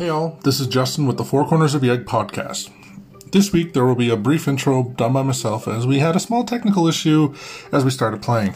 [0.00, 2.70] Hey all, this is Justin with the Four Corners of the Egg podcast.
[3.32, 6.18] This week there will be a brief intro done by myself as we had a
[6.18, 7.34] small technical issue
[7.70, 8.54] as we started playing.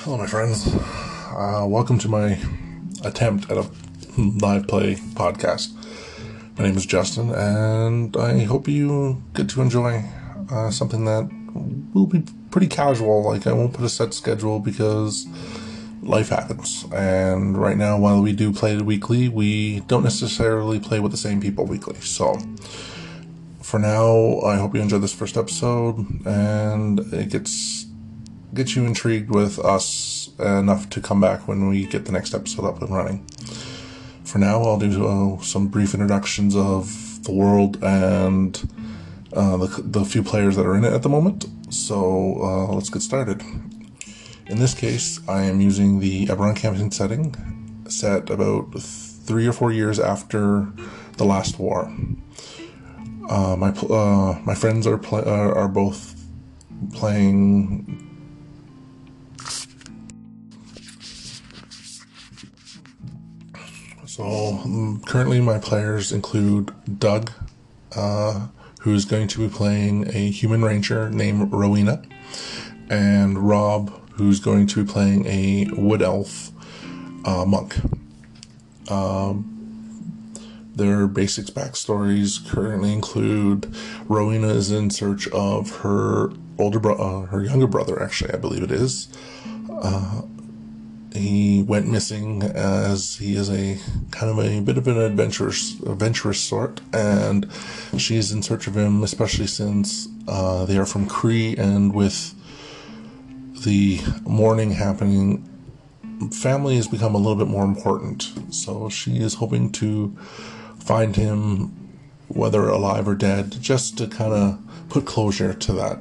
[0.00, 0.74] Hello, my friends.
[0.74, 2.36] Uh, welcome to my
[3.04, 3.70] attempt at a
[4.18, 5.70] live play podcast.
[6.58, 10.04] My name is Justin, and I hope you get to enjoy
[10.52, 11.30] uh, something that
[11.94, 13.24] will be pretty casual.
[13.24, 15.26] Like, I won't put a set schedule because
[16.02, 16.84] life happens.
[16.92, 21.18] And right now, while we do play it weekly, we don't necessarily play with the
[21.18, 21.96] same people weekly.
[22.00, 22.38] So,
[23.60, 27.86] for now, I hope you enjoy this first episode and it gets
[28.54, 32.66] gets you intrigued with us enough to come back when we get the next episode
[32.66, 33.26] up and running
[34.32, 38.56] for now, I'll do uh, some brief introductions of the world and
[39.34, 41.46] uh, the, the few players that are in it at the moment.
[41.70, 43.42] So uh, let's get started.
[44.46, 47.34] In this case, I am using the Eberron campaign setting,
[47.88, 50.68] set about three or four years after
[51.16, 51.92] the last war.
[53.28, 56.20] Uh, my uh, my friends are pl- are both
[56.92, 58.02] playing
[64.12, 67.30] So um, currently, my players include Doug,
[67.96, 68.48] uh,
[68.82, 72.02] who's going to be playing a human ranger named Rowena,
[72.90, 76.50] and Rob, who's going to be playing a wood elf
[77.24, 77.76] uh, monk.
[78.90, 80.32] Um,
[80.74, 83.72] their basics backstories currently include
[84.08, 88.64] Rowena is in search of her older brother, uh, her younger brother, actually, I believe
[88.64, 89.08] it is.
[89.70, 90.22] Uh,
[91.14, 93.78] he went missing as he is a
[94.10, 97.50] kind of a bit of an adventurous adventurous sort and
[97.96, 102.34] she's in search of him especially since uh, they are from Cyre and with
[103.64, 105.48] the mourning happening
[106.30, 108.30] family has become a little bit more important.
[108.50, 110.16] So she is hoping to
[110.78, 111.78] find him
[112.28, 115.98] whether alive or dead just to kind of put closure to that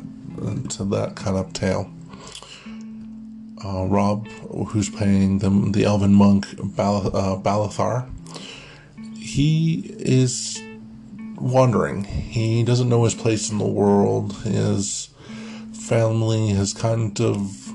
[0.69, 1.91] to that kind of tale
[3.63, 4.27] uh, Rob,
[4.69, 8.09] who's playing the, the elven monk Bal- uh, Balathar,
[9.15, 10.61] he is
[11.37, 12.03] wandering.
[12.03, 14.33] He doesn't know his place in the world.
[14.43, 15.09] His
[15.73, 17.71] family has kind of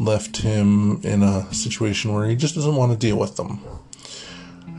[0.00, 3.60] left him in a situation where he just doesn't want to deal with them.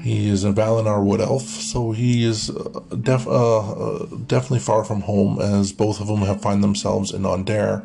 [0.01, 4.83] He is a Valenar wood elf, so he is uh, def- uh, uh, definitely far
[4.83, 7.83] from home, as both of them have find themselves in Aundair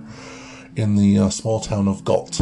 [0.77, 2.41] in the uh, small town of Galt.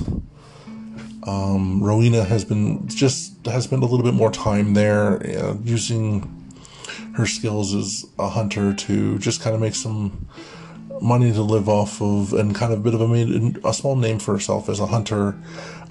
[1.26, 6.30] Um, Rowena has been just has spent a little bit more time there, uh, using
[7.14, 10.28] her skills as a hunter to just kind of make some
[11.00, 13.96] money to live off of, and kind of a bit of a made a small
[13.96, 15.36] name for herself as a hunter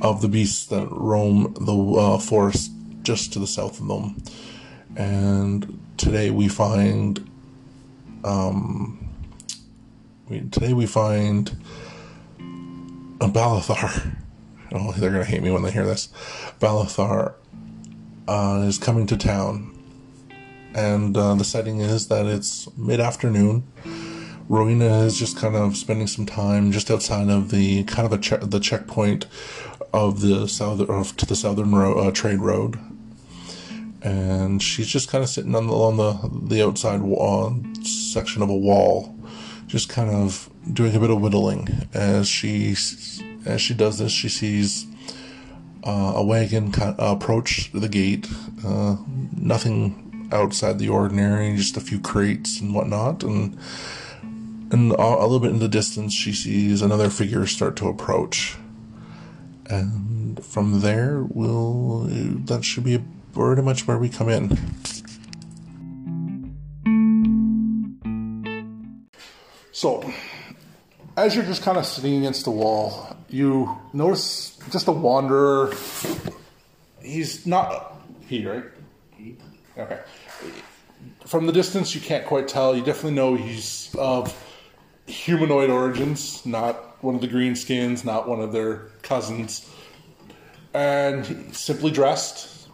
[0.01, 2.71] of the beasts that roam the uh, forest
[3.01, 4.21] just to the south of them.
[4.95, 7.27] And today we find,
[8.23, 9.09] um,
[10.51, 11.51] today we find
[13.27, 14.15] Balathar.
[14.71, 16.09] Oh, they're gonna hate me when they hear this.
[16.59, 17.33] Balathar
[18.27, 19.77] uh, is coming to town,
[20.73, 23.63] and uh, the setting is that it's mid-afternoon.
[24.49, 28.17] Rowena is just kind of spending some time just outside of the kind of a
[28.17, 29.25] che- the checkpoint
[29.93, 32.79] of the south of, to the southern ro- uh, trade road,
[34.01, 38.49] and she's just kind of sitting on the on the the outside wall, section of
[38.49, 39.15] a wall,
[39.67, 42.73] just kind of doing a bit of whittling as she
[43.45, 44.11] as she does this.
[44.11, 44.85] She sees
[45.83, 48.27] uh, a wagon approach the gate.
[48.65, 48.97] Uh,
[49.35, 53.57] nothing outside the ordinary, just a few crates and whatnot, and
[54.71, 58.57] and a little bit in the distance, she sees another figure start to approach.
[59.69, 62.05] And from there, we'll
[62.45, 64.57] that should be pretty much where we come in.
[69.71, 70.11] So,
[71.17, 75.73] as you're just kind of sitting against the wall, you notice just a wanderer.
[77.01, 78.63] He's not he, right?
[79.77, 79.99] Okay.
[81.25, 82.75] From the distance, you can't quite tell.
[82.75, 84.33] You definitely know he's of
[85.07, 89.69] humanoid origins, not one of the greenskins, not one of their cousins,
[90.73, 92.69] and simply dressed.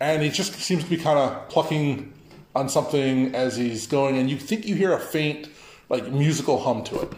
[0.00, 2.12] And he just seems to be kind of plucking
[2.54, 5.48] on something as he's going, and you think you hear a faint,
[5.88, 7.12] like musical hum to it.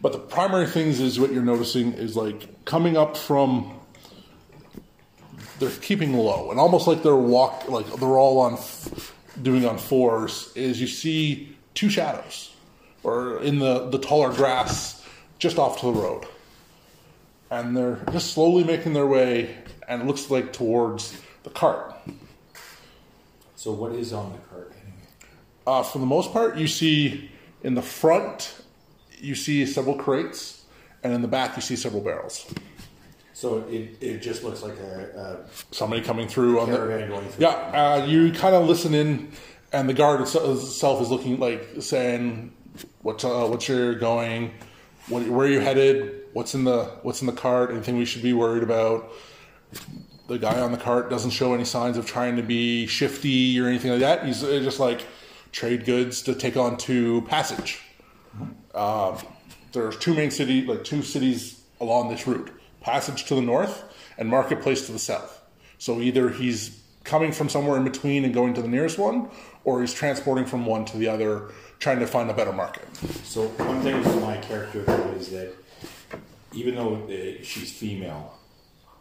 [0.00, 3.72] But the primary things is what you're noticing is like coming up from
[5.58, 8.58] they're keeping low and almost like they're walk like they're all on
[9.42, 12.54] doing on fours is you see two shadows
[13.06, 15.06] or in the, the taller grass
[15.38, 16.24] just off to the road.
[17.50, 19.56] And they're just slowly making their way,
[19.86, 21.94] and it looks like towards the cart.
[23.54, 24.72] So what is on the cart?
[25.64, 27.30] Uh, for the most part, you see
[27.62, 28.55] in the front,
[29.18, 30.64] you see several crates,
[31.02, 32.52] and in the back, you see several barrels.
[33.36, 37.44] So it, it just looks like a, Somebody coming through a on the going through.
[37.44, 39.30] Yeah, uh, you kind of listen in,
[39.72, 42.54] and the guard itself is looking like saying,
[43.02, 44.54] "What's uh, what's your going?
[45.08, 46.22] What, where are you headed?
[46.32, 47.70] What's in the what's in the cart?
[47.70, 49.12] Anything we should be worried about?"
[50.28, 53.68] The guy on the cart doesn't show any signs of trying to be shifty or
[53.68, 54.24] anything like that.
[54.24, 55.04] He's uh, just like
[55.52, 57.82] trade goods to take on to Passage.
[58.76, 59.18] Um,
[59.72, 62.50] there's two main city, like two cities along this route:
[62.80, 63.84] Passage to the north
[64.18, 65.42] and Marketplace to the south.
[65.78, 69.28] So either he's coming from somewhere in between and going to the nearest one,
[69.64, 72.86] or he's transporting from one to the other, trying to find a better market.
[73.24, 75.54] So one thing with my character though is that
[76.52, 78.34] even though uh, she's female,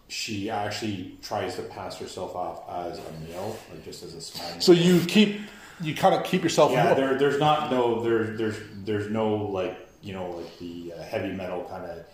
[0.08, 4.60] she actually tries to pass herself off as a male, like just as a small.
[4.60, 5.40] So you keep,
[5.82, 6.72] you kind of keep yourself.
[6.72, 11.02] yeah, there, there's not no there, there's there's no like you know like the uh,
[11.04, 12.06] heavy metal kind of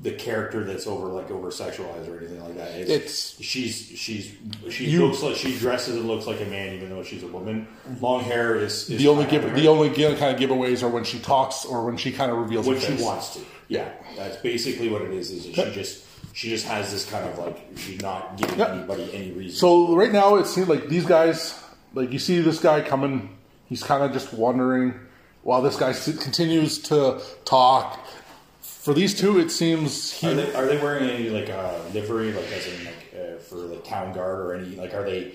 [0.00, 2.72] the character that's over like over sexualized or anything like that.
[2.72, 4.34] It's, It's- she's she's
[4.70, 7.28] she You- looks like she dresses and looks like a man even though she's a
[7.28, 7.68] woman.
[8.00, 11.20] Long hair is, is the only give, the only kind of giveaways are when she
[11.20, 13.40] talks or when she kind of reveals when she wants to.
[13.68, 13.88] Yeah.
[14.16, 15.30] that's basically what it is.
[15.30, 16.04] Is she just
[16.34, 18.74] she just has this kind of like she's not giving Yeah.
[18.74, 19.56] anybody any reason.
[19.56, 21.56] So right now it seems like these guys,
[21.94, 23.36] like you see this guy coming,
[23.66, 24.94] he's kind of just wondering
[25.42, 28.00] while this guy s- continues to talk.
[28.60, 30.26] For these two, it seems he.
[30.28, 33.56] are they are they wearing any like uh, livery, like as in like uh, for
[33.56, 35.32] the town guard or any like are they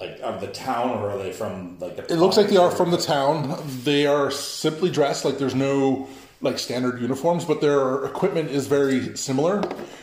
[0.00, 2.04] like of the town or are they from like the?
[2.12, 3.58] It looks like they are from the town.
[3.84, 6.08] They are simply dressed like there's no
[6.40, 9.62] like standard uniforms, but their equipment is very similar.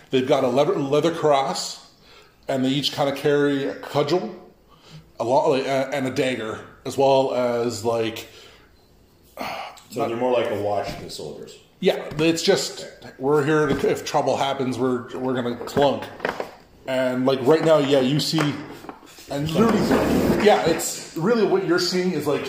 [0.10, 1.92] They've got a leather, leather cross,
[2.48, 4.36] and they each kind of carry a cudgel,
[5.20, 8.28] a lot, like, uh, and a dagger, as well as like
[9.90, 11.56] So they're more like a watch than soldiers.
[11.80, 12.10] yeah.
[12.18, 12.88] It's just
[13.20, 16.04] we're here to if trouble happens, we're we're gonna clunk,
[16.88, 18.54] and like right now, yeah, you see,
[19.30, 19.80] and literally,
[20.46, 22.46] yeah, it's really what you're seeing is like.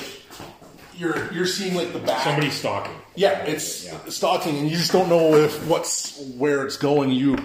[0.97, 2.95] You're, you're seeing like the back Somebody stalking.
[3.17, 3.99] Yeah, it's Yeah.
[4.11, 7.11] stalking, and you just don't know if what's where it's going.
[7.11, 7.37] You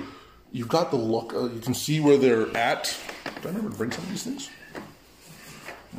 [0.51, 1.33] you've got the look.
[1.33, 2.95] Uh, you can see where they're at.
[3.25, 4.51] Do I remember to bring some of these things?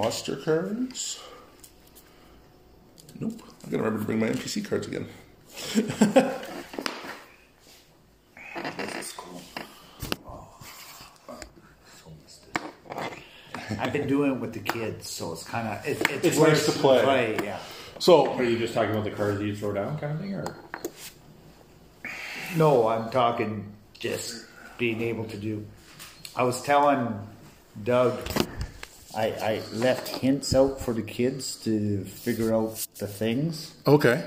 [0.00, 1.20] Monster cards.
[3.20, 3.42] Nope.
[3.66, 5.06] I gotta remember to bring my NPC cards again.
[8.54, 9.42] That's cool.
[10.26, 10.56] Oh,
[13.78, 16.66] I've been doing it with the kids, so it's kind of it, it's, It's worse
[16.66, 17.36] nice to play.
[17.44, 17.58] Yeah.
[17.98, 20.34] So Are you just talking about the cards that you throw down, kind of thing,
[20.34, 20.56] or?
[22.56, 24.46] No, I'm talking just
[24.78, 25.66] being able to do.
[26.34, 27.20] I was telling
[27.84, 28.18] Doug,
[29.16, 33.74] I, I left hints out for the kids to figure out the things.
[33.86, 34.24] okay,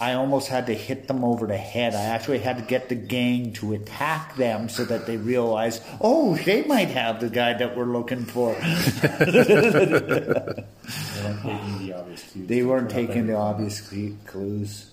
[0.00, 1.94] I almost had to hit them over the head.
[1.94, 6.34] I actually had to get the gang to attack them so that they realize, oh,
[6.36, 8.54] they might have the guy that we're looking for.
[8.54, 8.62] They
[11.22, 12.48] weren't taking the obvious cues.
[12.48, 13.80] They weren't taking the obvious
[14.26, 14.90] clues.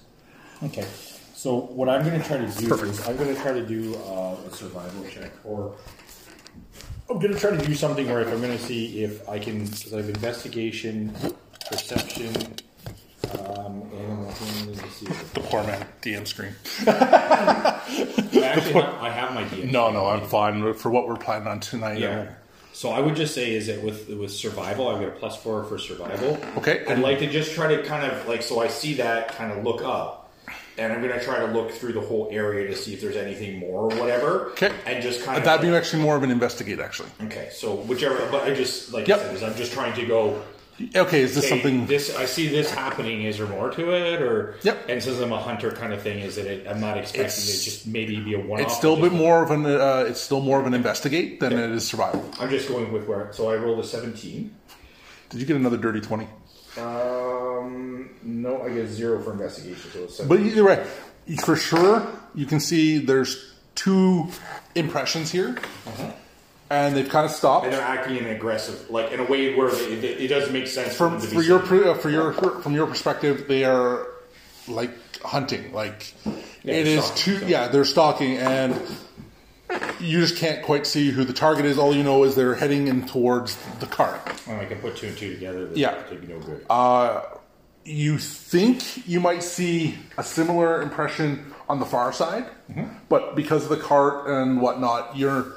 [0.64, 0.86] Okay.
[1.34, 3.96] So what I'm going to try to do is I'm going to try to do
[3.96, 5.76] uh, a survival check, or
[7.12, 9.38] I'm going to try to do something where if I'm going to see if I
[9.38, 11.14] can, because I have investigation,
[11.70, 12.36] perception,
[13.40, 14.28] um, and
[14.68, 15.06] let's see.
[15.06, 16.54] the poor man DM screen.
[16.88, 17.82] I
[18.44, 19.72] actually have, I have my DM.
[19.72, 22.00] No, no, I'm fine for what we're planning on tonight.
[22.00, 22.32] Yeah.
[22.74, 25.64] So I would just say is that with with survival, I've got a plus four
[25.66, 26.40] for survival.
[26.58, 26.84] Okay.
[26.88, 29.64] I'd like to just try to kind of like so I see that kind of
[29.64, 30.21] look up,
[30.78, 33.60] and I'm gonna try to look through the whole area to see if there's anything
[33.60, 34.48] more or whatever.
[34.52, 34.72] Okay.
[34.86, 37.10] And just kind of That'd be actually more of an investigate, actually.
[37.24, 37.50] okay.
[37.52, 39.20] So whichever, but I just like Yep.
[39.20, 40.42] I said, is I'm just trying to go.
[40.96, 41.86] Okay, is this hey, something?
[41.86, 43.24] this I see this happening.
[43.24, 44.90] Is there more to it, or Yep.
[44.90, 47.48] And since I'm a hunter kind of thing, is that it, I'm not expecting It's-
[47.62, 48.62] it just maybe be a one.
[48.62, 49.66] It's still a bit more of an.
[49.66, 52.28] Uh, it's still more of an investigate than it is survival.
[52.40, 53.30] I'm just going with where.
[53.32, 54.50] So I rolled a 17.
[55.30, 56.28] Did you get another dirty twenty?
[56.78, 59.92] Um, no, I get zero for investigation.
[59.92, 60.86] So it's But either way,
[61.44, 64.28] for sure, you can see there's two
[64.76, 65.58] impressions here,
[66.70, 67.66] and they've kind of stopped.
[67.66, 70.68] and they're acting in aggressive, like in a way where it, it, it doesn't make
[70.68, 71.84] sense for From them to be your seen.
[71.88, 74.08] uh, for your from your perspective, they are
[74.68, 74.92] like
[75.24, 75.74] hunting.
[75.74, 77.46] Like it they're is stalking, too.
[77.48, 78.80] Yeah, they're stalking, and
[80.00, 81.78] you just can't quite see who the target is.
[81.78, 84.22] All you know is they're heading in towards the cart.
[84.48, 85.70] Oh, I can put two and two together.
[85.74, 86.02] Yeah.
[86.28, 86.66] no good.
[86.70, 87.22] Uh,
[87.84, 92.86] you think you might see a similar impression on the far side, mm-hmm.
[93.10, 95.56] but because of the cart and whatnot, you're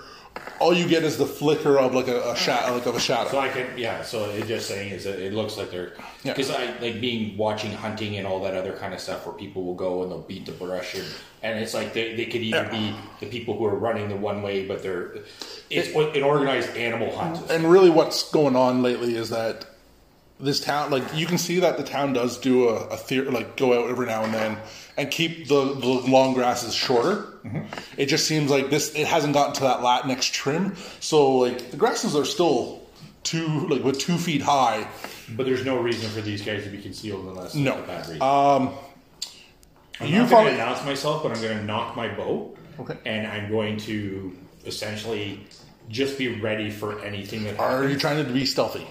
[0.60, 3.30] all you get is the flicker of like a, a shadow, like of a shadow.
[3.30, 4.02] So I can, yeah.
[4.02, 5.92] So it just saying is that it looks like they're
[6.22, 9.64] because I like being watching hunting and all that other kind of stuff where people
[9.64, 11.04] will go and they'll beat the brush and,
[11.42, 14.42] and it's like they, they could either be the people who are running the one
[14.42, 15.16] way, but they're
[15.70, 17.50] it's an organized animal hunt.
[17.50, 19.66] and really what's going on lately is that
[20.40, 23.56] this town like you can see that the town does do a, a theory like
[23.56, 24.58] go out every now and then
[24.96, 27.28] and keep the, the long grasses shorter
[27.98, 31.76] it just seems like this it hasn't gotten to that latinx trim so like the
[31.76, 32.80] grasses are still
[33.22, 34.86] two like with two feet high
[35.36, 37.72] But there's no reason for these guys to be concealed unless No.
[37.74, 38.22] it's a bad reason.
[38.22, 38.74] um
[40.00, 42.56] I'm you not probably- going to announce myself, but I'm going to nock my bow.
[42.80, 42.96] Okay.
[43.06, 44.36] And I'm going to
[44.66, 45.46] essentially
[45.88, 47.92] just be ready for anything that are happens.
[47.92, 48.86] you trying to be stealthy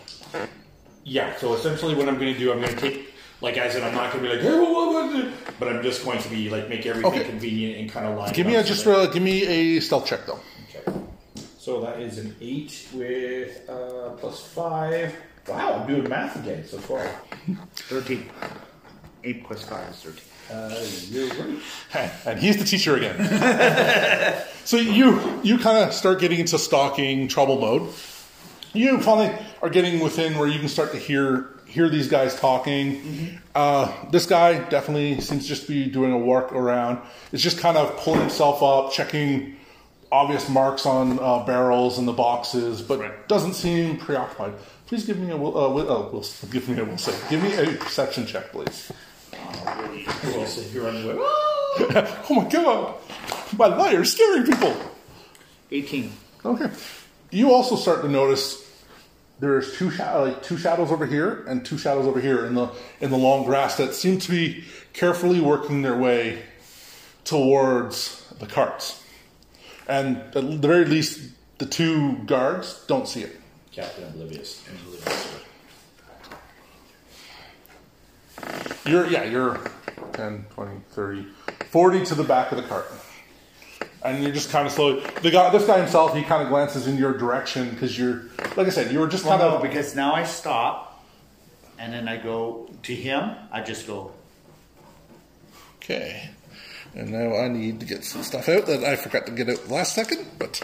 [1.03, 3.12] Yeah, so essentially what I'm going to do, I'm going to take,
[3.43, 5.83] like I said, I'm not going to be like, hey, what, what, what, but I'm
[5.83, 7.25] just going to be like, make everything Okay.
[7.29, 9.45] convenient and kind of line give me up a so just that- uh, give me
[9.45, 10.39] a stealth check though
[10.73, 10.97] Okay.
[11.59, 15.15] So that is an 8 with uh, plus 5.
[15.47, 17.15] Wow, I'm doing math again, so 12.
[17.75, 18.29] 13.
[19.25, 20.23] 8 plus 5 is 13.
[20.51, 21.27] Uh, you're
[21.95, 22.11] right.
[22.25, 24.43] and he's the teacher again.
[24.65, 27.93] so you you kind of start getting into stalking trouble mode.
[28.73, 33.39] You finally are getting within where you can start to hear hear these guys talking.
[33.55, 36.99] Uh, this guy definitely seems just to be doing a work around.
[37.31, 39.55] It's just kind of pulling himself up, checking
[40.11, 44.53] obvious marks on uh, barrels and the boxes, but doesn't seem preoccupied.
[44.85, 45.57] Please give me a will.
[45.57, 47.17] Uh, will, uh, will give me a will say.
[47.27, 48.91] Give me a perception check, please.
[49.33, 51.17] Well, so you're on the web.
[52.29, 52.95] oh my god,
[53.57, 54.75] my liar's scaring people.
[55.71, 56.11] 18.
[56.45, 56.69] Okay.
[57.31, 58.62] You also start to notice
[59.43, 62.69] there's two shadow, like two shadows over here and two shadows over here in the
[63.01, 66.41] in the long grass that seem to be carefully working their way
[67.25, 69.03] towards the carts.
[69.87, 73.37] And at the very least, the two guards don't see it.
[73.73, 74.63] Captain Oblivious.
[74.85, 75.29] Oblivious.
[78.85, 79.59] You're yeah, you're
[80.13, 81.27] 10, 20, 30,
[81.69, 82.89] 40 to the back of the cart.
[84.05, 85.01] And you're just kind of slowly.
[85.21, 88.23] The guy, this guy himself, he kind of glances in your direction because you're,
[88.57, 89.61] like I said, you were just Well, kind no, of.
[89.61, 91.03] because now I stop,
[91.79, 93.31] and then I go to him.
[93.51, 94.11] I just go,
[95.77, 96.29] Okay.
[96.95, 99.67] And now I need to get some stuff out that I forgot to get out
[99.69, 100.61] last second, but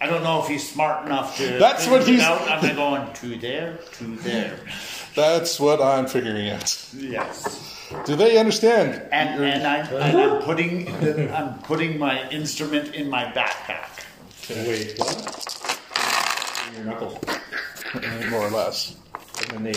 [0.00, 1.58] I don't know if he's smart enough to.
[1.58, 2.42] That's what he's- Out.
[2.50, 4.58] I'm going to there, to there.
[5.16, 6.92] that's what I'm figuring out.
[6.94, 7.77] Yes.
[8.04, 9.02] Do they understand?
[9.12, 14.04] And and I'm, and I'm putting the, I'm putting my instrument in my backpack.
[14.50, 16.68] Wait, what?
[16.68, 17.18] In your knuckles.
[18.30, 18.96] more or less.
[19.40, 19.74] And then they.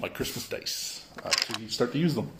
[0.00, 1.06] Like Christmas dice.
[1.24, 2.30] Uh, so you start to use them.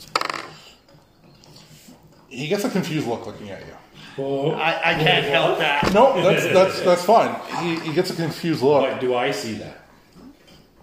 [2.28, 3.74] He gets a confused look looking at you.
[4.20, 5.92] I, I can't help that.
[5.94, 7.34] No, that's that's that's fine.
[7.62, 8.88] He, he gets a confused look.
[8.88, 9.78] But do I see that?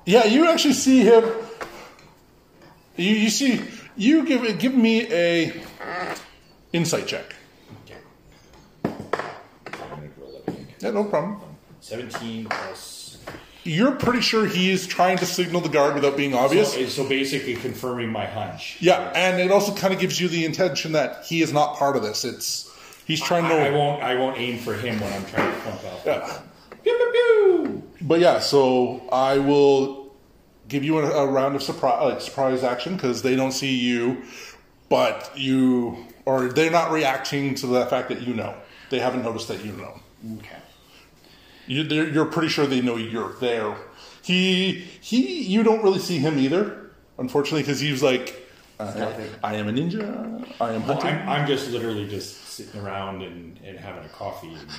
[0.06, 1.24] Yeah, you actually see him.
[2.98, 3.62] You you see
[3.98, 5.62] you give give me a
[6.74, 7.36] insight check.
[7.84, 8.00] Okay.
[8.84, 8.92] I'm
[9.74, 10.68] gonna roll it again.
[10.80, 11.42] Yeah, no problem.
[11.82, 13.18] 17 plus.
[13.64, 16.74] You're pretty sure he is trying to signal the guard without being obvious.
[16.74, 18.78] So, so basically confirming my hunch.
[18.80, 21.96] Yeah, and it also kind of gives you the intention that he is not part
[21.96, 22.24] of this.
[22.24, 22.72] It's
[23.08, 23.76] he's trying I, I to.
[23.78, 24.04] won't.
[24.04, 26.06] I won't aim for him when I'm trying to flunk out.
[26.06, 26.40] Yeah.
[26.84, 27.84] Pew, pew, pew.
[28.02, 30.05] But yeah, so I will
[30.68, 34.24] give you a, a round of surprise, like surprise action because they don't see you,
[34.90, 38.56] but you or they're not reacting to the fact that you know.
[38.90, 40.00] They haven't noticed that you know.
[40.38, 40.58] Okay.
[41.68, 43.76] You, they're- you're pretty sure they know you're there.
[44.22, 48.48] He he, you don't really see him either, unfortunately, because he's like,
[48.80, 50.02] uh, I am a ninja.
[50.62, 51.16] I am Well, hunting.
[51.22, 54.54] I'm, I'm just literally just sitting around and, and having a coffee.
[54.54, 54.70] And,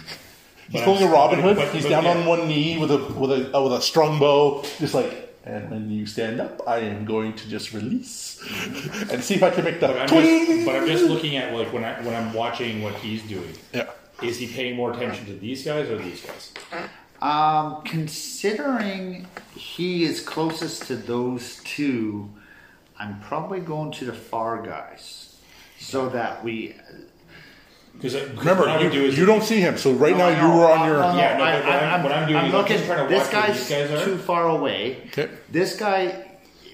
[0.69, 1.57] He's but pulling I'm- a Robin Hood.
[1.57, 2.11] but- He's but down yeah.
[2.16, 5.25] on one knee with a with a uh, with a strung bow, just like.
[5.47, 8.41] And when you stand up, I am going to just release
[9.11, 11.55] and see if I can make the But I'm, just, but I'm just looking at
[11.55, 13.55] like when I when I'm watching what he's doing.
[13.73, 13.91] yeah.
[14.23, 16.53] Is he paying more attention to these guys or these guys?
[17.23, 22.31] Um, considering he is closest to those two,
[22.99, 25.37] I'm probably going to the far guys,
[25.79, 26.75] so that we.
[27.97, 30.26] Because Remember, what I would you, do is you don't see him, so right No,
[30.26, 30.57] I now you know.
[30.59, 30.97] were on your.
[30.99, 32.76] No, no, Yeah, no, I, but what I'm- what I'm doing is I'm looking.
[32.76, 34.05] just trying to this watch where guy's these guys are.
[34.05, 34.99] too far away.
[35.09, 35.29] Okay.
[35.50, 36.23] This guy.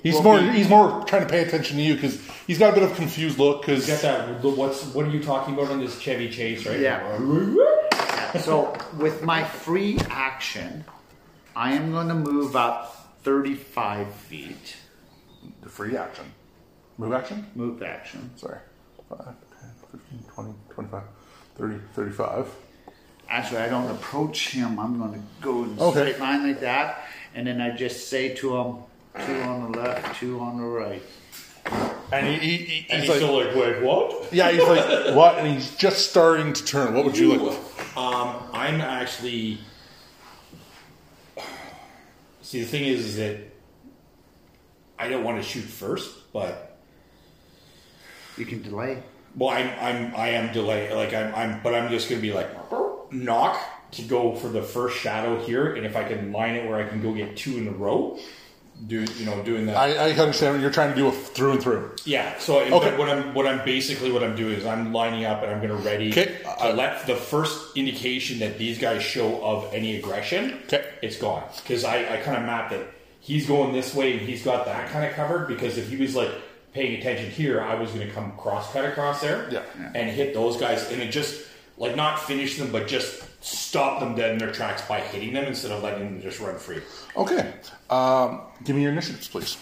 [0.03, 0.39] He's more.
[0.41, 2.97] be- He's more trying to pay attention to you because he's got a bit of
[2.97, 3.67] confused look.
[3.67, 4.43] He's got that.
[4.45, 6.81] What's what are you talking about on this Chevy Chase, right?
[6.81, 7.01] Yeah.
[8.41, 10.85] So with my free action,
[11.55, 14.77] I am going to move up 35 feet.
[15.63, 16.25] the free action.
[16.99, 17.47] Move action?
[17.55, 18.31] Move action.
[18.37, 18.59] Sorry.
[19.09, 19.35] 5, 10,
[19.93, 21.03] 15, 20, 25,
[21.57, 22.47] 30, 35.
[23.29, 24.79] Actually, I don't approach him.
[24.79, 26.01] I'm going to go in a Okay.
[26.01, 28.77] straight line like that, and then I just say to him,
[29.27, 31.03] two on the left, two on the right.
[32.13, 34.33] And he, he, he- And he's he's like, still like, wait, what?
[34.33, 35.39] yeah, he's like, what?
[35.39, 36.95] And he's just starting to turn.
[36.95, 37.59] What would you like?
[37.97, 39.59] Um, I'm actually.
[42.43, 43.39] See, the thing is, is that
[44.99, 46.77] I don't want to shoot first, but
[48.37, 49.03] You can delay.
[49.37, 50.93] Well, I'm, I'm, I am delayed.
[50.93, 52.49] Like I'm, I'm, but I'm just gonna be like
[53.13, 53.61] knock
[53.93, 56.89] to go for the first shadow here, and if I can line it where I
[56.89, 58.19] can go get two in a row,
[58.87, 59.77] do you know doing that?
[59.77, 61.95] I, I understand what you're trying to do a through and through.
[62.05, 62.37] Yeah.
[62.39, 62.71] So Okay.
[62.91, 65.59] but what I'm what I'm basically what I'm doing is I'm lining up and I'm
[65.59, 66.39] going to ready Okay.
[66.61, 70.59] to let the first indication that these guys show of any aggression.
[70.65, 70.85] Okay.
[71.03, 72.89] It's gone because I, I kind of mapped it.
[73.21, 76.17] He's going this way and he's got that kind of covered because if he was
[76.17, 76.31] like
[76.73, 79.49] paying attention here, I was going to come cross cut across there.
[79.51, 79.63] Yeah.
[79.95, 81.47] And hit those guys and it just
[81.79, 85.45] like not finish them but just stop them dead in their tracks by hitting them
[85.45, 86.81] instead of letting them just run free.
[87.17, 87.53] Okay.
[87.91, 89.57] Um, give me your initiatives, please.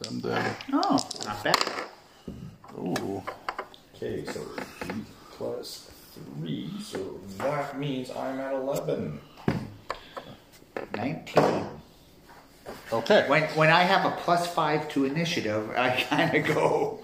[0.00, 0.56] Them there.
[0.72, 1.58] Oh, not bad.
[2.78, 3.22] Ooh.
[3.94, 4.40] Okay, so
[4.84, 9.20] eight plus three, so that means I'm at eleven.
[10.96, 11.66] 19.
[12.92, 13.24] Okay.
[13.28, 17.00] When, when I have a plus five to initiative, I kind of go,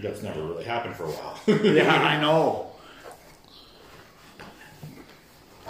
[0.00, 1.38] That's never really happened for a while.
[1.64, 2.70] yeah, I know.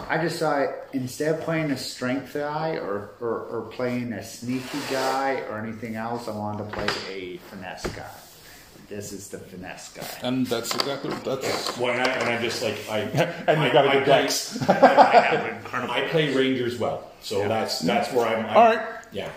[0.09, 5.41] I decided instead of playing a strength guy or, or, or playing a sneaky guy
[5.49, 8.11] or anything else, I wanted to play a finesse guy.
[8.89, 10.07] This is the finesse guy.
[10.23, 11.77] And that's exactly that's.
[11.79, 13.01] when I and I just like I
[13.49, 14.69] And you I- got a I good play- dex.
[14.69, 15.91] I have.
[15.91, 18.47] I play Rangers well, so that's that's where I'm.
[18.47, 18.87] I'm All right.
[19.13, 19.31] Yeah.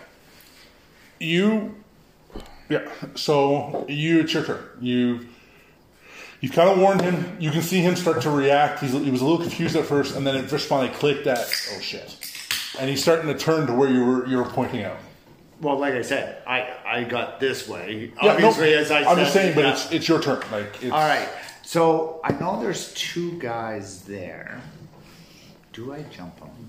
[1.20, 1.76] You.
[2.70, 2.90] Yeah.
[3.16, 4.64] So you, it's your turn.
[4.82, 5.28] You.
[6.42, 7.36] You kind of warned him.
[7.40, 8.80] You can see him start to react.
[8.80, 11.40] He's, he was a little confused at first, and then it just finally clicked that
[11.40, 12.16] oh shit,
[12.80, 14.96] and he's starting to turn to where you were you were pointing out.
[15.60, 18.14] Well, like I said, I, I got this way.
[18.16, 19.72] Yeah, no, Obviously, as I I'm said, just saying, but yeah.
[19.74, 20.42] it's it's your turn.
[20.50, 21.28] Like it's, All right.
[21.64, 24.62] So I know there's two guys there.
[25.74, 26.69] Do I jump them?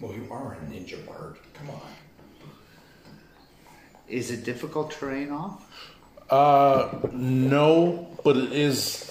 [0.00, 1.36] Well, you are a ninja bird.
[1.54, 1.80] Come on.
[4.08, 5.64] Is it difficult terrain off?
[6.30, 9.10] Uh, no, but it is.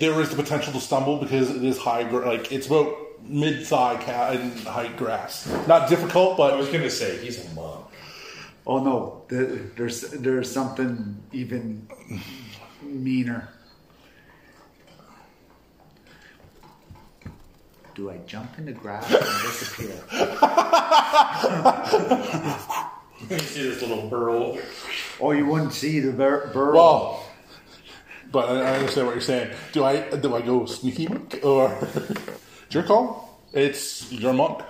[0.00, 2.04] There is the potential to stumble because it is high.
[2.04, 5.46] gra- Like it's about mid thigh cat and height grass.
[5.66, 7.86] Not difficult, but I but was gonna say he's a monk.
[8.66, 11.88] Oh no, the, there's there's something even
[12.82, 13.48] meaner.
[17.98, 20.00] Do I jump in the grass and disappear?
[23.28, 24.56] You see this little burrow.
[25.20, 26.74] Oh, you wouldn't see the bur- burrow.
[26.76, 27.26] well.
[28.30, 29.50] But I I understand what you're saying.
[29.72, 31.76] Do I do I go sneaky monk or
[32.66, 33.40] it's your call?
[33.52, 34.62] It's your monk.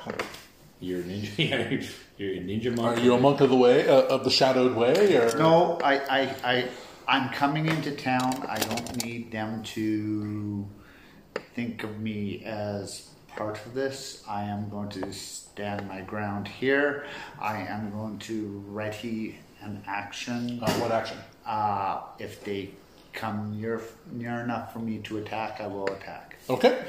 [0.81, 1.87] You're a ninja.
[2.17, 2.99] You're a ninja monk.
[2.99, 5.15] Are you a monk of the way uh, of the shadowed way?
[5.17, 6.69] Or No, I, I, I,
[7.07, 8.45] I'm coming into town.
[8.49, 10.67] I don't need them to
[11.55, 13.08] think of me as
[13.39, 14.25] part of this.
[14.29, 17.07] I am going to stand my ground here.
[17.41, 20.59] I am going to ready an action.
[20.61, 21.19] Uh, what action?
[21.47, 22.71] Uh, if they
[23.13, 26.37] come near near enough for me to attack, I will attack.
[26.51, 26.85] Okay.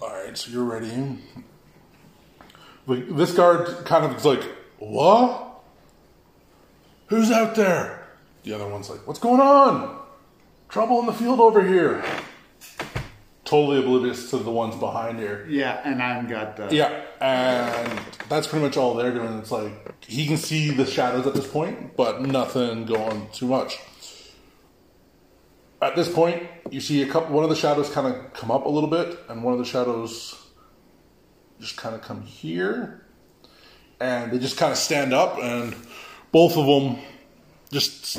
[0.00, 1.18] All right, so you're ready.
[2.86, 4.44] Like, This guard kind of is like,
[4.78, 5.62] "What?
[7.08, 8.06] Who's out there?"
[8.44, 9.98] The other one's like, "What's going on?
[10.68, 12.04] Trouble in the field over here."
[13.46, 15.46] Totally oblivious to the ones behind here.
[15.48, 19.38] Yeah, and I've got the Yeah, and that's pretty much all they're doing.
[19.38, 23.78] It's like he can see the shadows at this point, but nothing going too much.
[25.80, 27.36] At this point, you see a couple.
[27.36, 29.64] One of the shadows kind of come up a little bit, and one of the
[29.64, 30.34] shadows
[31.60, 33.06] just kind of come here,
[34.00, 35.76] and they just kind of stand up, and
[36.32, 36.98] both of them
[37.70, 38.18] just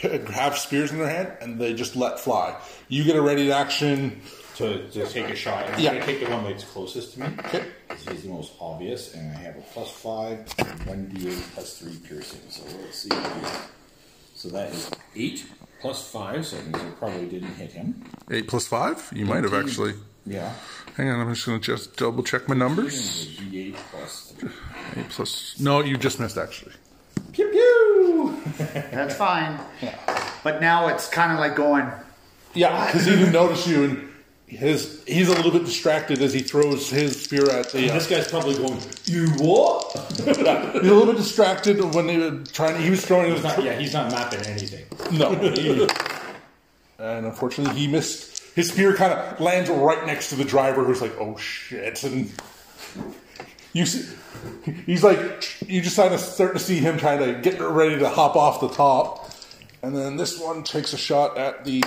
[0.00, 2.58] have spears in their hand, and they just let fly.
[2.88, 4.22] You get a ready to action.
[4.56, 5.66] To, to take a shot.
[5.68, 5.94] I'm Yeah.
[5.94, 7.26] gonna take the one that's closest to me.
[7.46, 7.64] Okay.
[7.88, 11.78] Because he's the most obvious, and I have a plus five, and one d8 plus
[11.78, 12.40] three piercing.
[12.50, 13.10] So let's see.
[14.34, 15.46] So that is eight
[15.80, 18.02] plus five, so that means I probably didn't hit him.
[18.30, 19.10] Eight plus five.
[19.14, 19.94] You might have actually.
[20.26, 20.52] Yeah.
[20.96, 23.38] Hang on, I'm just going to just double check my And numbers.
[23.38, 24.50] a d8 plus three.
[24.96, 25.54] Eight plus.
[25.60, 26.72] No, you just missed actually.
[27.32, 28.36] Pew pew!
[28.92, 29.58] That's fine.
[30.44, 31.90] But now it's kind of like going.
[32.54, 34.08] Yeah, because he didn't notice you, and
[34.46, 37.78] his he's a little bit distracted as he throws his spear at the.
[37.78, 42.16] And Uh, this guy's probably going, "You what?" he's a little bit distracted when they
[42.16, 42.80] were trying.
[42.80, 44.84] He was throwing He's not, yeah, he's not mapping anything.
[45.12, 45.32] no,
[46.98, 48.42] and unfortunately he missed.
[48.54, 52.32] His spear kind of lands right next to the driver, who's like, "Oh shit!" And
[53.72, 54.08] you see,
[54.86, 58.08] he's like, you just kind of start to see him trying to get ready to
[58.08, 59.30] hop off the top,
[59.82, 61.82] and then this one takes a shot at the.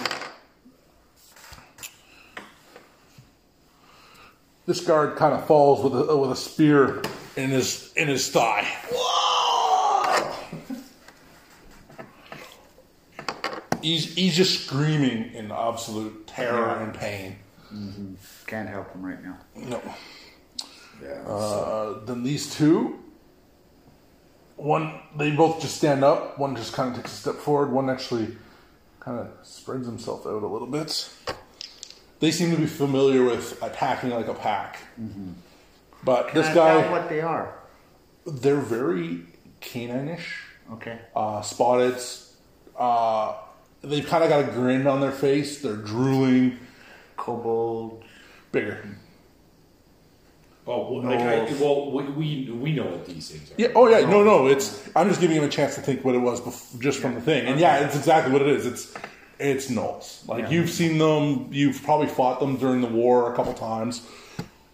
[4.70, 7.02] This guard kind of falls with a with a spear
[7.36, 8.68] in his in his thigh.
[13.82, 17.38] He's he's just screaming in absolute terror and pain.
[18.46, 19.40] Can't help him right now.
[19.56, 19.82] No.
[21.02, 21.24] Yeah.
[21.28, 23.00] Uh, then these two,
[24.56, 26.38] one they both just stand up.
[26.38, 27.72] One just kind of takes a step forward.
[27.72, 28.38] One actually
[29.00, 31.10] kind of spreads himself out a little bit.
[32.20, 34.80] They seem to be familiar with attacking like a pack.
[36.04, 37.54] But this Can't tell guy, what they are.
[38.26, 39.22] they're very
[39.62, 40.44] canine-ish.
[40.74, 41.00] Okay.
[41.16, 41.98] uh, spotted.
[42.78, 43.36] Uh,
[43.82, 45.62] they've kind of got a grin on their face.
[45.62, 46.58] They're drooling.
[47.18, 48.04] Kobold.
[48.52, 48.84] Bigger.
[50.68, 53.56] oh, well, like I, well, we, we we know what these things are.
[53.58, 53.68] Yeah.
[53.76, 54.10] Oh yeah.
[54.10, 54.24] No.
[54.24, 54.48] No.
[54.48, 54.90] It's.
[54.96, 57.22] I'm just giving him a chance to think what it was bef- just from the
[57.22, 57.46] thing.
[57.48, 58.66] And yeah, it's exactly what it is.
[58.66, 58.94] It's.
[59.40, 60.28] It's gnolls.
[60.28, 60.50] Like Yeah.
[60.50, 61.48] you've seen them.
[61.52, 64.02] You've probably fought them during the war a couple times.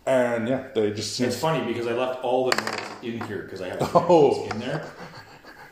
[0.08, 1.28] And yeah, they just seem.
[1.28, 4.30] It's funny because I left all the notes in here because I have the Oh.
[4.46, 4.86] notes in there.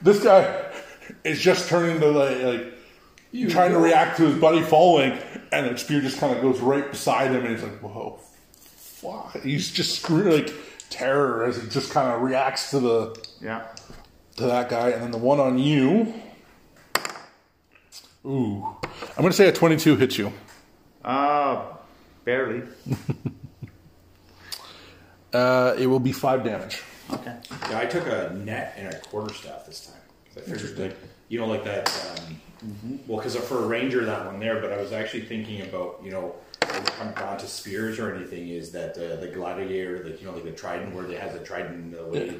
[0.02, 0.66] This guy
[1.24, 5.18] is just turning to like, like trying to react to his buddy falling,
[5.52, 8.20] and the spear just kind of goes right beside him, and he's like, "Whoa,
[8.76, 10.54] fuck!" He's just screwing like
[10.90, 13.64] terror as he just kind of reacts to the Yeah.
[14.38, 16.14] to that guy, and then the one on you.
[18.26, 20.32] Ooh, I'm gonna say a 22 hits you.
[21.04, 21.64] Uh,
[22.26, 22.64] barely.
[25.34, 26.82] Uh, it will be five damage.
[27.12, 27.36] Okay.
[27.70, 30.00] Yeah, I took a net and a quarter staff this time.
[30.38, 31.90] I figured, like, you know, like that.
[32.62, 34.62] Um, Well, because for a ranger, that one there.
[34.62, 38.14] But I was actually thinking about, you know, when it comes down to spears or
[38.14, 41.34] anything, is that uh, the gladiator, like you know, like the trident, where they has
[41.36, 42.40] a trident uh, weighted,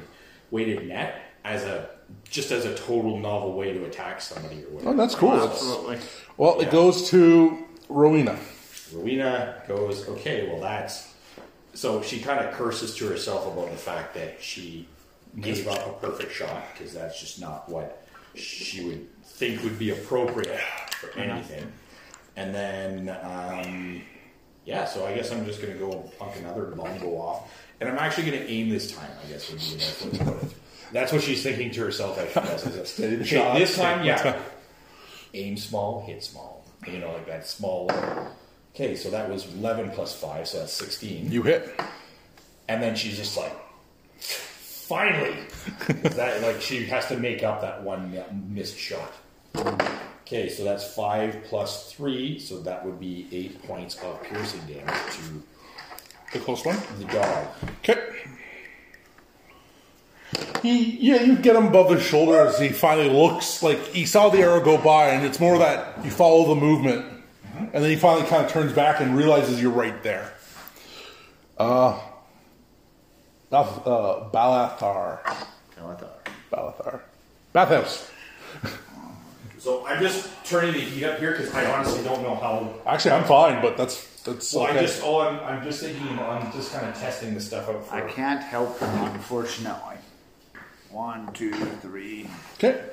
[0.52, 1.90] weighted net as a
[2.28, 4.90] just as a total novel way to attack somebody or whatever.
[4.90, 5.30] Oh, that's cool.
[5.32, 5.98] That's- Absolutely.
[6.36, 6.66] well, Yeah.
[6.66, 8.38] it goes to Rowena.
[8.92, 11.12] Rowena goes, okay, well that's
[11.74, 14.86] so she kind of curses to herself about the fact that she
[15.40, 19.90] gave up a perfect shot because that's just not what she would think would be
[19.90, 20.60] appropriate
[21.00, 21.72] for anything.
[22.36, 24.02] And then, um,
[24.64, 27.98] yeah, so I guess I'm just gonna go punk another bomb go off, and I'm
[27.98, 29.10] actually gonna aim this time.
[29.24, 30.54] I guess would be the best way to put it.
[30.92, 32.66] That's what she's thinking to herself as she does.
[32.76, 33.58] Is Steady the okay, shot.
[33.58, 34.40] this time, yeah,
[35.34, 36.64] aim small, hit small.
[36.86, 37.90] You know, like that small.
[38.74, 41.30] Okay, so that was 11 plus 5, so that's 16.
[41.30, 41.78] You hit.
[42.68, 43.54] And then she's just like,
[44.18, 45.36] finally!
[45.88, 48.20] that Like, she has to make up that one
[48.52, 49.12] missed shot.
[50.26, 54.94] Okay, so that's 5 plus 3, so that would be 8 points of piercing damage
[55.16, 55.42] to
[56.32, 56.78] The close one.
[56.98, 57.46] the dog.
[57.78, 58.00] Okay.
[60.62, 64.30] He, yeah, you get him above the shoulder as he finally looks like he saw
[64.30, 67.04] the arrow go by, and it's more that you follow the movement,
[67.54, 70.32] and then he finally kind of turns back and realizes you're right there.
[71.58, 72.00] Uh,
[73.50, 75.20] Bath- uh Balathar,
[76.50, 77.00] Balathar,
[77.52, 78.10] Bathhouse.
[79.58, 83.12] So I'm just turning the heat up here because I honestly don't know how Actually,
[83.12, 84.78] I'm fine, but that's that's Well, okay.
[84.78, 87.86] I just, oh, I'm, I'm just thinking, I'm just kind of testing the stuff out
[87.86, 87.94] for.
[87.94, 89.96] I can't help him, unfortunately.
[90.94, 91.52] One, two,
[91.82, 92.84] three, okay.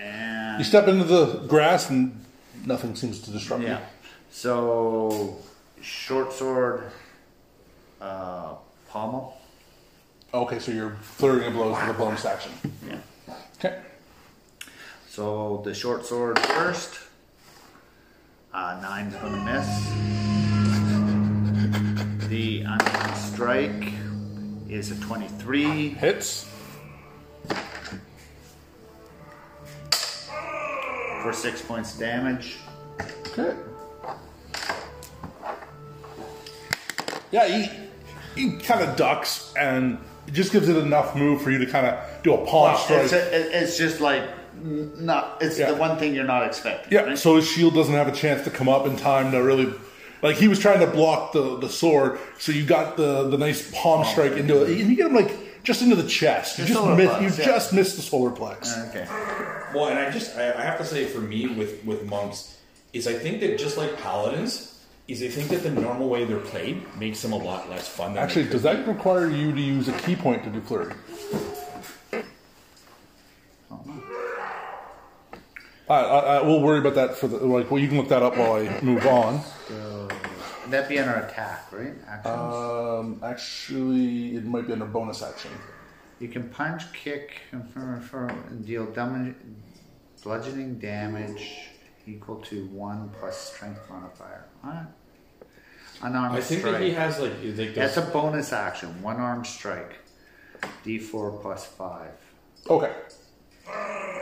[0.00, 2.24] And You step into the grass, and
[2.64, 3.68] nothing seems to disrupt you.
[3.68, 3.80] yeah.
[4.30, 5.38] So
[5.80, 6.92] short sword,
[8.00, 8.54] uh,
[8.88, 9.36] pommel.
[10.32, 12.52] Okay, so you're flurrying of blows with the bonus action.
[12.88, 12.98] Yeah.
[13.58, 13.80] Okay.
[15.08, 16.98] So the short sword first.
[18.54, 19.66] Uh, nine's gonna miss.
[22.28, 23.92] The unarmed strike
[24.68, 25.88] is a twenty-three.
[25.90, 26.48] Hits.
[31.32, 32.56] For six points damage.
[33.28, 33.56] Okay.
[37.30, 37.70] Yeah, he
[38.34, 41.86] he kind of ducks and it just gives it enough move for you to kind
[41.86, 43.04] of do a palm strike.
[43.04, 44.24] It's, a, it's just like
[44.62, 45.38] not.
[45.40, 45.72] It's Yeah.
[45.72, 46.92] the one thing you're not expecting.
[46.92, 47.18] yeah, right?
[47.18, 49.72] so his shield doesn't have a chance to come up in time to really.
[50.20, 53.68] Like he was trying to block the, the sword, so you got the, the nice
[53.74, 56.58] palm oh, strike into it, and you get him like just into the chest.
[56.58, 57.44] You The just solar miss, plex, you yeah.
[57.44, 58.66] just missed the solar plex.
[58.66, 59.06] Ah, okay.
[59.74, 62.58] Well, and I just, I, I have to say, for me with with monks,
[62.92, 66.38] is I think that just like paladins, is I think that the normal way they're
[66.38, 68.14] played makes them a lot less fun.
[68.14, 70.60] Than Actually, they does could that require you to use a ki point to do
[70.60, 70.94] flurry?
[75.88, 77.70] I, I, I, we'll worry about that for the like.
[77.70, 79.42] Well, you can look that up while I move on.
[79.68, 80.01] So,
[80.72, 81.94] that'd be under attack, right?
[82.08, 82.34] Actions.
[82.34, 85.50] Um, actually, it might be under bonus action.
[86.18, 89.34] you can punch, kick, and deal damage,
[90.22, 91.68] bludgeoning damage
[92.06, 94.44] equal to one plus strength modifier.
[94.62, 94.86] What?
[96.02, 96.74] Unarmed I think strike.
[96.74, 99.02] that he has like, like That's a bonus action.
[99.02, 99.98] One arm strike.
[100.84, 102.10] D4 plus five.
[102.68, 102.92] Okay.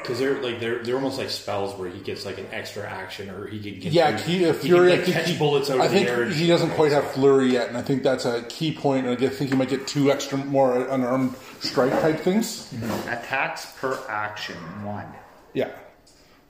[0.02, 3.28] Because they're like they're they're almost like spells where he gets like an extra action
[3.30, 4.88] or he can get Yeah, key, uh, he Fury.
[4.90, 6.22] can, I like, think catch he, bullets out I of the think air.
[6.22, 6.48] and he shit.
[6.48, 9.06] doesn't quite have flurry yet, and I think that's a key point.
[9.06, 12.72] And I think he might get two extra more unarmed strike type things.
[13.08, 14.56] Attacks per action.
[14.84, 15.06] One.
[15.52, 15.70] Yeah,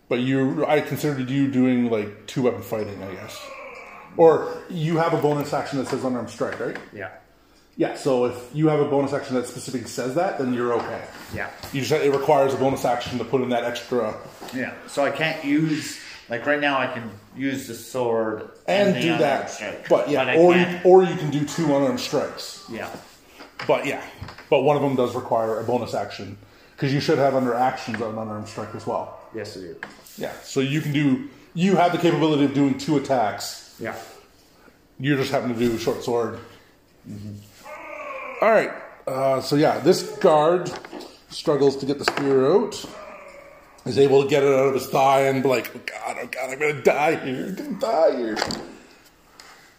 [0.09, 3.41] but you, I considered you doing like two weapon fighting, I guess,
[4.17, 6.77] or you have a bonus action that says unarmed strike, right?
[6.93, 7.11] Yeah.
[7.81, 7.95] Yeah.
[7.95, 11.03] So if you have a bonus action that specifically says that, then you're okay.
[11.35, 11.49] Yeah.
[11.73, 14.15] You just it requires a bonus action to put in that extra
[14.55, 14.75] Yeah.
[14.87, 16.79] So I can't use like right now.
[16.79, 19.51] I can use the sword and the do unarmed that.
[19.51, 22.65] strike, But yeah, I or you, can't- or you can do two unarmed strikes.
[22.71, 22.91] yeah.
[23.67, 24.03] But yeah,
[24.51, 26.37] but one of them does require a bonus action
[26.77, 29.19] because you should have under actions an unarmed strike as well.
[29.35, 29.77] Yes, I do.
[30.19, 31.29] Yeah, so you can do.
[31.55, 33.75] You have the capability of doing two attacks.
[33.81, 33.97] Yeah.
[34.99, 36.39] You're just having to do short sword.
[37.09, 37.35] Mm-hmm.
[38.41, 38.71] All right.
[39.07, 40.73] Uh, so yeah, this guard
[41.29, 42.85] struggles to get the spear out.
[43.87, 46.27] Is able to get it out of his thigh and be like, oh god, oh
[46.27, 47.47] god, I'm gonna die here.
[47.47, 48.37] I'm gonna die here.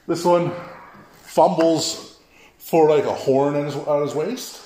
[0.08, 0.52] This one
[1.22, 2.18] fumbles
[2.58, 4.62] for like a horn at his, at his waist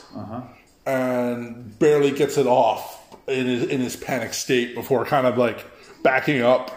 [0.86, 5.66] and barely gets it off in his, in his panic state before kind of like
[6.04, 6.72] backing up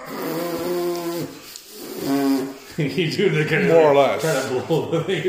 [2.89, 4.23] he do the kind of More or less.
[4.23, 5.23] trying to blow the thing.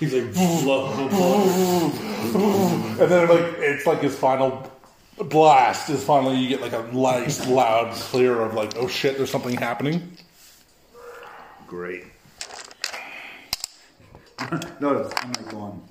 [0.00, 1.90] He's like blow, blow, blow.
[3.00, 4.70] And then like it's like his final
[5.18, 9.30] blast is finally you get like a nice loud clear of like oh shit there's
[9.30, 10.16] something happening.
[11.68, 12.04] Great.
[14.80, 15.82] Notice I'm like going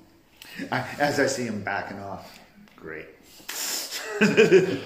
[0.70, 2.38] I, as I see him backing off.
[2.76, 3.06] Great.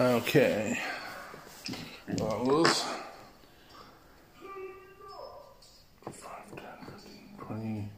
[0.00, 0.76] Okay.
[2.08, 2.82] That was
[6.10, 6.64] five, 10,
[7.54, 7.90] 15,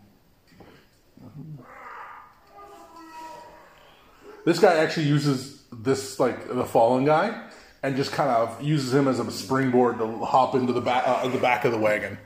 [1.21, 1.59] 20.
[4.45, 7.49] This guy actually uses this like the fallen guy
[7.83, 11.27] and just kind of uses him as a springboard to hop into the back uh,
[11.29, 12.17] the back of the wagon.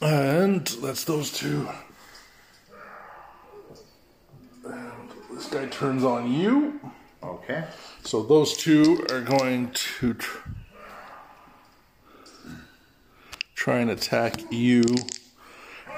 [0.00, 1.68] And that's those two.
[4.64, 6.80] And this guy turns on you.
[7.22, 7.64] Okay.
[8.04, 10.48] So those two are going to tr-
[13.58, 14.84] try and attack you,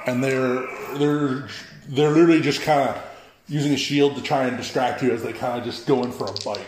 [0.06, 1.48] and they're they're
[1.88, 3.02] they're literally just kind of
[3.48, 6.10] using a shield to try and distract you as they kind of just go in
[6.10, 6.64] for a bite.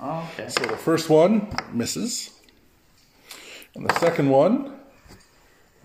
[0.00, 0.48] Oh, okay.
[0.48, 2.30] So the first one misses,
[3.74, 4.78] and the second one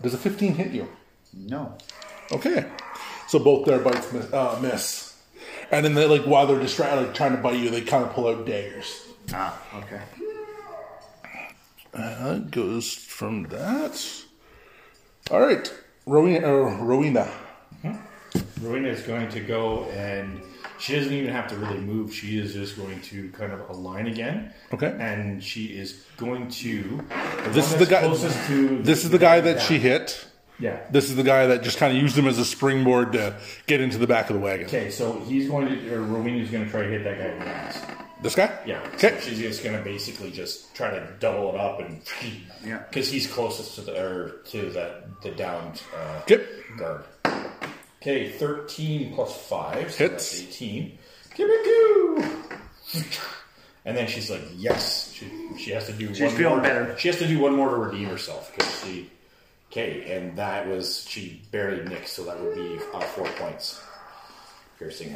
[0.03, 0.87] does a 15 hit you?
[1.33, 1.75] No.
[2.31, 2.69] Okay,
[3.27, 5.19] so both their bites miss, uh, miss.
[5.71, 8.13] and then they like while they're distracted, like trying to bite you, they kind of
[8.13, 9.07] pull out daggers.
[9.33, 10.01] Ah, okay.
[11.91, 14.22] Uh, goes from that.
[15.31, 15.73] All right,
[16.05, 16.47] Rowena.
[16.47, 17.31] Uh, Rowena.
[18.61, 20.41] Rowena is going to go and
[20.79, 22.13] she doesn't even have to really move.
[22.13, 24.53] She is just going to kind of align again.
[24.73, 24.95] Okay.
[24.99, 27.05] And she is going to.
[27.49, 28.01] This is the guy.
[28.01, 30.27] Closest to This is the guy that she hit.
[30.59, 30.79] Yeah.
[30.91, 33.81] This is the guy that just kind of used him as a springboard to get
[33.81, 34.67] into the back of the wagon.
[34.67, 37.39] Okay, so he's going to, or Rowena's going to try to hit that guy in
[37.39, 38.02] the ass.
[38.23, 38.57] This guy.
[38.65, 38.79] Yeah.
[38.95, 39.19] Okay.
[39.19, 42.01] So she's just going to basically just try to double it up and.
[42.65, 42.77] Yeah.
[42.89, 46.45] Because he's closest to the or to that the downed uh, Okay.
[46.77, 47.03] guard.
[48.01, 49.91] Okay, thirteen plus five.
[49.91, 50.31] So Hits.
[50.31, 50.97] That's eighteen.
[51.35, 52.25] Give me two.
[53.85, 56.07] And then she's like, "Yes." She, she has to do.
[56.13, 56.61] She's one feeling more.
[56.63, 56.97] better.
[56.97, 59.09] She has to do one more to redeem herself because she.
[59.71, 63.81] Okay, and that was she barely nicked, so that would be uh, four points.
[64.79, 65.15] Piercing.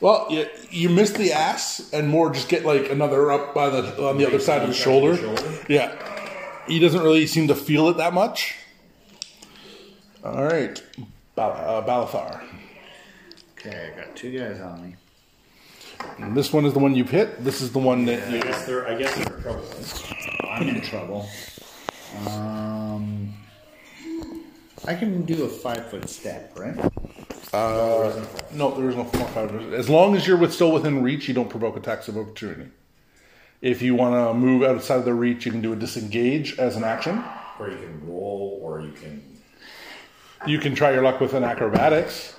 [0.00, 4.06] Well, you, you missed the ass, and more just get like another up by the
[4.08, 5.10] on the other side of the Side shoulder.
[5.12, 5.64] of the shoulder.
[5.68, 8.54] Yeah, he doesn't really seem to feel it that much.
[10.24, 10.82] All right,
[11.34, 12.42] Bal- uh, Balathar.
[13.58, 14.96] Okay, I got two guys on me.
[16.18, 17.42] And this one is the one you've hit.
[17.42, 18.42] This is the one that I you.
[18.42, 18.86] guess they're.
[18.86, 19.64] I guess they're in trouble.
[20.48, 21.28] I'm in trouble.
[22.28, 23.34] Um,
[24.86, 26.76] I can do a five foot step, right?
[27.52, 29.72] Uh, no, there is no more five.
[29.72, 32.70] As long as you're with, still within reach, you don't provoke attacks of opportunity.
[33.62, 36.76] If you want to move outside of the reach, you can do a disengage as
[36.76, 37.22] an action.
[37.58, 39.22] or you can roll, or you can.
[40.46, 42.36] You can try your luck with an acrobatics.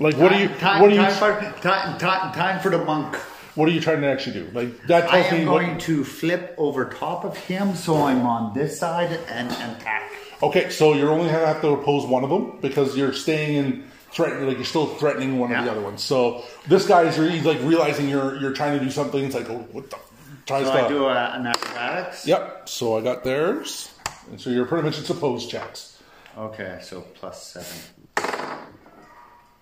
[0.00, 0.48] Like what are you?
[0.48, 1.00] Time, What are you?
[1.02, 3.14] time, for, time, time, time for the monk.
[3.54, 4.50] What are you trying to actually do?
[4.54, 5.60] Like that I tells me am what.
[5.60, 10.10] going to flip over top of him so I'm on this side and, and attack.
[10.42, 13.90] Okay, so you're only gonna have to oppose one of them because you're staying in
[14.10, 16.02] threatening, like you're still threatening one of the other ones.
[16.02, 19.22] So this guy is like realizing you're you're trying to do something.
[19.24, 19.98] It's like, oh, what the?
[20.46, 20.78] Tries So to.
[20.84, 22.26] I do a, an acrobatics.
[22.26, 22.68] Yep.
[22.68, 23.92] So I got theirs,
[24.30, 26.02] and so you're pretty much it's opposed checks.
[26.36, 28.56] Okay, so plus seven.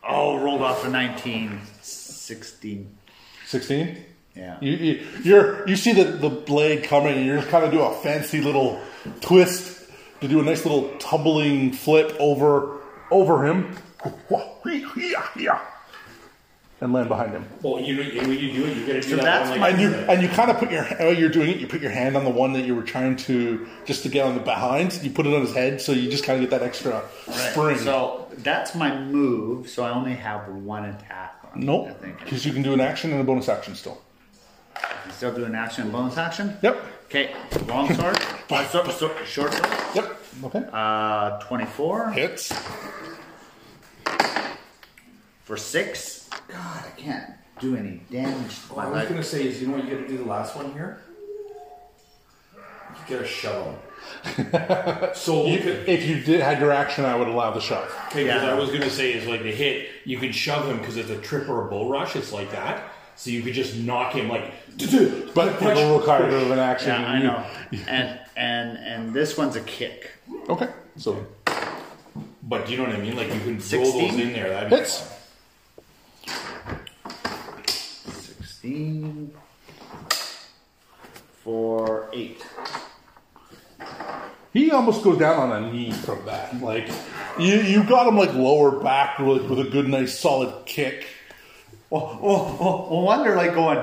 [0.08, 1.60] Oh, rolled off a 19.
[1.82, 2.96] 16.
[3.46, 4.04] Sixteen.
[4.34, 4.58] Yeah.
[4.60, 7.80] You, you you're you see the the blade coming, and you're just kind of do
[7.80, 8.80] a fancy little
[9.20, 9.77] twist
[10.20, 12.78] to do a nice little tumbling flip over
[13.10, 13.74] over him,
[16.80, 17.44] and land behind him.
[17.62, 19.60] Well, you and when you do it, you got to do So that that's one
[19.60, 21.80] like And you and you kind of put your while you're doing it, you put
[21.80, 24.40] your hand on the one that you were trying to just to get on the
[24.40, 25.00] behind.
[25.02, 27.78] You put it on his head, so you just kind of get that extra spring.
[27.78, 32.18] So that's my move, so I only have one attack on nope, it, I think.
[32.20, 34.00] because you can do an action and a bonus action still.
[35.06, 36.56] You still do an action and bonus action?
[36.62, 36.84] Yep.
[37.08, 37.34] Okay,
[37.66, 38.18] long sword.
[38.50, 39.66] uh, so, so, short sword.
[39.94, 40.18] Yep.
[40.44, 40.64] Okay.
[40.72, 42.52] Uh, 24 Hits.
[45.44, 46.30] for 6.
[46.48, 49.08] God, I can't do any damage to What my I was leg.
[49.08, 51.00] gonna say is, you know what you got to do the last one here?
[52.54, 53.78] You got to shove him.
[55.14, 57.90] so You, look at if you did had your action, I would allow the shove.
[58.08, 58.50] Okay, because Yeah.
[58.50, 61.18] I was gonna say is like the hit, you can shove him because it's a
[61.18, 62.14] trip or a bull rush.
[62.16, 64.52] It's like that, so you could just knock him like.
[65.34, 66.32] But punch, it'll require a push.
[66.34, 66.88] bit of an action.
[66.88, 67.44] Yeah, I You- know.
[67.88, 70.10] And and and this one's a kick.
[70.48, 70.68] Okay.
[70.96, 71.26] So
[72.44, 73.16] But do you know what I mean?
[73.16, 74.48] Like you can roll those in there.
[74.50, 75.04] That'd hits.
[78.06, 79.32] 16
[81.44, 82.44] for 8.
[84.52, 86.60] He almost goes down on a knee from that.
[86.60, 86.88] Like
[87.38, 91.06] you, you got him like lower back with, with a good, nice, solid kick.
[91.90, 93.78] Oh, oh, oh, no wonder, like going,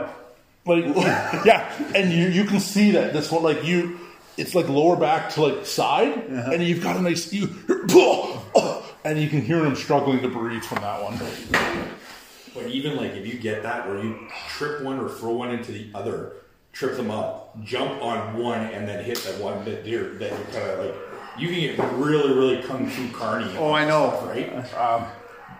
[0.65, 0.85] Like
[1.45, 3.99] yeah, and you you can see that this one like you,
[4.37, 7.47] it's like lower back to like side, and you've got a nice you,
[9.03, 11.17] and you can hear him struggling to breathe from that one.
[12.53, 15.71] But even like if you get that where you trip one or throw one into
[15.71, 16.33] the other,
[16.73, 20.61] trip them up, jump on one, and then hit that one that you're that you're
[20.61, 20.95] kind of like
[21.37, 23.55] you can get really really kung fu carny.
[23.57, 24.19] Oh, I know.
[24.25, 24.73] right?
[24.73, 25.05] Um,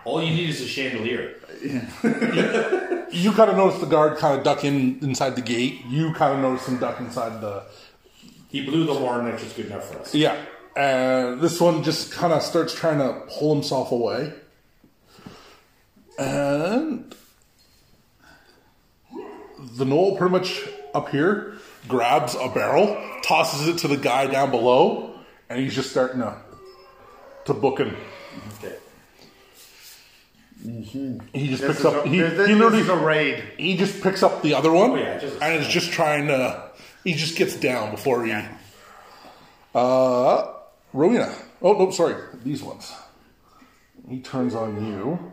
[0.06, 1.34] all you need is a chandelier.
[3.12, 5.86] You kind of notice the guard kind of duck in inside the gate.
[5.86, 7.62] You kind of notice him duck inside the
[8.48, 10.14] He blew the horn, that's just good enough for us.
[10.14, 10.36] Yeah.
[10.76, 14.32] And this one just kind of starts trying to pull himself away.
[16.18, 17.14] And
[19.76, 21.54] the gnoll pretty much up here
[21.88, 25.14] grabs a barrel, tosses it to the guy down below,
[25.48, 26.36] and he's just starting to
[27.46, 27.96] to book him.
[28.58, 28.76] Okay.
[30.66, 33.44] He just this picks up a, he, this, he this literally is a raid.
[33.56, 36.70] he just picks up the other one Oh, yeah, just and is just trying to
[37.04, 38.32] he just gets down before he
[39.74, 40.52] uh
[40.92, 41.34] Rowena.
[41.62, 42.92] Oh no, sorry, these ones.
[44.08, 45.32] He turns on you.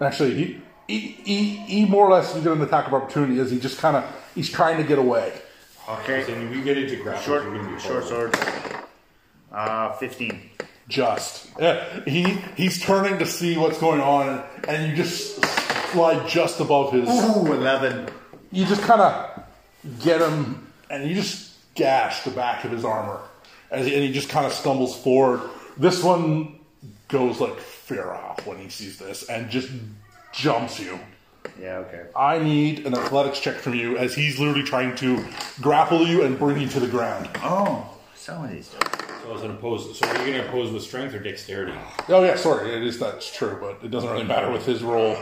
[0.00, 3.50] Actually, he he, he, he more or less you get an attack of opportunity as
[3.50, 5.32] he just kind of he's trying to get away.
[5.88, 6.24] Okay.
[6.24, 8.36] So when we get into grapple, Short, you're gonna be short sword.
[9.52, 10.50] Uh, 15.
[10.88, 11.48] Just
[12.06, 12.22] he
[12.56, 15.44] he's turning to see what's going on, and you just
[15.92, 17.08] slide just above his.
[17.08, 18.08] Ooh, 11.
[18.52, 19.42] you just kind of
[20.00, 23.20] get him, and you just gash the back of his armor,
[23.70, 25.40] and he, and he just kind of stumbles forward.
[25.76, 26.58] This one
[27.08, 29.70] goes like fear off when he sees this, and just
[30.32, 30.98] jumps you.
[31.60, 32.06] Yeah, okay.
[32.14, 35.24] I need an athletics check from you as he's literally trying to
[35.60, 37.28] grapple you and bring you to the ground.
[37.36, 38.74] Oh, some of these.
[39.26, 41.76] So as an opposed, so are you going to oppose with strength or dexterity?
[42.08, 45.16] Oh yeah, sorry, it is that's true, but it doesn't really matter with his roll.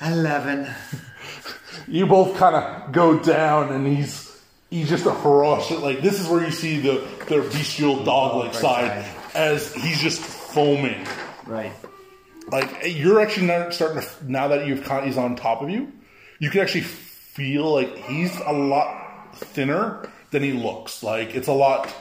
[0.00, 0.74] 11.
[1.88, 5.80] you both kind of go down, and he's he's just a ferocious.
[5.80, 11.06] Like this is where you see the their bestial dog-like side as he's just foaming.
[11.46, 11.72] Right.
[12.50, 15.92] Like you're actually not starting to now that you've caught he's on top of you,
[16.38, 21.02] you can actually feel like he's a lot thinner than he looks.
[21.02, 21.94] Like it's a lot.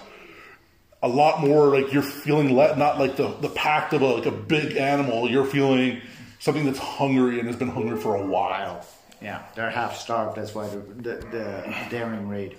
[1.04, 4.28] A lot more like you're feeling let not like the the pact of a, like
[4.28, 5.30] a big animal.
[5.30, 6.02] You're feeling
[6.40, 8.86] something that's hungry and has been hungry for a while.
[9.22, 10.38] Yeah, they're half starved.
[10.38, 12.58] That's why the, the, the daring raid.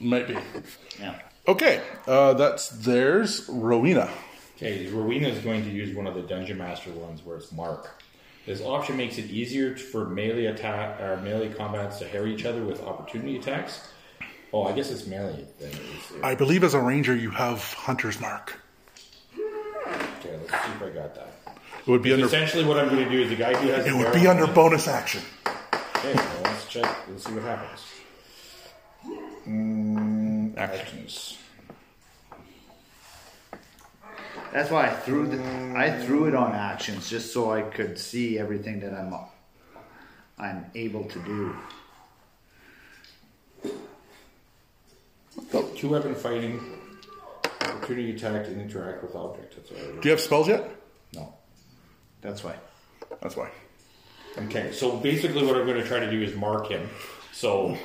[0.00, 0.36] Might be.
[0.98, 1.18] Yeah.
[1.46, 3.48] Okay, uh, that's theirs.
[3.48, 4.10] Rowena.
[4.56, 8.02] Okay, Rowena is going to use one of the dungeon master ones where it's Mark.
[8.46, 12.64] This option makes it easier for melee attack or melee combats to harry each other
[12.64, 13.88] with opportunity attacks.
[14.52, 15.46] Oh, I guess it's melee.
[15.58, 15.72] Then.
[16.22, 18.58] I believe as a ranger you have hunter's mark.
[19.34, 21.32] Okay, let's see if I got that.
[21.86, 22.26] It would be under.
[22.26, 24.46] Essentially, what I'm going to do is the guy who has It would be under
[24.46, 25.22] bonus action.
[25.96, 27.08] Okay, well, let's check.
[27.08, 27.80] Let's see what happens.
[29.46, 31.38] Mm, actions.
[34.52, 35.40] That's why I threw the,
[35.76, 39.14] I threw it on actions just so I could see everything that I'm
[40.38, 41.56] I'm able to do.
[45.76, 46.60] Two weapon fighting,
[47.62, 49.56] opportunity attack, and interact with object.
[49.56, 50.68] That's what I Do you have spells yet?
[51.14, 51.34] No.
[52.20, 52.56] That's why.
[53.22, 53.50] That's why.
[54.38, 56.88] Okay, so basically, what I'm going to try to do is mark him.
[57.32, 57.76] So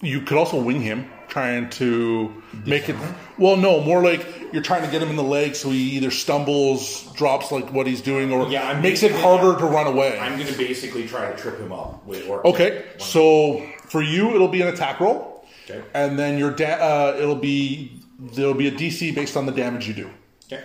[0.00, 2.96] You could also wing him, trying to make it.
[3.36, 6.10] Well, no, more like you're trying to get him in the leg so he either
[6.10, 9.86] stumbles, drops like what he's doing, or Yeah, I'm makes it basically- harder to run
[9.86, 10.18] away.
[10.18, 14.34] I'm going to basically try to trip him up with or Okay, so for you,
[14.34, 15.37] it'll be an attack roll,
[15.70, 15.82] Okay.
[15.94, 16.78] and then your da-
[17.12, 20.10] uh, it'll be there'll be a DC based on the damage you do.
[20.50, 20.62] Okay.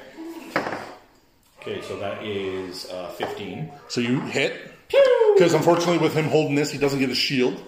[1.62, 3.72] Okay, so that is uh, 15.
[3.88, 4.72] So you hit
[5.36, 7.62] because unfortunately, with him holding this, he doesn't get a shield.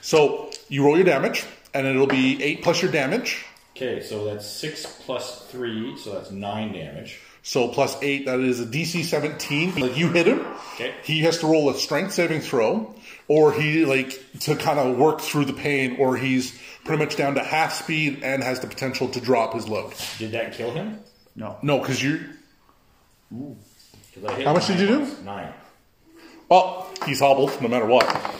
[0.00, 3.44] So you roll your damage, and it'll be eight plus your damage.
[3.76, 7.20] Okay, so that's 6 plus 3, so that's 9 damage.
[7.42, 9.76] So plus eight, that is a DC 17.
[9.76, 10.40] Like you hit him,
[10.74, 10.92] Okay.
[11.04, 12.92] he has to roll a strength saving throw,
[13.28, 17.34] or he like to kind of work through the pain, or he's pretty much down
[17.34, 19.92] to half speed and has the potential to drop his load.
[20.18, 20.98] Did that kill him?
[21.36, 21.58] No.
[21.62, 22.20] No, because you.
[24.26, 25.00] I How much did you do?
[25.00, 25.20] once.
[25.22, 25.52] Nine.
[26.48, 28.34] Well, he's hobbled no matter what.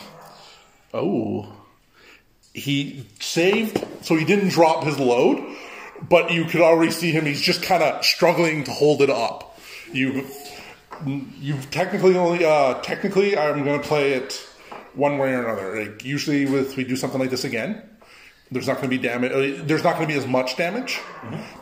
[0.95, 1.53] Oh.
[2.55, 5.45] He saved, so he didn't drop his load,
[6.09, 7.27] but you could already see him.
[7.27, 9.61] He's just kind of struggling to hold it up.
[9.93, 10.27] You,
[11.07, 14.48] you've technically only, uh, technically, I'm going to play it
[14.99, 15.85] one way or another.
[15.85, 17.83] Like usually, if we do something like this again,
[18.51, 19.33] there's not going to be damage.
[19.33, 21.01] Uh, there's not going to be as much damage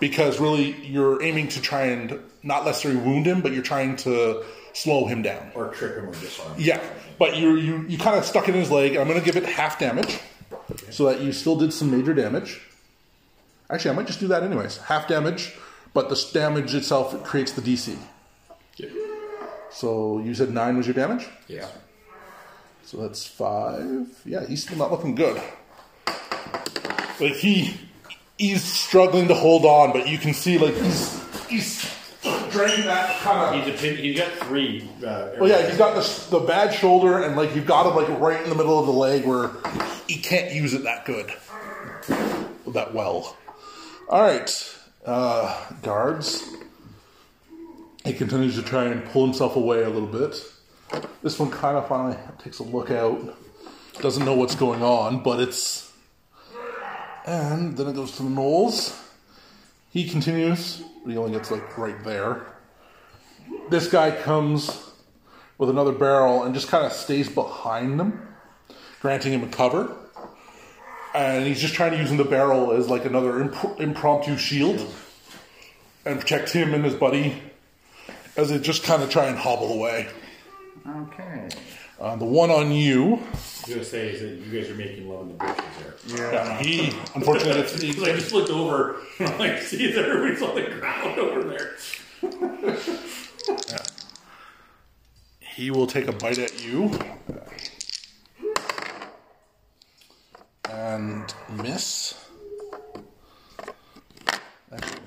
[0.01, 4.45] because really you're aiming to try and not necessarily wound him, but you're trying to
[4.73, 5.51] slow him down.
[5.55, 6.61] Or trip him or disarm him.
[6.61, 6.81] Yeah,
[7.19, 8.93] but you you you kind of stuck it in his leg.
[8.93, 10.19] and I'm going to give it half damage,
[10.91, 12.61] so that you still did some major damage.
[13.69, 14.79] Actually, I might just do that anyways.
[14.79, 15.55] Half damage,
[15.93, 17.99] but the damage itself creates the DC.
[18.77, 18.89] Yeah.
[19.71, 21.27] So you said nine was your damage.
[21.49, 21.67] Yeah.
[22.87, 24.07] So that's five.
[24.25, 25.43] Yeah, he's still not looking good.
[27.21, 27.75] Like he
[28.39, 31.97] he's struggling to hold on, but you can see like he's he's
[32.51, 33.67] dragging that kind of.
[33.67, 34.89] He's, a pin, he's got three.
[35.05, 38.21] Uh, Well, yeah, he's got the, the bad shoulder, and like you've got him like
[38.21, 39.51] right in the middle of the leg where
[40.07, 41.33] he can't use it that good,
[42.73, 43.37] that well.
[44.09, 46.49] All right, uh, guards.
[48.05, 50.41] He continues to try and pull himself away a little bit.
[51.23, 53.37] This one kind of finally takes a look out.
[54.01, 55.93] Doesn't know what's going on, but it's.
[57.27, 58.97] And then it goes to the gnolls.
[59.91, 60.83] He continues.
[61.03, 62.47] but He only gets like right there
[63.69, 64.91] this guy comes
[65.59, 68.35] with another barrel and just kind of stays behind them,
[69.01, 69.95] granting him a cover.
[71.15, 74.87] And he's just trying to use the barrel as like another imp- impromptu shield
[76.05, 77.43] and protect him and his buddy
[78.37, 80.09] as they just kind of try and hobble away.
[80.89, 81.49] Okay.
[81.99, 84.75] Uh, the one on you, I was going to say is that you guys are
[84.75, 85.65] making love in the bushes
[86.07, 86.33] here.
[86.33, 90.55] yeah, he unfortunately gets, Because I just looked over, I'm like, see, that everybody's on
[90.55, 92.77] the ground over there.
[95.41, 96.93] he will take a bite at you
[100.71, 102.15] and miss.
[104.73, 105.01] Actually,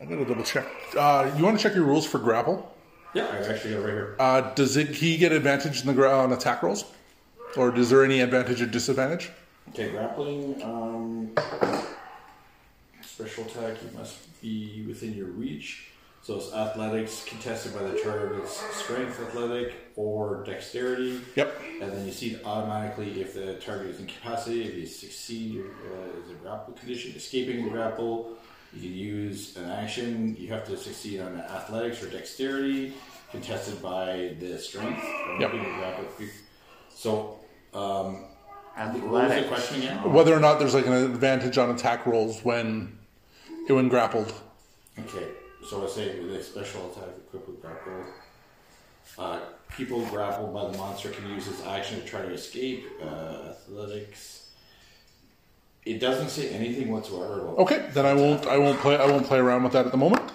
[0.00, 0.66] I gotta double check.
[0.96, 2.73] Uh, you want to check your rules for grapple?
[3.14, 4.16] Yeah, I actually got it right here.
[4.18, 6.84] Uh, does it, he get advantage in the gra- on attack rolls,
[7.56, 9.30] or is there any advantage or disadvantage?
[9.70, 10.62] Okay, grappling.
[10.62, 11.32] Um,
[13.02, 13.76] special attack.
[13.82, 15.90] You must be within your reach.
[16.22, 21.20] So it's athletics contested by the target's strength, athletic, or dexterity.
[21.36, 21.60] Yep.
[21.82, 24.68] And then you see it automatically if the target is incapacitated.
[24.68, 27.12] If you succeed, uh, is a grapple condition.
[27.14, 28.38] Escaping the grapple,
[28.74, 30.36] you can use an action.
[30.38, 32.94] You have to succeed on athletics or dexterity,
[33.30, 35.02] contested by the strength.
[35.40, 35.52] Yep.
[36.94, 37.38] So,
[37.72, 38.24] um,
[38.76, 40.12] what was the question again?
[40.12, 42.98] Whether or not there's like an advantage on attack rolls when
[43.68, 44.32] when grappled.
[44.98, 45.28] Okay,
[45.68, 48.04] so I say with a special attack equipped with grapple.
[49.18, 49.40] Uh,
[49.76, 52.86] people grappled by the monster can use his action to try to escape.
[53.02, 54.43] Uh, athletics.
[55.84, 57.58] It doesn't say anything whatsoever about.
[57.58, 59.98] Okay, then I won't I won't play I won't play around with that at the
[59.98, 60.32] moment.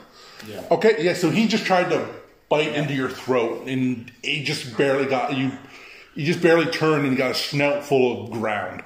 [0.48, 0.64] Yeah.
[0.72, 1.14] Okay, yeah.
[1.14, 2.08] So he just tried to
[2.50, 5.52] bite into your throat, and he just barely got you.
[6.16, 8.84] You just barely turned and got a snout full of ground.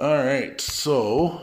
[0.00, 1.42] All right, so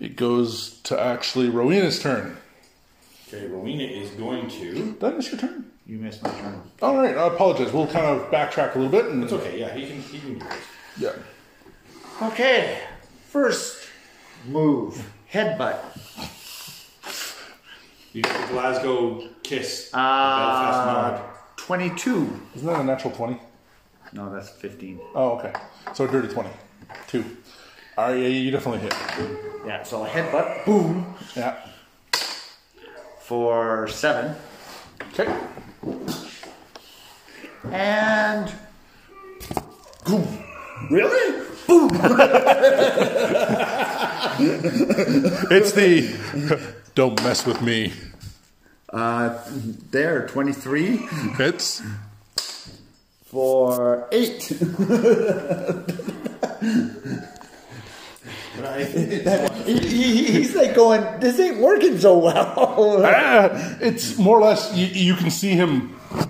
[0.00, 2.36] it goes to actually Rowena's turn.
[3.28, 4.74] Okay, Rowena is going to.
[4.94, 5.70] Did I miss your turn?
[5.86, 6.62] You missed my turn.
[6.80, 7.72] All right, I apologize.
[7.72, 9.10] We'll kind of backtrack a little bit.
[9.10, 9.60] And, It's okay.
[9.60, 10.02] Yeah, he can.
[10.02, 10.58] He can do this.
[10.98, 11.12] Yeah.
[12.28, 12.78] Okay,
[13.30, 13.88] first
[14.46, 15.02] move
[15.32, 15.78] headbutt.
[18.12, 19.90] You get the Glasgow kiss.
[19.90, 21.22] the Uh, nod.
[21.56, 22.40] 22.
[22.56, 23.38] Isn't that a natural 20?
[24.12, 25.00] No, that's 15.
[25.14, 25.52] Oh, okay.
[25.94, 26.50] So a dirty 20.
[27.08, 27.24] Two.
[27.96, 28.94] All right, yeah, you definitely hit.
[29.66, 31.56] Yeah, so a headbutt, boom, Yeah.
[33.20, 34.34] for 7.
[35.12, 35.32] Okay.
[37.70, 38.52] And.
[40.04, 40.44] Boom.
[40.90, 41.46] Really?
[45.50, 47.92] It's the don't mess with me.
[48.90, 49.38] Uh,
[49.90, 50.96] there, 23
[51.36, 51.82] Hits.
[53.24, 54.58] for 8.
[58.56, 63.02] But I think it's he, he, he's like going, this ain't working so well.
[63.04, 63.48] Ah,
[63.80, 65.88] it's more or less you, you can see him.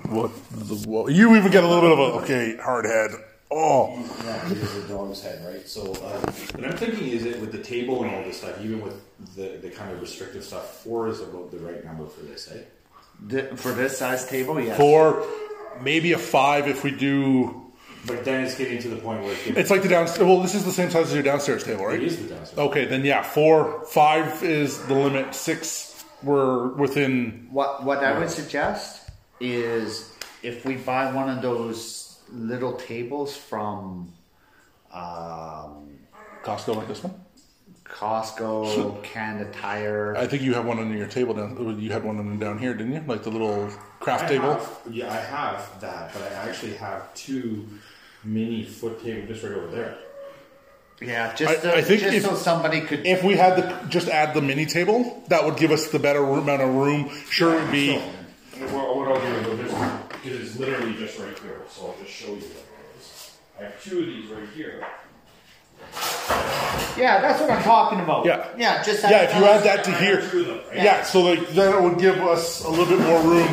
[0.08, 0.30] What?
[0.52, 1.12] The, what?
[1.12, 3.10] You even get a little bit of a okay hard head.
[3.54, 3.92] Oh,
[4.24, 5.68] Yeah, it is a dog's head, right?
[5.68, 8.80] So, uh, what I'm thinking is it with the table and all this stuff, even
[8.80, 8.98] with
[9.36, 12.62] the, the kind of restrictive stuff, four is about the right number for this, eh?
[13.28, 14.78] Th- for this size table, yes.
[14.78, 15.26] four,
[15.82, 17.70] maybe a five if we do.
[18.06, 20.26] But then it's getting to the point where it's It's like the downstairs.
[20.26, 22.02] Well, this is the same size as your downstairs table, right?
[22.02, 22.58] is the downstairs.
[22.58, 25.34] Okay, then yeah, four, five is the limit.
[25.34, 27.48] Six, we're within.
[27.50, 29.08] What what I would suggest
[29.40, 30.10] is
[30.42, 32.01] if we buy one of those
[32.32, 34.12] little tables from
[34.92, 35.98] um,
[36.42, 37.14] Costco like this one.
[37.84, 40.16] Costco, Canada Tire.
[40.16, 41.78] I think you have one on your table down.
[41.80, 43.04] You had one on down here, didn't you?
[43.06, 43.68] Like the little
[44.00, 44.54] craft I table.
[44.54, 47.68] have, yeah, I have that, but I actually have two
[48.24, 49.98] mini foot table just right over there.
[51.00, 53.06] yeah, just, I- uh, I think just if- so somebody could.
[53.06, 56.22] If we had the just add the mini table, that would give us the better
[56.24, 57.10] amount of room.
[57.30, 57.98] Sure, it'd be.
[57.98, 61.86] So, what, what I'll do is I'll just, it is literally just right here, so
[61.88, 63.36] I'll just show you what it is.
[63.58, 64.84] I have two of these right here.
[66.96, 68.24] yeah, that's what I'm talking about.
[68.24, 68.46] Yeah.
[68.56, 70.76] yeah, just Yeah, if you add that to I have here, two of them, right?
[70.76, 71.02] yeah.
[71.02, 73.48] So like then it would give us a little bit more room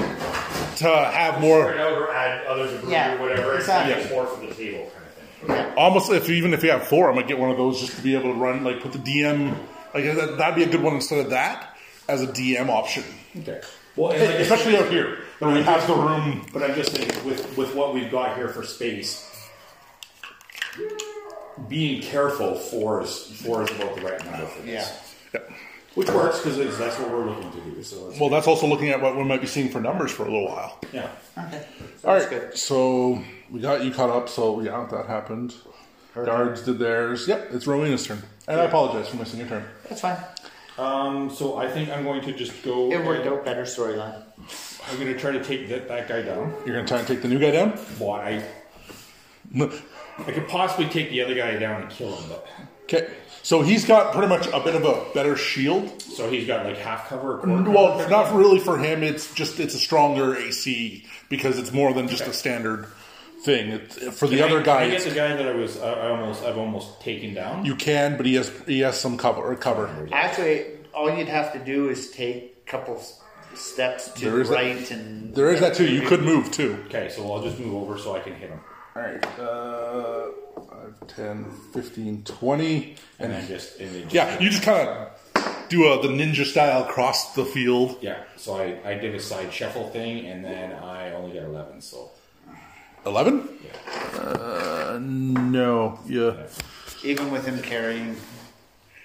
[0.78, 1.74] to have Spread more.
[1.78, 3.56] out or add others of Yeah, or whatever.
[3.56, 3.94] exactly.
[3.94, 5.50] It's more for the table kind of thing.
[5.56, 5.74] Yeah.
[5.76, 8.02] Almost if even if you have four, I might get one of those just to
[8.04, 9.56] be able to run like put the DM.
[9.94, 11.76] Like that, that'd be a good one instead of that
[12.08, 13.04] as a DM option,
[13.40, 13.62] Okay.
[13.96, 16.46] Well, and like I especially out here where we have the room.
[16.54, 19.26] But I'm just saying, with with what we've got here for space,
[21.68, 25.16] being careful four is four is about the right number for this.
[25.34, 25.40] Yeah.
[25.42, 25.56] Yeah.
[25.96, 27.84] Which works because that's what we're looking to do.
[27.84, 30.24] So it's, Well, that's also looking at what we might be seeing for numbers for
[30.24, 30.80] a little while.
[30.94, 31.10] yeah.
[31.38, 31.66] Okay.
[32.04, 32.58] All That's right, good.
[32.58, 34.30] so we got you caught up.
[34.30, 35.56] So yeah, that happened.
[36.16, 37.28] Guards did theirs.
[37.28, 39.64] Yep, it's Rowena's turn, and I apologize for missing your turn.
[39.88, 40.18] That's fine.
[40.78, 42.92] Um, so I think I'm going to just go.
[42.92, 44.24] It worked and out better storyline.
[44.90, 46.54] I'm going to try to take that, that guy down.
[46.66, 47.72] You're gonna try and take the new guy down.
[48.00, 48.44] Why?
[49.56, 49.72] I
[50.28, 52.48] I could possibly take the other guy down and kill him, but
[52.84, 53.08] Okay,
[53.44, 56.02] so he's got pretty much a bit of a better shield.
[56.02, 57.36] so he's got like half cover.
[57.36, 58.10] Or quarter mm, Well, cover?
[58.10, 59.04] not really for him.
[59.04, 62.88] It's just it's a stronger AC because it's more than just a standard
[63.44, 63.70] thing.
[63.70, 65.80] It, for the Can I- other can I guy, get the guy that I was
[65.80, 67.64] I I almost I've almost taken down.
[67.66, 70.10] you can, but he has he has some cover or cover.
[70.12, 73.22] Actually, all you'd have to do is take a couple s-
[73.60, 75.88] steps to There the is that- right and There is that too.
[75.88, 76.84] You could move too.
[76.88, 78.60] Okay, so I'll just move over so I can hit him,
[78.96, 82.96] All right, uh, 5, 10, 15, 20.
[83.20, 85.10] and then just and then just, Yeah, you just kind of
[85.70, 87.98] do a, the ninja style across the field.
[88.02, 88.24] yeah.
[88.38, 91.82] So I I did a side shuffle thing, and then I only got eleven.
[91.82, 92.12] So
[93.06, 93.48] 11?
[94.16, 96.00] Uh, no.
[96.08, 96.34] Yeah.
[97.04, 98.16] even with him carrying.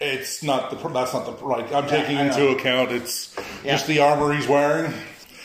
[0.05, 2.49] It's not the, that's not the, like, I'm taking I into know.
[2.57, 3.35] account, it's
[3.65, 3.73] Yeah.
[3.73, 4.93] just the armor he's wearing.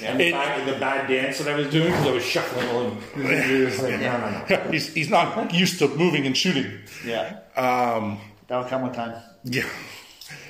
[0.01, 2.81] and the, bad, the bad dance that I was doing because I was shuffling all
[3.15, 3.75] in.
[3.77, 4.71] like, no, no, no.
[4.71, 6.79] he's, he's not used to moving and shooting.
[7.05, 9.21] Yeah, Um, that'll come with time.
[9.43, 9.63] yeah.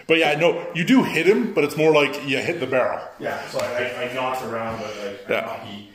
[0.07, 2.99] But yeah, no, you do hit him, but it's more like you hit the barrel.
[3.20, 5.49] Yeah, so I, I, I knocked around, but like Yeah.
[5.49, 5.89] I he.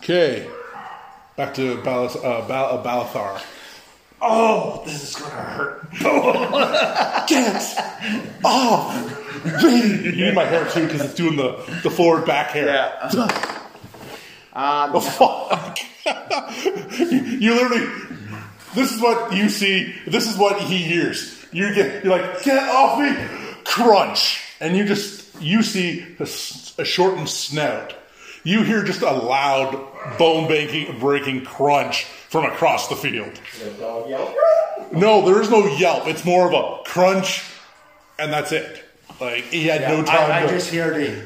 [0.00, 0.48] Okay.
[1.36, 3.42] Back to Balas, uh, Bal- uh, Balathar.
[4.20, 5.90] Oh, this is gonna hurt.
[7.28, 7.78] Get
[8.44, 8.94] off
[9.62, 9.80] me!
[10.16, 11.52] You need my hair too because it's doing the,
[11.82, 12.98] the forward back hair.
[14.54, 15.78] Um, The fuck?
[17.00, 17.06] you,
[17.40, 17.86] you literally,
[18.74, 21.44] this is what you see, this is what he hears.
[21.52, 23.16] You get, you're like, get off me!
[23.64, 24.40] Crunch!
[24.60, 27.94] And you just you see a, s- a shortened snout.
[28.44, 33.30] You hear just a loud bone breaking, breaking crunch from across the field.
[34.90, 36.08] No, there is no yelp.
[36.08, 37.44] It's more of a crunch,
[38.18, 38.82] and that's it.
[39.20, 40.32] Like he had no time.
[40.32, 41.24] I, I to just hear the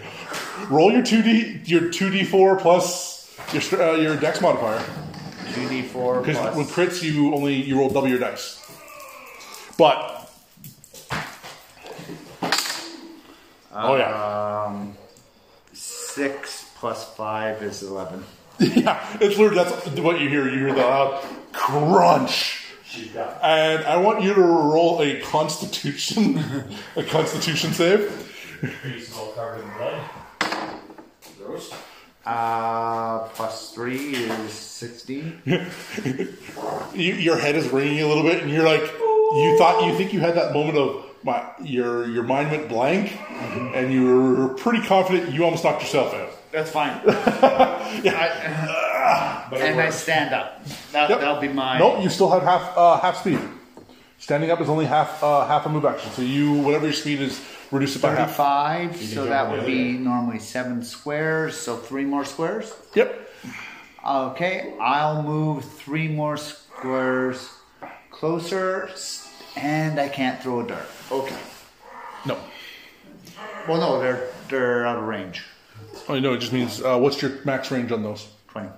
[0.68, 4.84] roll your two d your two d four plus your uh, your dex modifier.
[5.54, 8.62] two d four Because with crits, you only you roll double your dice.
[9.78, 10.30] But
[13.72, 14.94] oh yeah, Um,
[15.72, 18.26] six plus five is eleven.
[18.76, 19.54] yeah, it's weird.
[19.54, 20.48] That's what you hear.
[20.48, 22.64] You hear the loud crunch,
[23.42, 26.42] and I want you to roll a Constitution,
[26.96, 28.10] a Constitution save.
[28.82, 30.00] He's all covered in blood.
[31.38, 31.72] Gross.
[32.26, 35.40] Uh, plus three is sixteen.
[36.94, 40.12] You, your head is ringing a little bit, and you're like, you thought you think
[40.12, 43.16] you had that moment of my your your mind went blank,
[43.74, 46.27] and you were pretty confident you almost knocked yourself out.
[46.52, 47.00] That's fine.
[47.06, 50.64] I- and I stand up.
[50.92, 51.20] That, Yep.
[51.20, 51.80] That'll be mine.
[51.80, 53.40] No, you still have half uh, half speed.
[54.18, 56.10] Standing up is only half uh, half a move action.
[56.12, 57.40] So you whatever your speed is,
[57.70, 58.28] reduce it by half.
[58.36, 58.96] Thirty-five.
[58.96, 61.56] So that would other be normally seven squares.
[61.56, 62.72] So three more squares.
[62.94, 63.28] Yep.
[64.06, 67.50] Okay, I'll move three more squares
[68.10, 68.90] closer,
[69.56, 70.88] and I can't throw a dart.
[71.10, 71.36] Okay.
[72.26, 72.38] No.
[73.68, 75.44] Well, no, they're they're out of range.
[76.08, 78.28] Oh no, it just means uh, what's your max range on those?
[78.48, 78.68] Twenty.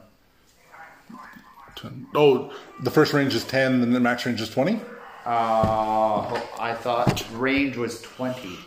[1.77, 2.07] Ten.
[2.15, 4.81] Oh, the first range is ten, and the max range is twenty.
[5.25, 8.59] Uh, I thought range was twenty.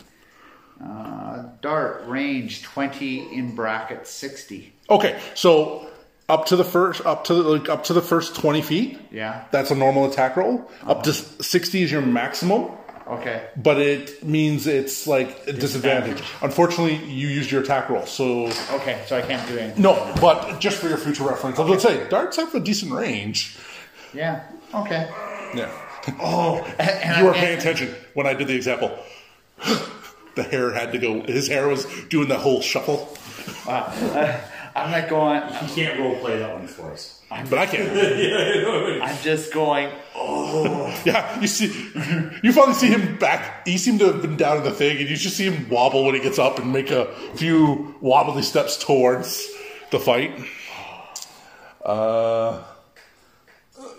[0.82, 4.72] Uh, dart range twenty in bracket sixty.
[4.90, 5.88] Okay, so
[6.28, 8.98] up to the first up to the, like up to the first twenty feet.
[9.10, 9.44] Yeah.
[9.50, 10.70] That's a normal attack roll.
[10.84, 12.70] Up to sixty is your maximum.
[13.06, 13.46] Okay.
[13.56, 16.22] but it means it's like a disadvantage.
[16.40, 19.82] Unfortunately, you used your attack roll, so Okay, so I can't do anything.
[19.82, 20.14] no.
[20.20, 22.92] But just for your future reference, I was going to say darts have a decent
[22.92, 23.58] range.
[24.14, 24.44] Yeah.
[24.74, 25.10] Okay.
[25.54, 25.70] Yeah.
[26.20, 28.90] Oh, and you were paying attention when I did the example.
[30.34, 31.22] the hair had to go.
[31.22, 33.16] His hair was doing the whole shuffle,
[34.74, 35.42] I'm not going.
[35.42, 37.20] You can't role play that one for us.
[37.30, 37.88] but I can't.
[39.02, 39.90] I'm just going.
[40.16, 41.66] Oh, Yeah, you see,
[42.42, 43.66] you finally see him back.
[43.66, 46.04] He seemed to have been down in the thing, and you just see him wobble
[46.04, 49.48] when he gets up and make a few wobbly steps towards
[49.90, 50.40] the fight.
[51.84, 52.62] Uh,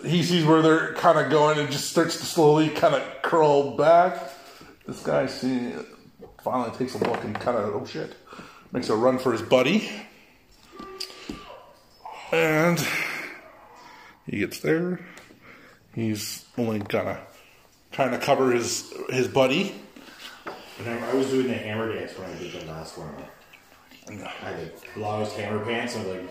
[0.04, 3.76] he sees where they're kind of going and just starts to slowly kind of curl
[3.76, 4.18] back.
[4.86, 5.72] This guy see,
[6.42, 8.14] finally takes a look and kind of, oh shit,
[8.72, 9.88] makes a run for his buddy.
[12.32, 12.84] And
[14.26, 15.00] he gets there.
[15.94, 17.20] He's only gonna
[17.92, 19.74] trying to cover his his buddy.
[20.78, 23.14] And I, I was doing the hammer dance when I did the last one.
[24.08, 25.96] I had the longest hammer pants.
[25.96, 26.28] I'm like,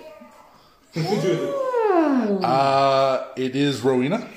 [2.43, 4.27] Uh, it is Rowena.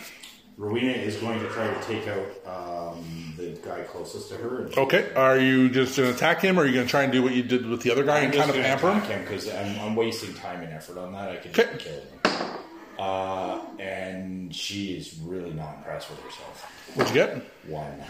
[0.58, 4.62] Rowena is going to try to take out um, the guy closest to her.
[4.64, 7.22] And Okay, are you just gonna attack him, or are you gonna try and do
[7.22, 9.00] what you did with the other guy and kind of hamper him?
[9.02, 11.28] him because I'm, I'm wasting time and effort on that.
[11.28, 11.72] I could Okay.
[11.74, 12.58] just kill him.
[12.98, 16.64] Uh, and she is really not impressed with herself.
[16.96, 17.36] What'd you get?
[17.68, 18.02] One.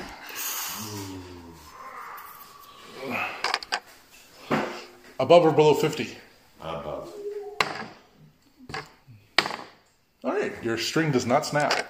[5.21, 6.17] Above or below fifty?
[6.63, 7.13] Above.
[10.25, 11.87] All right, your string does not snap.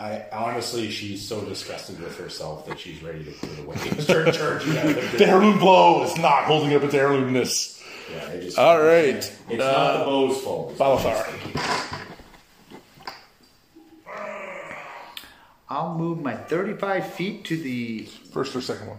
[0.00, 3.76] I honestly, she's so disgusted with herself that she's ready to put it away.
[3.98, 5.18] Start charging at it.
[5.18, 7.84] The heirloom blow is not holding up its heirloomness.
[8.10, 10.78] Yeah, it just, All right, It's not the uh, bow's fault.
[10.78, 11.26] Balthar.
[15.68, 18.06] I'll move my 35 feet to the.
[18.32, 18.98] First or second one?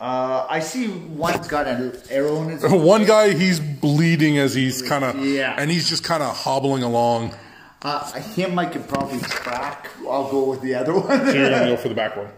[0.00, 2.62] Uh, I see one's got an arrow in his.
[2.66, 5.54] One guy, he's bleeding as he's kind of, Yeah.
[5.58, 7.34] and he's just kind of hobbling along.
[7.82, 9.88] Uh, him I could probably track.
[10.08, 11.26] I'll go with the other one.
[11.26, 12.28] So you're going to go for the back one.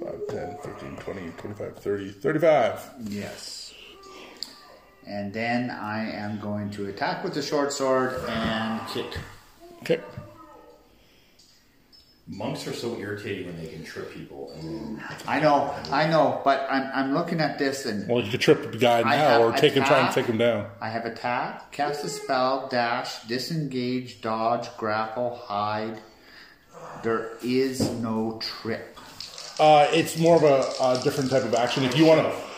[0.00, 2.90] 5, 10, 15, 20, 25, 30, 35.
[3.08, 3.74] yes.
[5.06, 9.06] And then I am going to attack with the short sword and kick.
[9.82, 10.00] Okay.
[12.32, 14.52] Monks are so irritating when they can trip people.
[14.60, 18.40] And I know, I know, but I'm, I'm looking at this and Well, you could
[18.40, 20.70] trip the guy I now or take him, try and take him down.
[20.80, 25.98] I have attack, cast a spell, dash, disengage, dodge, grapple, hide.
[27.02, 28.96] There is no trip.
[29.58, 31.82] Uh, it's more of a, a different type of action.
[31.84, 32.49] If you want to,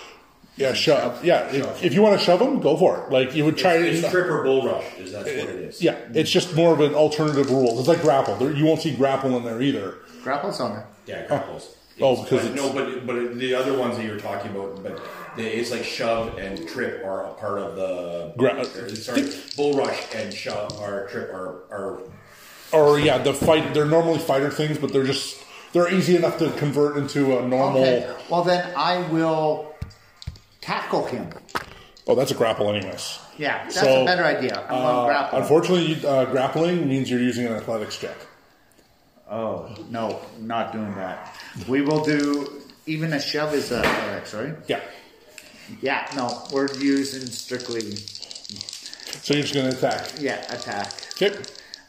[0.57, 1.25] Yeah, shove.
[1.25, 3.11] Yeah, if, if you want to shove them, go for it.
[3.11, 4.07] Like you would try It's, to.
[4.07, 4.85] it's trip or bull rush.
[4.99, 5.81] Is that's what it is?
[5.83, 7.79] Yeah, it's just more of an alternative rule.
[7.79, 8.37] It's like grapple.
[8.37, 9.95] There, you won't see grapple in there either.
[10.23, 10.87] Grapple's on there.
[11.07, 11.77] Yeah, grapples.
[12.01, 14.83] Oh, It's- because but, no, but but the other ones that you were talking about,
[14.83, 14.99] but
[15.37, 18.33] the, it's like shove and trip are a part of the.
[18.39, 21.99] Gra- or, sorry, bull rush and shove or trip are are.
[22.73, 23.75] Or yeah, the fight.
[23.75, 25.45] They're normally fighter things, but they're just
[25.75, 27.83] they're easy enough to convert into a normal.
[27.83, 28.11] Okay.
[28.31, 29.72] Well, then I will
[30.63, 31.29] tackle him.
[32.07, 33.19] Oh, that's a grapple, anyways.
[33.39, 34.65] Yeah, that's So, a better idea.
[34.69, 35.39] I'm Uh, gonna grapple.
[35.41, 38.17] unfortunately, uh, grappling means you're using an athletics check.
[39.31, 41.35] Oh no, not doing that.
[41.69, 44.55] We will do even a shove is a athletics, right?
[44.67, 44.81] Yeah.
[45.81, 50.11] Yeah, no, we're using strictly So you're just going to attack.
[50.19, 50.93] yeah attack.
[51.15, 51.39] Okay.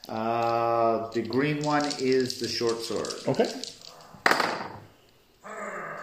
[0.07, 3.13] Uh, the green one is the short sword.
[3.27, 3.49] Okay.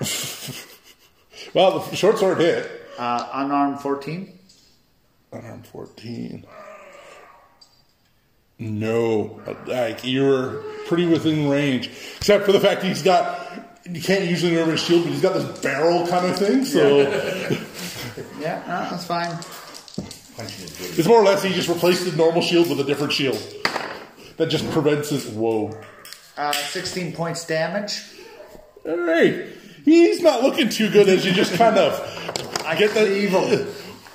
[1.55, 2.70] well, the short sword hit.
[2.98, 4.38] Uh, unarmed fourteen.
[5.32, 6.44] Unarmed 14.
[8.59, 9.40] No.
[9.66, 11.86] Like, you're pretty within range.
[12.16, 13.38] Except for the fact he's got.
[13.88, 16.64] You can't usually remember his shield, but he's got this barrel kind of thing.
[16.64, 16.98] So
[18.40, 19.38] Yeah, no, that's fine.
[20.38, 23.38] it's more or less he just replaced the normal shield with a different shield.
[24.36, 25.26] That just prevents his.
[25.28, 25.78] Whoa.
[26.36, 28.03] Uh, sixteen points damage.
[28.84, 29.46] All right.
[29.85, 33.66] He's not looking too good as you just kind of I get the evil.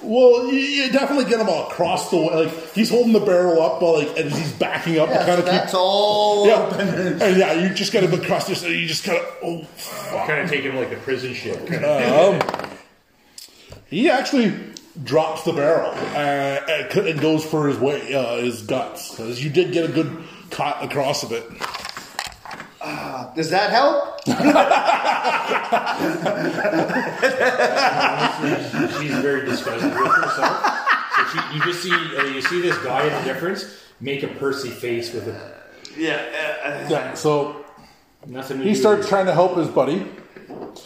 [0.01, 2.45] Well, you, you definitely get him all across the way.
[2.45, 5.39] Like he's holding the barrel up, but like as he's backing up, Yeah, kind so
[5.39, 6.87] of that's all Yeah, open.
[7.21, 8.61] and yeah, you just get him across this.
[8.63, 9.63] You just kind of oh.
[9.63, 10.27] fuck.
[10.27, 11.67] Kind of taking like the prison ship.
[11.83, 12.39] Um,
[13.87, 14.53] he actually
[15.03, 19.43] drops the barrel uh, and c- and goes for his way, uh, his guts, because
[19.43, 21.43] you did get a good cut across of it.
[23.35, 24.21] Does that help?
[28.99, 30.81] She's very disgusted with herself.
[31.15, 33.65] So she, you just see uh, you see this guy in the difference
[33.99, 35.53] make a Percy face with a
[36.89, 37.65] Yeah, so
[38.25, 38.61] nothing.
[38.61, 40.05] He starts with trying to help his buddy,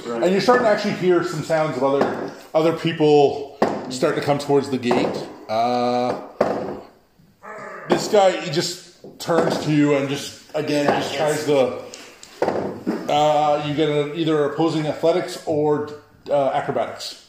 [0.07, 3.57] and you're starting to actually hear some sounds of other other people
[3.89, 5.27] starting to come towards the gate.
[5.47, 6.21] Uh,
[7.89, 11.83] this guy he just turns to you and just again just tries to.
[12.41, 15.89] Uh, you get a, either opposing athletics or
[16.29, 17.27] uh, acrobatics.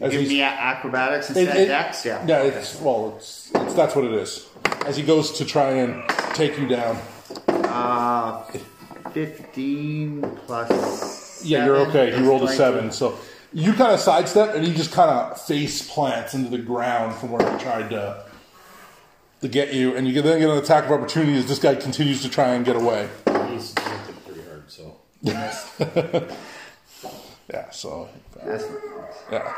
[0.00, 2.04] As Give me acrobatics instead it- of dex.
[2.04, 2.24] Yeah.
[2.26, 4.46] Yeah, it's well, it's, it's that's what it is.
[4.86, 6.02] As he goes to try and
[6.34, 6.98] take you down.
[7.48, 8.42] Uh,
[9.12, 11.42] fifteen plus.
[11.44, 12.16] Yeah, you're okay.
[12.18, 13.18] You rolled a seven, so
[13.52, 17.32] you kind of sidestep, and he just kind of face plants into the ground from
[17.32, 18.24] where he tried to
[19.40, 22.22] to get you, and you then get an attack of opportunity as this guy continues
[22.22, 23.08] to try and get away.
[23.26, 23.50] it.
[23.50, 24.70] He's working pretty hard.
[24.70, 24.96] So
[27.50, 28.10] Yeah, so
[28.44, 28.64] That's,
[29.32, 29.54] yeah,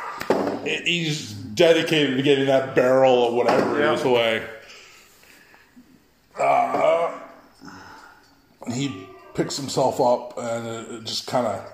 [0.64, 4.46] He- he's dedicated to getting that barrel or whatever it is away.
[6.38, 7.18] Uh,
[8.72, 11.64] he picks himself up and it it just kind of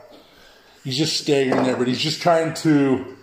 [0.84, 3.14] he's just staggering there, but he's just trying to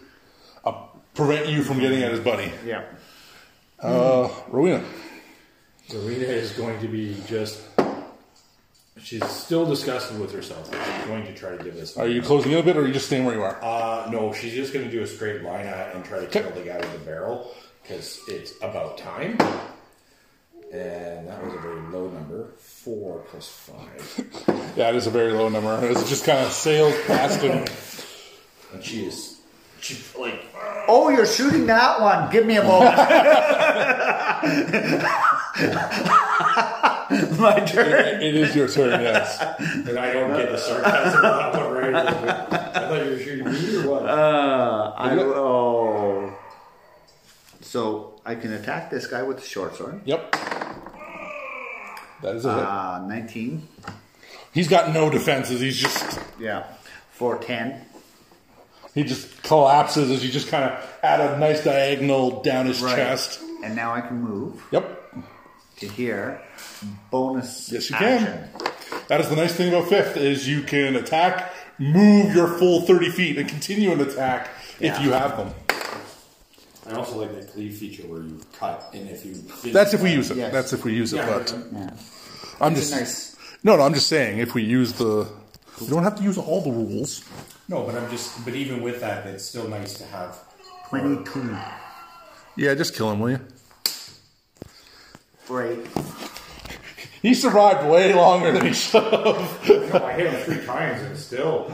[0.64, 0.74] uh,
[1.16, 2.52] prevent you from getting at his buddy.
[2.64, 2.84] yeah.
[3.80, 4.84] Uh, Rowena.
[5.92, 7.60] Rowena is going to be just.
[9.04, 10.74] She's still disgusted with herself.
[10.74, 11.98] She's going to try to give this.
[11.98, 13.62] Are you closing in a bit, or are you just staying where you are?
[13.62, 16.50] Uh, no, she's just going to do a straight line at and try to kill
[16.52, 19.38] the guy with the barrel because it's about time.
[20.72, 22.54] And that was a very low number.
[22.58, 24.76] Four plus five.
[24.76, 25.86] that is a very low number.
[25.86, 27.66] It just kind of sails past him.
[28.74, 29.42] And she is.
[29.82, 30.46] She, like.
[30.88, 32.32] Oh, you're shooting that one.
[32.32, 32.96] Give me a moment.
[37.40, 38.22] My turn.
[38.22, 39.40] It is your turn, yes.
[39.88, 41.96] And I don't get the sarcasm of that one, right?
[41.96, 44.06] I thought you were shooting me or what?
[44.10, 46.34] Uh, I oh.
[47.62, 50.02] So I can attack this guy with the short sword.
[50.06, 50.32] Yep.
[52.22, 52.64] That is a hit.
[52.64, 53.68] Uh, 19.
[54.54, 55.60] He's got no defenses.
[55.60, 56.64] He's just Yeah.
[57.12, 57.86] For 10.
[58.96, 62.96] he just collapses as you just kind of add a nice diagonal down his Right.
[62.96, 63.40] chest.
[63.64, 65.03] And now I can move Yep.
[65.88, 66.42] To here.
[67.12, 67.72] Bonus.
[67.72, 68.26] Yes, you action.
[68.28, 68.50] can.
[69.08, 73.10] That is the nice thing about fifth is you can attack, move your full thirty
[73.10, 74.96] feet, and continue an attack Yeah.
[74.96, 75.54] if you have them.
[76.86, 79.36] I also like that cleave feature where you cut, and if you.
[79.72, 80.38] That's if we use it.
[80.38, 80.52] Yes.
[80.52, 81.18] That's if we use it.
[81.18, 81.90] Yeah, but Yeah.
[82.60, 83.36] I'm It's just nice.
[83.64, 83.84] no, no.
[83.84, 85.28] I'm just saying if we use the,
[85.82, 87.24] you don't have to use all the rules.
[87.70, 88.44] No, but I'm just.
[88.44, 90.38] But even with that, it's still nice to have.
[90.90, 91.58] 22.
[92.58, 93.40] Yeah, just kill him, will you?
[95.46, 95.80] For 8.
[97.22, 99.70] He survived way longer than he should have.
[99.70, 101.66] No, I hit him three times and still.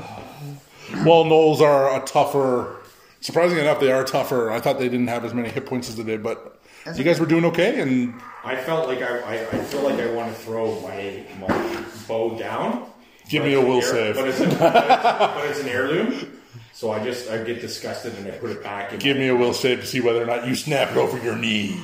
[1.06, 2.76] well, Gnolls are a tougher
[3.22, 4.50] Surprisingly enough, they are tougher.
[4.50, 6.58] I thought they didn't have as many hit points as they did, but
[6.96, 7.82] you guys were doing okay.
[7.82, 8.14] And
[8.46, 12.38] I felt like I, I, I feel like I want to throw my, my bow
[12.38, 12.90] down.
[13.28, 14.16] Give me a will heir- save.
[14.16, 16.32] But it's, a, but, it's, but it's an heirloom.
[16.72, 18.94] So I just I get disgusted and I put it back.
[18.94, 20.98] In give my- me a will save to see whether or not you snap it
[20.98, 21.78] over your knee.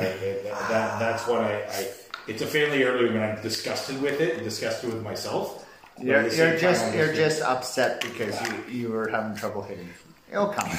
[0.00, 1.88] I, that, that, that's what I, I.
[2.26, 4.34] It's a family heirloom, and I'm disgusted with it.
[4.36, 5.66] And disgusted with myself.
[6.00, 9.88] You're, you're just you're just upset because you, you were having trouble hitting.
[10.30, 10.70] It'll come.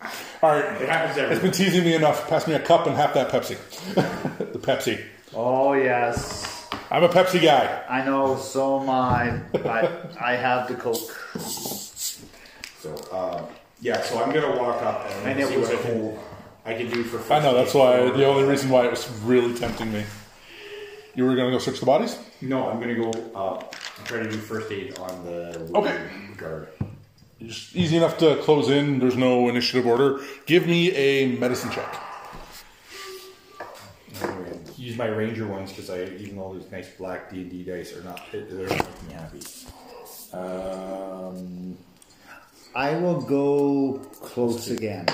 [0.42, 1.34] All right, It happens every.
[1.34, 2.28] it's been teasing me enough.
[2.28, 3.56] Pass me a cup and half that Pepsi.
[4.52, 5.02] the Pepsi.
[5.34, 7.84] Oh yes, I'm a Pepsi guy.
[7.88, 8.36] I know.
[8.36, 9.40] So am I.
[9.52, 11.10] But I have the coke.
[12.80, 13.42] So uh,
[13.80, 16.24] yeah, so I'm gonna walk up and, And it see was what I can, cool.
[16.66, 17.32] I can do for.
[17.32, 20.04] I know that's why the only reason why it was really tempting me.
[21.14, 22.18] You were gonna go search the bodies.
[22.42, 23.62] No, I'm gonna go uh,
[24.04, 25.96] try to do first aid on the Okay.
[26.36, 26.68] guard.
[27.40, 28.98] Just easy enough to close in.
[28.98, 30.20] There's no initiative order.
[30.46, 32.02] Give me a medicine check.
[34.76, 37.94] Use my ranger ones because I, even though these nice black D and D dice
[37.96, 39.40] are not, they're not making me happy.
[40.32, 41.78] Um,
[42.74, 45.06] I will go close again.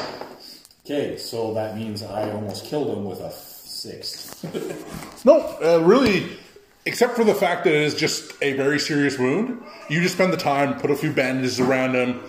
[0.85, 4.45] Okay, so that means I almost killed him with a six.
[5.24, 6.37] No, uh, really,
[6.85, 9.62] except for the fact that it is just a very serious wound.
[9.89, 12.20] You just spend the time, put a few bandages around him.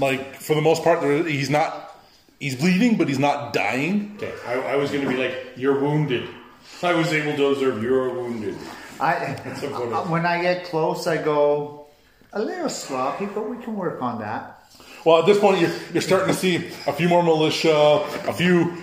[0.00, 1.86] Like for the most part, there- he's not.
[2.40, 4.16] He's bleeding, but he's not dying.
[4.16, 6.28] okay, I, I was gonna be like, "You're wounded."
[6.82, 8.56] I was able to observe you're wounded.
[8.98, 11.86] I a good uh, when I get close, I go
[12.32, 14.59] a little sloppy, but we can work on that.
[15.04, 17.72] Well, at this point, you're, you're starting to see a few more militia,
[18.26, 18.76] a few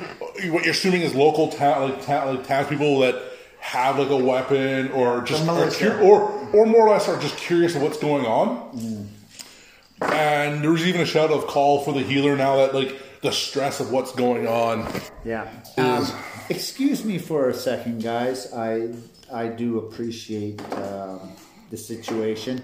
[0.45, 3.21] what you're assuming is local town like, ta- like townspeople that
[3.59, 7.75] have like a weapon or just are or or more or less are just curious
[7.75, 9.09] of what's going on.
[10.01, 13.31] And there was even a shout of call for the healer now that like the
[13.31, 14.87] stress of what's going on.
[15.25, 15.49] Yeah.
[15.77, 16.07] Um,
[16.49, 18.53] excuse me for a second, guys.
[18.53, 18.93] I
[19.33, 21.33] I do appreciate um,
[21.71, 22.63] the situation,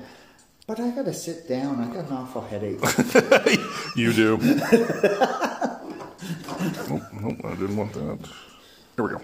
[0.68, 1.82] but I gotta sit down.
[1.82, 2.80] I got an awful headache.
[3.96, 4.38] You do.
[6.90, 8.18] nope, nope, I didn't want that.
[8.96, 9.22] Here we go.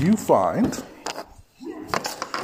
[0.00, 0.74] You find,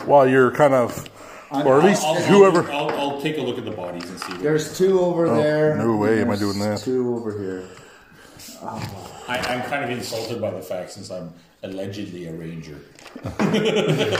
[0.06, 1.08] while you're kind of,
[1.50, 2.70] or at least I'll, I'll- whoever.
[2.70, 4.36] I'll, I'll take a look at the bodies and see.
[4.38, 5.76] There's two over oh, there.
[5.76, 6.80] no way am I doing that.
[6.80, 7.68] Two over here.
[8.62, 11.32] I, I'm kind of insulted by the fact since I'm
[11.62, 12.80] allegedly a ranger.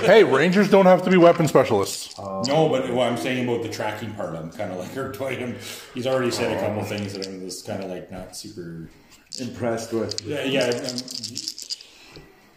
[0.04, 2.16] Hey, Rangers don't have to be weapon specialists.
[2.18, 5.34] no, but what I'm saying about the tracking part, I'm kind of like hurt by
[5.34, 5.56] him.
[5.94, 8.88] He's already said a couple things that I'm just kind of like not super.
[9.40, 10.20] Impressed with.
[10.24, 10.70] Yeah, yeah.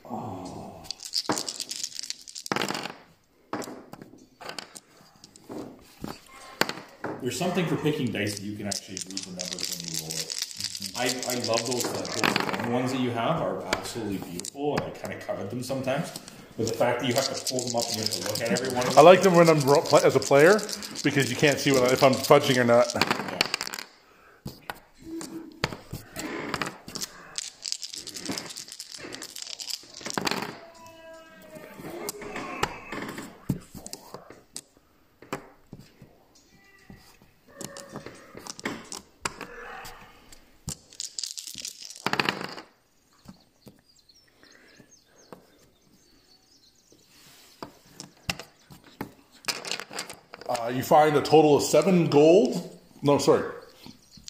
[0.07, 0.68] um,
[7.22, 10.13] There's something for picking dice that you can actually read the numbers when you roll
[10.13, 10.34] it.
[10.98, 14.84] I, I love those, uh, those long ones that you have are absolutely beautiful, and
[14.86, 16.12] I kind of covet them sometimes.
[16.58, 18.41] But the fact that you have to pull them up and you have to look
[18.41, 20.60] at every one of I like them when I'm ro- pla- as a player
[21.04, 22.88] because you can't see what, if I'm fudging or not.
[50.88, 52.80] Find a total of seven gold.
[53.02, 53.44] No, sorry,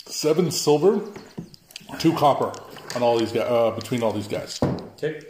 [0.05, 1.01] seven silver,
[1.99, 2.51] two copper
[2.95, 3.47] on all these guys.
[3.49, 4.60] Uh, between all these guys.
[4.97, 5.22] Okay.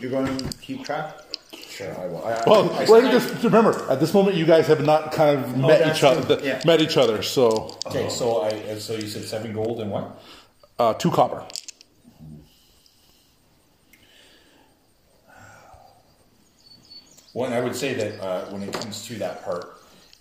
[0.00, 1.16] You're going to keep track.
[1.54, 2.24] Sure, I will.
[2.24, 3.10] I, I- Well, I-.
[3.12, 6.36] Just remember, at this moment, you guys have not kind of met that's each other.
[6.36, 6.60] true, yeah.
[6.66, 7.22] Met each other.
[7.22, 10.20] So Okay, so I so you said seven gold and what?
[10.78, 11.44] uh, two copper.
[17.34, 19.77] Well, I would say that uh, when it comes to that part,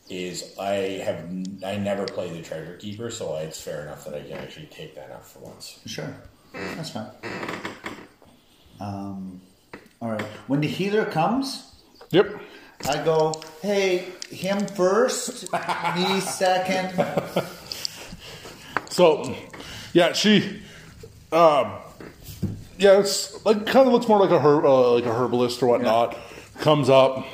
[0.10, 1.18] is I have
[1.66, 4.96] I never played the treasure keeper, so it's fair enough that I can actually take
[4.96, 5.80] that up for once.
[5.86, 6.14] Sure.
[6.54, 7.08] That's fine.
[8.80, 9.42] Um,
[10.02, 10.22] all right.
[10.48, 11.68] When the healer comes,
[12.12, 12.40] Yep.
[12.88, 15.52] I go, hey, him first,
[15.96, 16.94] me second.
[18.90, 19.36] So,
[19.94, 20.62] yeah, she,
[21.32, 21.74] um,
[22.78, 25.68] yeah, it's like kind of looks more like a herb, uh, like a herbalist or
[25.68, 26.18] whatnot.
[26.60, 27.28] Comes up.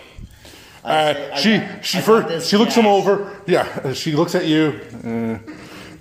[0.84, 3.40] Uh, she she first she looks him over.
[3.48, 4.80] Yeah, she looks at you.
[5.04, 5.40] Uh,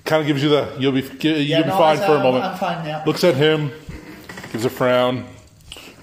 [0.04, 2.44] kind of gives you the you'll be you'll Yeah, be no, fine for a moment.
[2.44, 3.04] I'm fine now.
[3.06, 3.70] Looks at him,
[4.50, 5.26] gives a frown,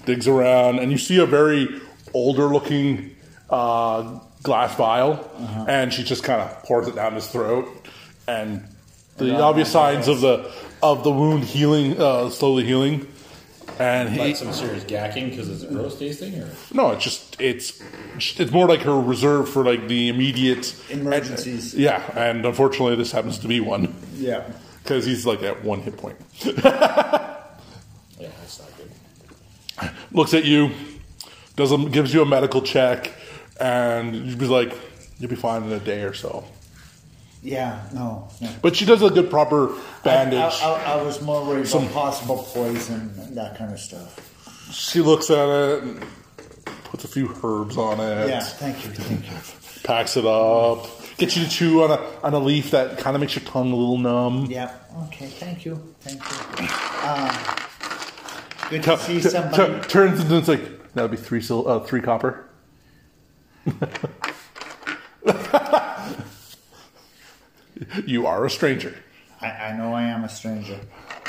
[0.06, 1.68] digs around, and you see a very
[2.14, 3.14] older looking
[3.50, 5.30] uh, glass vial,
[5.68, 7.68] and she just kind of pours it down his throat,
[8.26, 8.64] and
[9.18, 10.50] the obvious signs of the
[10.82, 13.06] of the wound healing, uh, slowly healing.
[13.78, 17.40] And he, Like some serious gacking because it's a gross tasting, or no, it's just
[17.40, 17.80] it's
[18.38, 21.74] it's more like her reserve for like the immediate Emergencies.
[21.74, 24.44] Eh, yeah, and unfortunately, this happens to be one Yeah.
[24.82, 26.16] because he's like at one hit point.
[26.44, 26.52] yeah,
[28.18, 29.90] that's not good.
[30.12, 30.70] Looks at you,
[31.56, 33.12] does a, gives you a medical check,
[33.60, 34.74] and you'd be like,
[35.18, 36.44] "You'll be fine in a day or so."
[37.42, 38.28] Yeah, no.
[38.40, 38.50] no.
[38.60, 39.74] But she does a good proper
[40.04, 40.38] bandage.
[40.38, 44.26] I, I, I was more worried about possible poison and that kind of stuff.
[44.72, 46.04] She looks at it, and
[46.84, 49.36] puts a few herbs on it, Yeah, thank you, thank you.
[49.84, 50.86] packs it up,
[51.16, 53.72] gets you to chew on a on a leaf that kind of makes your tongue
[53.72, 54.46] a little numb.
[54.50, 54.74] Yeah,
[55.06, 56.66] okay, thank you, thank you.
[57.02, 57.56] Uh,
[58.70, 59.80] good T- see somebody.
[59.80, 62.44] t- turns and it's like that'll be three sil- uh, three copper.
[68.06, 68.94] you are a stranger.
[69.40, 70.78] I, I know I am a stranger.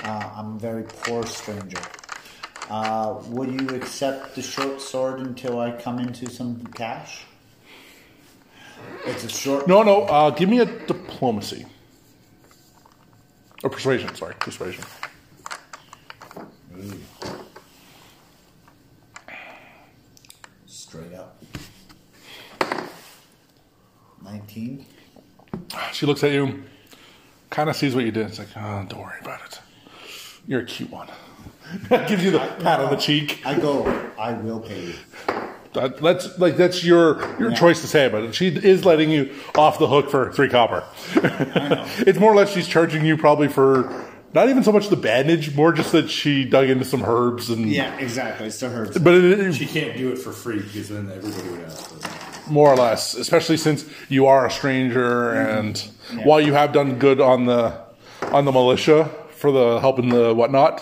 [0.04, 1.80] Uh, I'm a very poor stranger.
[2.70, 7.26] Uh, would you accept the short sword until I come into some cash?
[9.06, 9.68] It's a short.
[9.68, 10.04] No, no.
[10.04, 11.66] Uh, give me a diplomacy
[13.64, 14.14] or persuasion.
[14.16, 14.84] Sorry, persuasion.
[20.66, 21.44] Straight up.
[24.24, 24.86] 19.
[25.94, 26.64] She looks at you,
[27.50, 28.28] kind of sees what you did.
[28.28, 29.60] It's like, oh, don't worry about it.
[30.48, 31.08] You're a cute one.
[32.08, 33.42] Gives you the pat on the cheek.
[33.46, 33.86] I go,
[34.20, 34.94] I will pay you.
[35.74, 37.56] That, that's like that's your your Yeah.
[37.58, 38.36] choice to say about it.
[38.36, 40.84] She is letting you off the hook for three copper.
[41.16, 41.86] know.
[42.00, 45.56] it's more or less she's charging you probably for not even so much the bandage,
[45.56, 48.48] more just that she dug into some herbs and Yeah, exactly.
[48.48, 48.98] It's the herbs.
[49.00, 52.21] But it, She can't do it for free because then everybody would ask for it.
[52.52, 55.78] More or less, especially since you are a stranger, and
[56.24, 57.74] while you have done good on the
[58.32, 59.06] on the militia
[59.38, 60.82] for the helping the whatnot.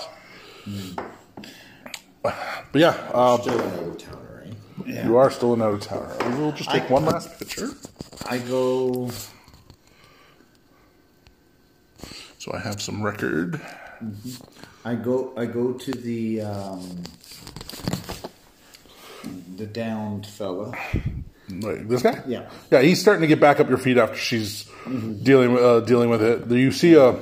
[2.21, 2.35] But
[2.73, 4.53] yeah, uh, Still an out of towner, right?
[4.87, 5.05] Yeah.
[5.07, 6.15] you are still an out of towner.
[6.37, 7.69] We'll just take I- one last picture.
[8.29, 9.09] I go.
[12.37, 13.59] So I have some record.
[14.85, 15.33] I go.
[15.35, 17.03] I go to the um,
[19.55, 20.73] the downed fella.
[21.49, 22.21] Like this guy?
[22.27, 22.49] Yeah.
[22.71, 26.09] Yeah, he's starting to get back up your feet after she's dealing with uh, dealing
[26.09, 26.47] with it.
[26.47, 27.15] Do you see a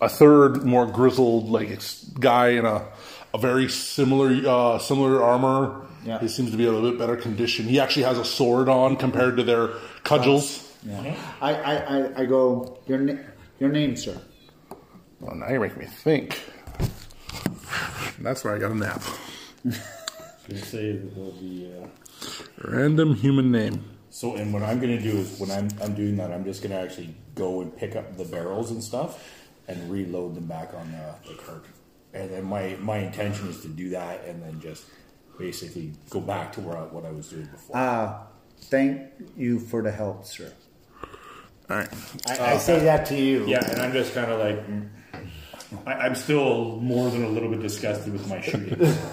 [0.00, 1.80] a third, more grizzled, like
[2.18, 2.86] guy in a
[3.34, 5.86] a very similar uh, similar armor.
[6.04, 6.18] Yeah.
[6.20, 7.66] He seems to be a little bit better condition.
[7.66, 9.68] He actually has a sword on compared to their
[10.04, 10.64] cudgels.
[10.84, 11.16] Yeah.
[11.40, 12.78] I, I, I, I go.
[12.86, 13.22] Your na-
[13.58, 14.20] your name, sir.
[15.20, 16.40] Well, now you're making me think.
[18.16, 19.02] And that's where I got a nap.
[19.64, 21.70] Gonna say that there'll be.
[21.82, 21.86] Uh,
[22.64, 23.84] Random human name.
[24.10, 26.76] so, and what I'm gonna do is when I'm I'm doing that, I'm just gonna
[26.80, 29.24] actually go and pick up the barrels and stuff
[29.68, 31.64] and reload them back on the, the cart.
[32.14, 34.84] And then my my intention is to do that and then just
[35.38, 37.76] basically go back to where I, what I was doing before.
[37.76, 38.18] Uh,
[38.62, 39.02] thank
[39.36, 40.52] you for the help, sir.
[41.70, 41.88] All right.
[42.26, 43.46] I, I say that to you.
[43.46, 44.88] Yeah, and I'm just kind of like, mm,
[45.86, 48.78] I, I'm still more than a little bit disgusted with my shooting.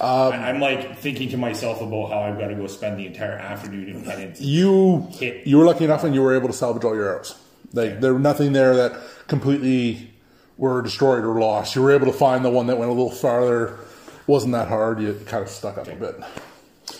[0.00, 3.06] Um, I- I'm like thinking to myself about how I've got to go spend the
[3.06, 4.40] entire afternoon in penance.
[4.40, 5.46] You Hit.
[5.46, 7.38] you were lucky enough and you were able to salvage all your arrows.
[7.72, 8.98] Like there were nothing there that
[9.28, 10.10] completely
[10.56, 11.76] were destroyed or lost.
[11.76, 13.78] You were able to find the one that went a little farther.
[14.26, 15.00] Wasn't that hard.
[15.00, 16.16] You kind of stuck up a bit,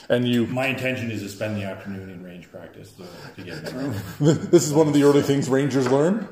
[0.09, 0.47] and you.
[0.47, 3.05] My intention is to spend the afternoon in range practice to,
[3.37, 3.95] to get better.
[4.51, 6.29] This is one of the early things rangers learn.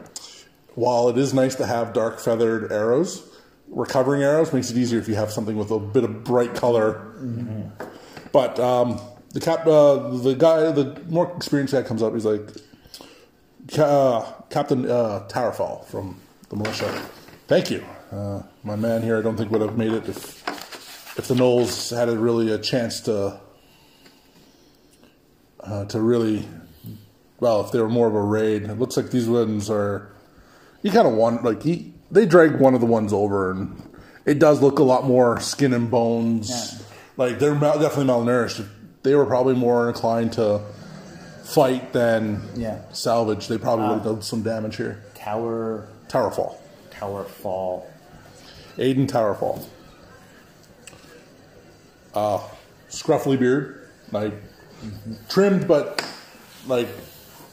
[0.74, 3.28] While it is nice to have dark feathered arrows,
[3.68, 7.12] recovering arrows makes it easier if you have something with a bit of bright color.
[8.32, 9.00] But um,
[9.30, 12.14] the cap, uh, the guy, the more experienced guy comes up.
[12.14, 12.48] He's like,
[13.78, 17.02] uh, Captain uh, Towerfall from the militia.
[17.48, 19.18] Thank you, uh, my man here.
[19.18, 20.48] I don't think would have made it if
[21.18, 23.40] if the Gnolls had a really a chance to
[25.60, 26.48] uh, to really
[27.40, 28.62] well, if they were more of a raid.
[28.62, 30.12] It looks like these ones are.
[30.82, 33.80] You kind of want like he they dragged one of the ones over, and
[34.26, 36.48] it does look a lot more skin and bones.
[36.50, 36.86] Yeah.
[37.16, 38.66] Like they're definitely malnourished.
[39.02, 40.60] They were probably more inclined to
[41.44, 42.78] fight than Yeah.
[42.92, 43.48] salvage.
[43.48, 45.02] They probably would have done some damage here.
[45.14, 46.56] Tower, Towerfall,
[46.90, 47.90] tower fall.
[48.76, 49.64] Aiden Towerfall.
[52.14, 52.40] Uh,
[52.88, 54.32] scruffy beard, like
[55.28, 56.04] trimmed, but
[56.66, 56.88] like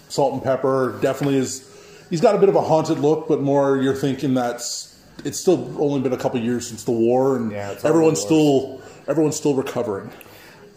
[0.10, 0.98] salt and pepper.
[1.02, 1.67] Definitely is.
[2.10, 4.96] He's got a bit of a haunted look, but more you're thinking that's.
[5.26, 9.36] It's still only been a couple years since the war, and Yeah, everyone's still everyone's
[9.36, 10.12] still recovering.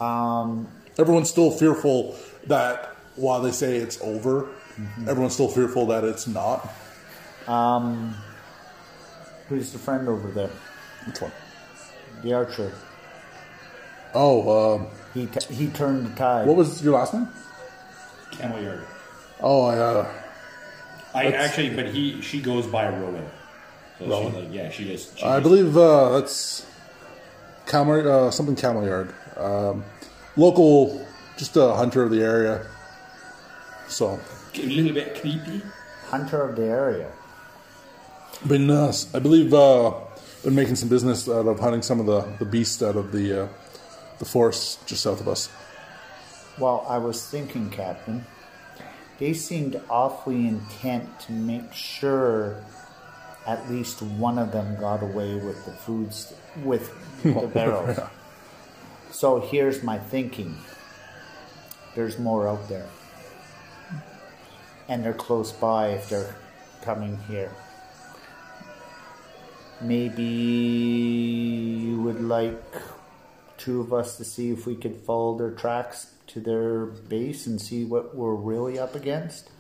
[0.01, 0.69] Um,
[0.99, 2.17] Everyone's still fearful
[2.47, 4.49] that while they say it's over,
[5.07, 6.71] everyone's still fearful that it's not.
[7.47, 8.15] Um,
[9.49, 10.51] who's the friend over there?
[11.07, 11.33] Which one?
[12.23, 12.73] The archer.
[14.15, 16.47] Oh, um, He t- he turned the tide.
[16.47, 17.29] what was your last name?
[18.33, 18.87] Camel Yard.
[19.41, 19.67] Oh,
[21.15, 23.27] I, I actually, but he she goes by Rowan.
[23.99, 24.33] So Rowan?
[24.33, 25.19] she like yeah, she just.
[25.19, 26.67] She I just- believe uh, that's
[27.67, 29.15] Camel, uh, something Camel Yard.
[29.37, 29.85] Um,
[30.37, 31.07] local,
[31.37, 32.67] just a hunter of the area.
[33.89, 34.21] So,
[34.55, 35.63] a little bit creepy.
[36.09, 37.11] Hunter of the area.
[38.47, 39.95] been uh, I believe uh,
[40.45, 43.45] been making some business out of hunting some of the, the beasts out of the
[43.45, 43.49] uh,
[44.19, 45.49] the forest just south of us.
[46.59, 48.27] Well, I was thinking, Captain.
[49.21, 52.65] They seemed awfully intent to make sure
[53.47, 56.33] at least one of them got away with the foods
[56.65, 56.91] with
[57.23, 58.01] the barrels.
[59.11, 60.57] So here's my thinking.
[61.95, 62.89] There's more out there.
[64.89, 66.35] And they're close by if they're
[66.81, 67.53] coming here.
[69.83, 72.63] Maybe you would like
[73.59, 77.61] two of us to see if we could follow their tracks to their base and
[77.61, 79.51] see what we're really up against.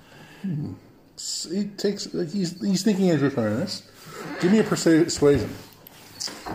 [0.43, 0.75] Hmm.
[1.51, 3.83] He takes he's he's thinking as you're trying this.
[4.41, 5.51] Give me a persuasion.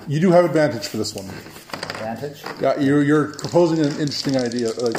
[0.08, 1.26] You do have advantage for this one.
[1.26, 2.44] Advantage?
[2.60, 4.98] Yeah, you're you're proposing an interesting idea, like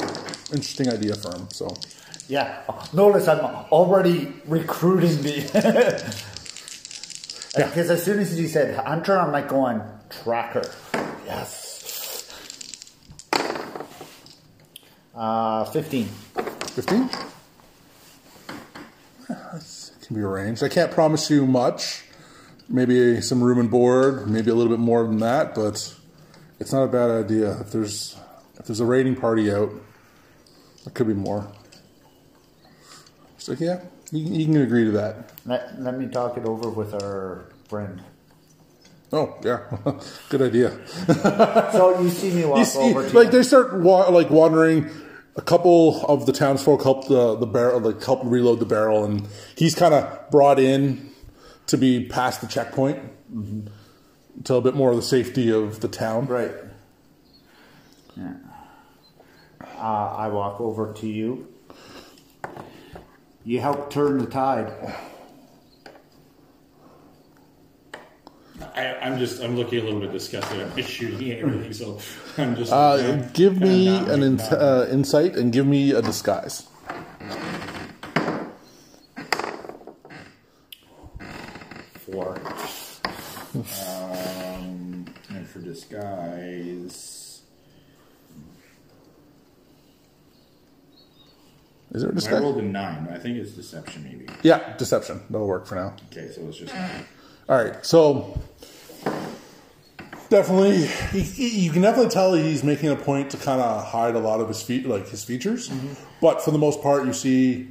[0.53, 1.49] interesting idea for him.
[1.51, 1.75] So
[2.29, 2.63] Yeah.
[2.93, 6.23] Notice I'm already recruiting the.
[7.57, 10.71] Because as soon as he said hunter, I'm like going tracker.
[11.25, 11.66] Yes.
[15.17, 16.07] Uh, 15.
[16.75, 17.09] fifteen
[20.07, 20.63] can be arranged.
[20.63, 22.05] I can't promise you much.
[22.69, 25.95] Maybe some room and board, maybe a little bit more than that, but
[26.61, 27.61] it's not a bad idea.
[27.61, 28.17] If there's
[28.59, 29.71] if there's a raiding party out,
[30.85, 31.47] it could be more.
[33.39, 35.33] So yeah, you, you can agree to that.
[35.45, 38.03] Let, let me talk it over with our friend.
[39.13, 39.61] Oh yeah,
[40.29, 40.77] good idea.
[41.73, 43.33] So you see me walk see, over to like you.
[43.33, 44.91] they start wa- like wandering.
[45.37, 49.29] A couple of the townsfolk help the the barrel, like help reload the barrel, and
[49.57, 51.11] he's kind of brought in
[51.67, 52.99] to be past the checkpoint
[54.37, 56.27] until a bit more of the safety of the town.
[56.27, 56.55] Right.
[58.17, 58.35] Yeah.
[59.61, 61.49] Uh, I walk over to you.
[63.45, 64.73] You help turn the tide.
[68.77, 70.61] I, I'm just I'm looking a little bit disgusted.
[70.61, 71.99] I'm just shooting and everything, so
[72.37, 72.73] I'm just.
[72.73, 76.67] Uh, give me an in- uh, insight and give me a disguise.
[81.95, 82.37] four.
[83.55, 87.23] um, and for disguise,
[91.93, 92.43] Is there a I disguise?
[92.43, 93.09] rolled a nine.
[93.11, 94.27] I think it's deception, maybe.
[94.43, 95.23] Yeah, deception.
[95.31, 95.95] That'll work for now.
[96.13, 96.75] Okay, so it's just
[97.49, 98.39] All right, so
[100.29, 104.19] definitely, he, you can definitely tell he's making a point to kind of hide a
[104.19, 105.71] lot of his feet, like his features.
[106.21, 107.69] But for the most part, you see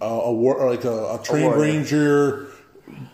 [0.00, 2.48] uh, a war, like a, a trained ranger,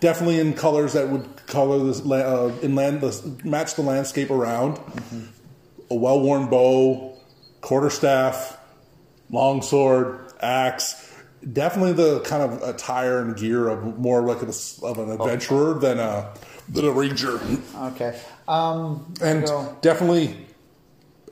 [0.01, 4.79] definitely in colors that would color this uh, in land the, match the landscape around.
[5.91, 7.17] A well worn bow,
[7.61, 8.59] quarterstaff,
[9.31, 11.03] long sword, axe.
[11.53, 14.53] Definitely the kind of attire and gear of more like a,
[14.85, 16.35] of an adventurer than a
[16.69, 17.41] than a ranger,
[17.77, 18.19] Okay.
[18.49, 20.37] Um, and so- definitely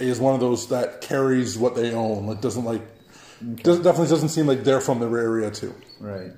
[0.01, 2.27] is one of those that carries what they own.
[2.27, 2.83] Like doesn't like
[3.63, 5.75] does, definitely doesn't seem like they're from their area too.
[6.01, 6.33] right.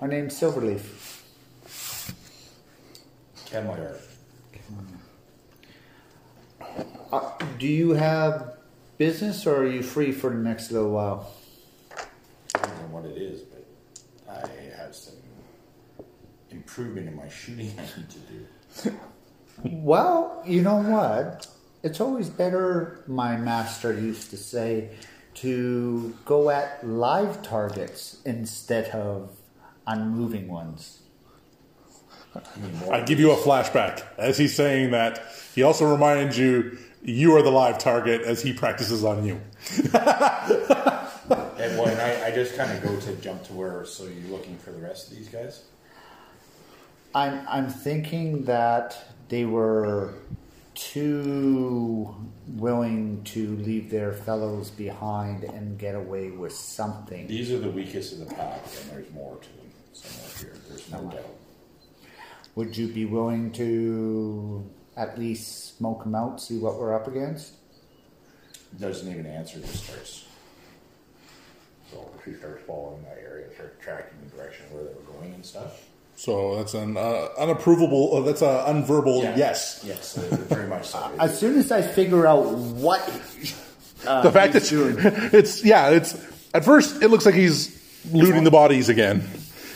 [0.00, 1.22] Our name's Silverleaf.
[3.46, 3.96] Camel
[7.12, 8.56] Uh, do you have
[8.98, 11.32] business or are you free for the next little while?
[12.54, 13.64] I don't know what it is, but
[14.28, 15.14] I have some
[16.50, 18.46] improvement in my shooting I need to do.
[19.62, 21.46] Well, you know what?
[21.82, 24.90] It's always better, my master used to say,
[25.36, 29.30] to go at live targets instead of
[29.86, 31.02] unmoving ones.
[32.90, 35.22] I give you a flashback as he's saying that.
[35.54, 39.40] He also reminds you you are the live target as he practices on you.
[41.64, 43.84] And well, and I, I just kind of go to jump to where.
[43.86, 45.62] So you're looking for the rest of these guys?
[47.14, 48.96] I'm I'm thinking that
[49.28, 50.14] they were
[50.74, 52.14] too
[52.48, 57.26] willing to leave their fellows behind and get away with something.
[57.28, 60.62] These are the weakest of the pack, and there's more to them somewhere here.
[60.68, 61.36] There's no doubt.
[62.56, 67.54] Would you be willing to at least smoke them out, see what we're up against?
[68.80, 70.24] doesn't even answer, just starts.
[71.90, 75.46] So she starts following that area, starts tracking the direction where they were going and
[75.46, 75.84] stuff.
[76.16, 78.16] So that's an uh, unapprovable.
[78.16, 79.82] Uh, that's a unverbal yes.
[79.84, 81.10] Yes, uh, very much so.
[81.18, 83.00] As soon as I figure out what
[84.06, 84.96] uh, The fact that he's doing,
[85.32, 86.14] it's yeah, it's
[86.54, 87.80] at first it looks like he's
[88.12, 89.22] looting the bodies again,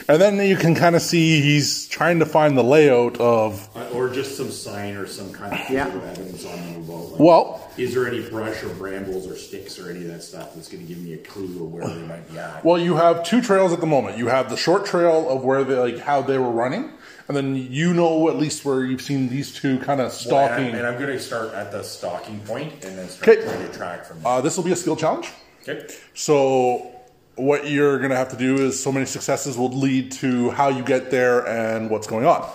[0.08, 3.68] and then you can kind of see he's trying to find the layout of.
[3.76, 5.86] Uh, or just some sign or some kind of Yeah.
[5.88, 9.90] evidence on the about like, Well, is there any brush or brambles or sticks or
[9.90, 12.30] any of that stuff that's going to give me a clue of where they might
[12.30, 12.64] be at?
[12.64, 14.16] well, you have two trails at the moment.
[14.18, 16.90] You have the short trail of where they like how they were running,
[17.28, 20.12] and then you know at least where you've seen these two kind of Well, and,
[20.14, 20.66] stalking.
[20.68, 23.42] I'm, and I'm going to start at the stalking point and then start Okay.
[23.44, 24.32] trying to track from there.
[24.32, 25.28] Uh, this will be a skill challenge.
[25.68, 25.86] okay.
[26.14, 26.90] So
[27.38, 30.68] what you're going to have to do is so many successes will lead to how
[30.68, 32.48] you get there and what's going on.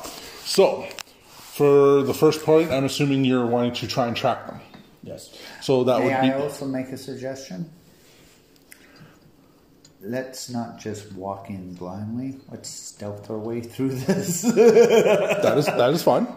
[0.44, 0.84] So
[1.38, 4.60] for the first point, I'm assuming you're wanting to try and track them.
[5.04, 5.38] Yes.
[5.62, 6.32] So that may would be.
[6.32, 7.70] I also make a suggestion?
[10.02, 12.40] Let's not just walk in blindly.
[12.50, 14.42] Let's stealth our way through this.
[14.42, 16.28] that is that is fine.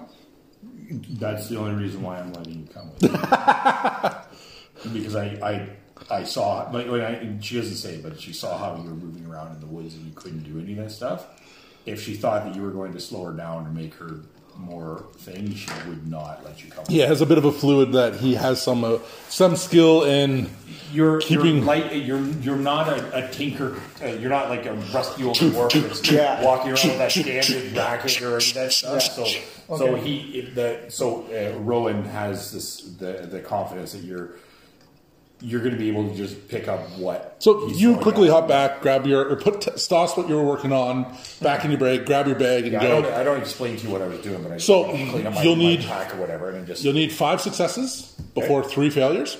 [1.10, 3.09] That's the only reason why I'm letting you come with me.
[4.93, 5.68] because I, I,
[6.10, 9.27] I saw, like, when I, she doesn't say, but she saw how you were moving
[9.27, 11.27] around in the woods and you couldn't do any of that stuff.
[11.86, 14.20] If she thought that you were going to slow her down or make her
[14.59, 16.85] more thing, she would not let you come.
[16.89, 18.98] Yeah he has a bit of a fluid that he has some uh,
[19.28, 20.48] some skill in.
[20.93, 21.94] You're Keeping- you're light.
[21.94, 23.78] You're you're not a, a tinker.
[24.02, 26.43] Uh, you're not like a rusty old dwarf that's Yeah.
[26.43, 29.02] walking around with that standard racket or any of that stuff.
[29.02, 29.24] So
[29.77, 34.36] so he the so uh, Rowan has this the the confidence that you're
[35.41, 37.37] you're going to be able to just pick up what.
[37.41, 40.73] So you quickly hop back, grab your or put t- stoss what you were working
[40.73, 43.03] on back in your bag, grab your bag, and Yeah, I go.
[43.03, 45.35] don't, I don't explain to you what I was doing, but I So, clean up
[45.35, 49.37] my, you'll need- pack or whatever, and just You'll need five successes before three failures,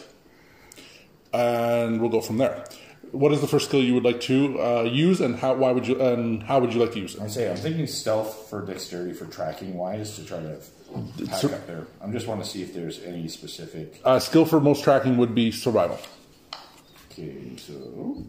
[1.33, 2.65] and we'll go from there.
[3.13, 5.55] What is the first skill you would like to uh, use, and how?
[5.55, 6.01] Why would you?
[6.01, 7.23] And how would you like to use it?
[7.23, 10.57] I say I'm thinking stealth for dexterity for tracking wise to try to
[11.27, 11.87] pack up there.
[12.01, 14.01] I'm just want to see if there's any specific.
[14.05, 15.99] Uh, skill for most tracking would be survival.
[17.11, 18.25] Okay, so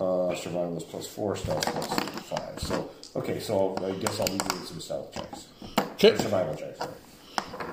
[0.00, 1.86] uh, survival is plus four, stealth plus
[2.28, 2.60] five.
[2.60, 5.48] So okay, so I guess I'll be doing some stealth checks.
[5.78, 6.12] Okay.
[6.12, 6.78] Or survival checks.
[6.78, 6.92] Sorry.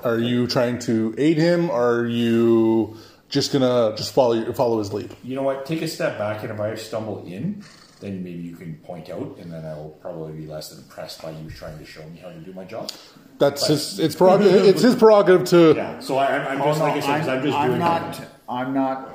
[0.04, 1.70] Are you trying to aid him?
[1.70, 2.96] Or are you
[3.28, 5.14] just gonna just follow follow his lead?
[5.22, 5.66] You know what?
[5.66, 7.64] Take a step back, and if I stumble in,
[8.00, 11.30] then maybe you can point out, and then I will probably be less impressed by
[11.30, 12.90] you trying to show me how to do my job.
[13.38, 13.98] That's his.
[13.98, 14.64] It's prerogative.
[14.64, 15.74] it's his prerogative to.
[15.74, 16.00] Yeah.
[16.00, 17.78] So I, I'm, I'm just like I said, 'cause I'm, just I'm doing.
[17.80, 18.20] not.
[18.48, 19.08] I'm not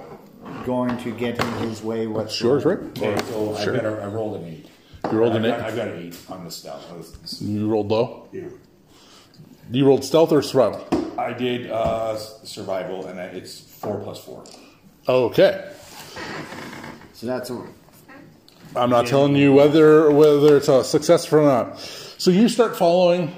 [0.66, 2.90] going to get in his way Sure, whatsoever.
[2.96, 3.08] sure.
[3.14, 3.74] Okay, so Sure.
[3.74, 4.68] I, got a, I rolled an eight.
[5.12, 5.52] You rolled an I eight?
[5.60, 6.86] got, I got an eight on the stealth.
[6.92, 8.28] I was- You rolled low.
[8.32, 8.44] Yeah.
[9.72, 10.86] You rolled stealth or survival.
[11.18, 14.44] I did uh, s- survival, and I- it's four plus four.
[15.08, 15.72] Okay.
[17.14, 17.64] So that's a,
[18.76, 21.80] I'm not telling you whether whether it's a success or not.
[21.80, 23.34] So you start following,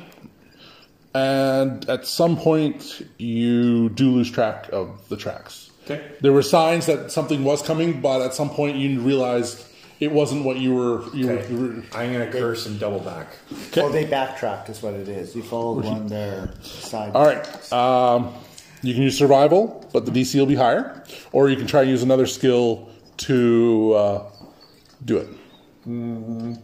[1.13, 5.71] and at some point you do lose track of the tracks.
[5.85, 6.03] Okay.
[6.21, 9.65] There were signs that something was coming, but at some point you realized
[9.99, 11.03] it wasn't what you were.
[11.15, 11.53] You Okay.
[11.53, 11.59] were.
[11.61, 13.27] Were I'm gonna curse and double back.
[13.69, 13.81] Okay.
[13.81, 15.35] well, they backtracked, is what it is.
[15.35, 17.11] You followed one their side.
[17.15, 17.73] all right.
[17.73, 18.33] Um,
[18.81, 21.03] you can use survival, but the DC will be higher,
[21.33, 22.87] or you can try and use another skill
[23.17, 24.23] to uh,
[25.03, 25.27] do it.
[25.83, 26.59] Can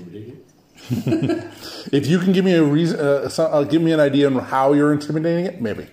[0.00, 0.46] I intimidate it?
[1.92, 4.38] If you can give me a reason, uh, some, uh, give me an idea on
[4.38, 5.86] how you're intimidating it, maybe.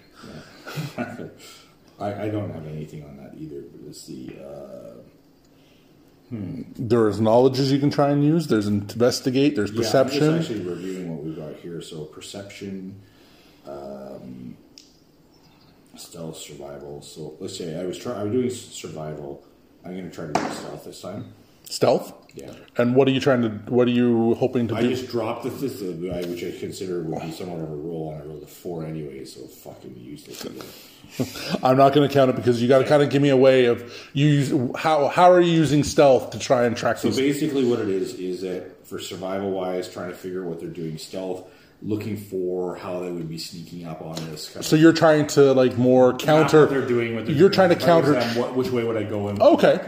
[1.99, 3.61] I, I don't have anything on that either.
[3.61, 4.37] But let's see.
[4.39, 5.01] Uh,
[6.31, 8.47] There's knowledges you can try and use.
[8.47, 9.55] There's investigate.
[9.55, 10.19] There's yeah, I'm perception.
[10.19, 11.81] just actually reviewing what we've got here.
[11.81, 13.01] So perception,
[13.65, 14.57] um,
[15.95, 17.01] stealth, survival.
[17.01, 18.17] So let's say I was trying.
[18.19, 19.43] I was doing survival.
[19.83, 21.33] I'm gonna try to do stealth this time.
[21.69, 22.13] Stealth.
[22.33, 22.51] Yeah.
[22.77, 23.49] And what are you trying to?
[23.71, 24.79] What are you hoping to do?
[24.79, 24.89] I do?
[24.89, 28.21] just dropped the fifth, the- which I consider would be somewhat of a roll, and
[28.21, 30.45] I rolled a four anyway, so fucking useless.
[31.63, 33.37] I'm not going to count it because you got to kind of give me a
[33.37, 37.07] way of you use how how are you using stealth to try and track So
[37.09, 37.17] these?
[37.17, 40.69] basically, what it is is that for survival wise, trying to figure out what they're
[40.69, 41.49] doing stealth,
[41.81, 44.49] looking for how they would be sneaking up on this.
[44.51, 46.61] Kind So you're trying to like more counter.
[46.61, 47.15] what they're doing.
[47.15, 47.55] What they're you're doing.
[47.55, 48.13] trying to If counter.
[48.13, 49.27] them, what, which way would I go?
[49.29, 49.39] in?
[49.41, 49.79] Okay.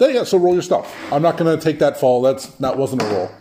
[0.00, 0.24] Yeah, yeah.
[0.24, 0.94] So roll your stuff.
[1.12, 2.22] I'm not going to take that fall.
[2.22, 3.30] That's that wasn't a roll.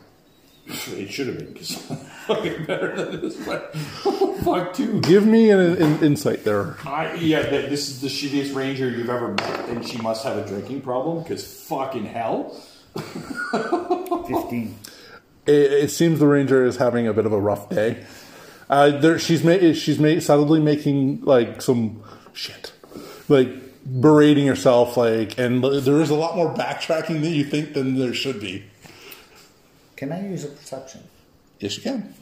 [0.66, 1.76] It should have been because
[2.28, 3.36] fucking better than this.
[3.46, 3.76] But
[4.46, 5.02] fuck, too.
[5.02, 6.78] Give me an, an insight there.
[6.86, 10.38] I, yeah, th- this is the shittiest ranger you've ever met, and she must have
[10.38, 12.56] a drinking problem because fucking hell.
[14.28, 14.78] 15.
[15.45, 18.06] It, it seems the ranger is having a bit of a rough day.
[18.70, 22.02] Uh, there, she's ma- she's ma- subtly making like some
[22.34, 22.72] shit,
[23.28, 23.49] like
[23.86, 28.14] berating herself, like, and there is a lot more backtracking than you think than there
[28.14, 28.64] should be.
[29.98, 31.03] Can I use a perception?
[31.60, 32.14] Yes, you can.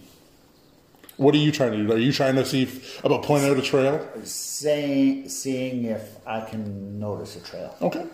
[1.17, 1.93] What are you trying to do?
[1.93, 4.07] Are you trying to see if, about pointing out a trail?
[4.23, 7.75] Saying, seeing if I can notice a trail.
[7.81, 8.05] Okay.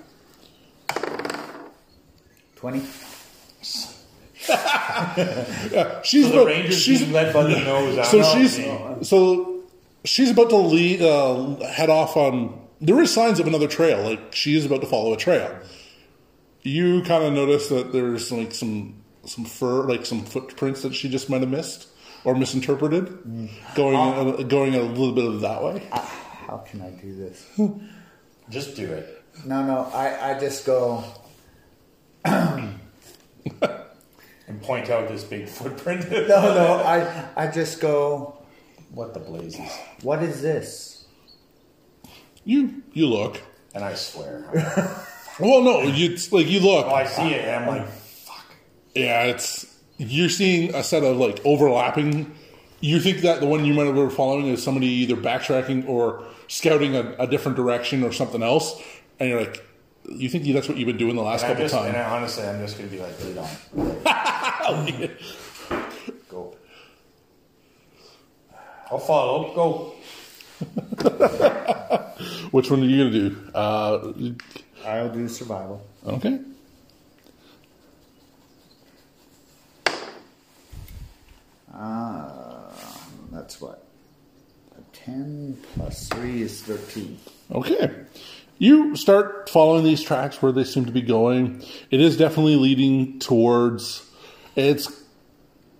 [5.69, 6.03] 20?
[6.03, 8.09] She's So the about, ranger's she's being led by the nose.
[8.09, 8.99] So she's know.
[9.03, 9.63] so
[10.05, 12.61] she's about to lead uh, head off on.
[12.79, 14.03] There is signs of another trail.
[14.03, 15.59] Like she is about to follow a trail.
[16.61, 21.09] You kind of notice that there's like some some fur, like some footprints that she
[21.09, 21.87] just might have missed
[22.23, 25.87] or misinterpreted, going uh, going a little bit of that way.
[25.91, 27.45] How can I do this?
[28.49, 29.23] Just do it.
[29.45, 31.03] No, no, I, I just go,
[34.47, 36.09] And point out this big footprint.
[36.09, 38.37] no, no, I, I just go,
[38.91, 39.69] What the blazes?
[40.01, 41.05] what is this?
[42.45, 43.41] You you look.
[43.75, 45.03] And I swear.
[45.39, 46.87] Well, no, you it's like you look.
[46.87, 48.43] oh, I see it, and I'm like, fuck.
[48.95, 49.67] Yeah, it's
[49.99, 52.33] you're seeing a set of like overlapping.
[52.79, 56.23] You think that the one you might have been following is somebody either backtracking or
[56.47, 58.81] scouting a, a different direction or something else,
[59.19, 59.63] and you're like,
[60.07, 61.97] you think that's what you've been doing the last and couple just, and times.
[61.97, 63.47] I, honestly, I'm just gonna be like, lead on.
[66.29, 66.55] Go.
[68.89, 69.53] I'll follow.
[69.53, 69.93] Go.
[72.51, 73.51] Which one are you gonna do?
[73.53, 74.13] Uh,
[74.85, 75.85] I'll do survival.
[76.05, 76.39] okay.
[81.73, 82.71] Uh,
[83.31, 83.83] that's what?
[84.77, 87.19] A 10 plus 3 is 13.
[87.51, 87.91] Okay.
[88.57, 91.63] You start following these tracks where they seem to be going.
[91.91, 94.03] It is definitely leading towards
[94.55, 95.03] it's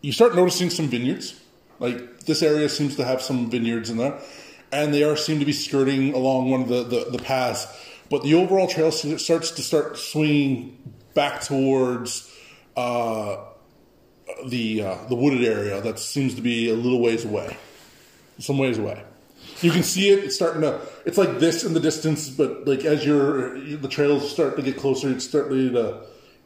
[0.02, 1.40] you start noticing some vineyards.
[1.80, 4.20] Like this area seems to have some vineyards in there.
[4.72, 7.66] And they are seem to be skirting along one of the, the, the paths.
[8.10, 10.78] But the overall trail starts to start swinging
[11.14, 12.32] back towards
[12.76, 13.38] uh,
[14.46, 17.58] the uh, the wooded area that seems to be a little ways away
[18.40, 19.04] some ways away.
[19.62, 20.24] You can see it.
[20.24, 20.80] It's starting to.
[21.06, 24.78] It's like this in the distance, but like as you're the trails start to get
[24.78, 26.02] closer, it's starting to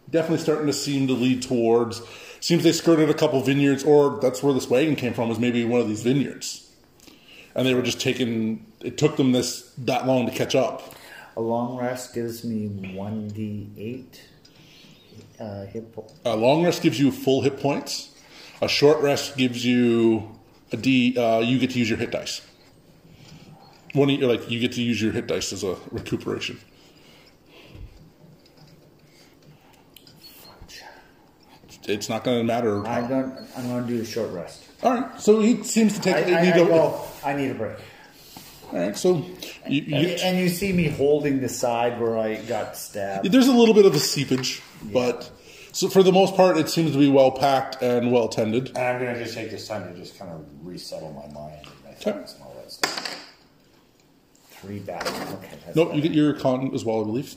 [0.09, 2.01] definitely starting to seem to lead towards.
[2.39, 5.29] Seems they skirted a couple vineyards, or that's where this wagon came from.
[5.29, 6.71] Was maybe one of these vineyards,
[7.53, 8.65] and they were just taking.
[8.79, 10.95] It took them this that long to catch up.
[11.37, 14.19] A long rest gives me 1d8
[15.39, 18.09] uh, hit po- A long rest gives you full hit points.
[18.61, 20.37] A short rest gives you
[20.71, 21.17] a D.
[21.17, 22.41] Uh, you get to use your hit dice.
[23.93, 26.59] One of you, like you get to use your hit dice as a recuperation.
[31.83, 32.85] It's not going to matter.
[32.87, 34.63] I don't, I'm going to do a short rest.
[34.83, 35.19] All right.
[35.19, 36.15] So he seems to take.
[36.15, 37.77] I, I, you I go- go, I need a break.
[38.71, 38.95] All right.
[38.95, 39.25] So
[39.67, 43.31] you, And, you, and you see me holding the side where I got stabbed.
[43.31, 45.29] there's a little bit of a seepage, but
[45.71, 48.69] so for the most part, it seems to be well packed and well tended.
[48.69, 51.83] And I'm gonna just take this time to just kind of resettle my mind and
[51.83, 52.50] my thoughts and all.
[54.61, 55.05] Three back.
[55.05, 55.49] Okay.
[55.65, 55.89] That's Nope.
[55.89, 55.97] fine.
[55.97, 57.35] You get your con as well, I believe.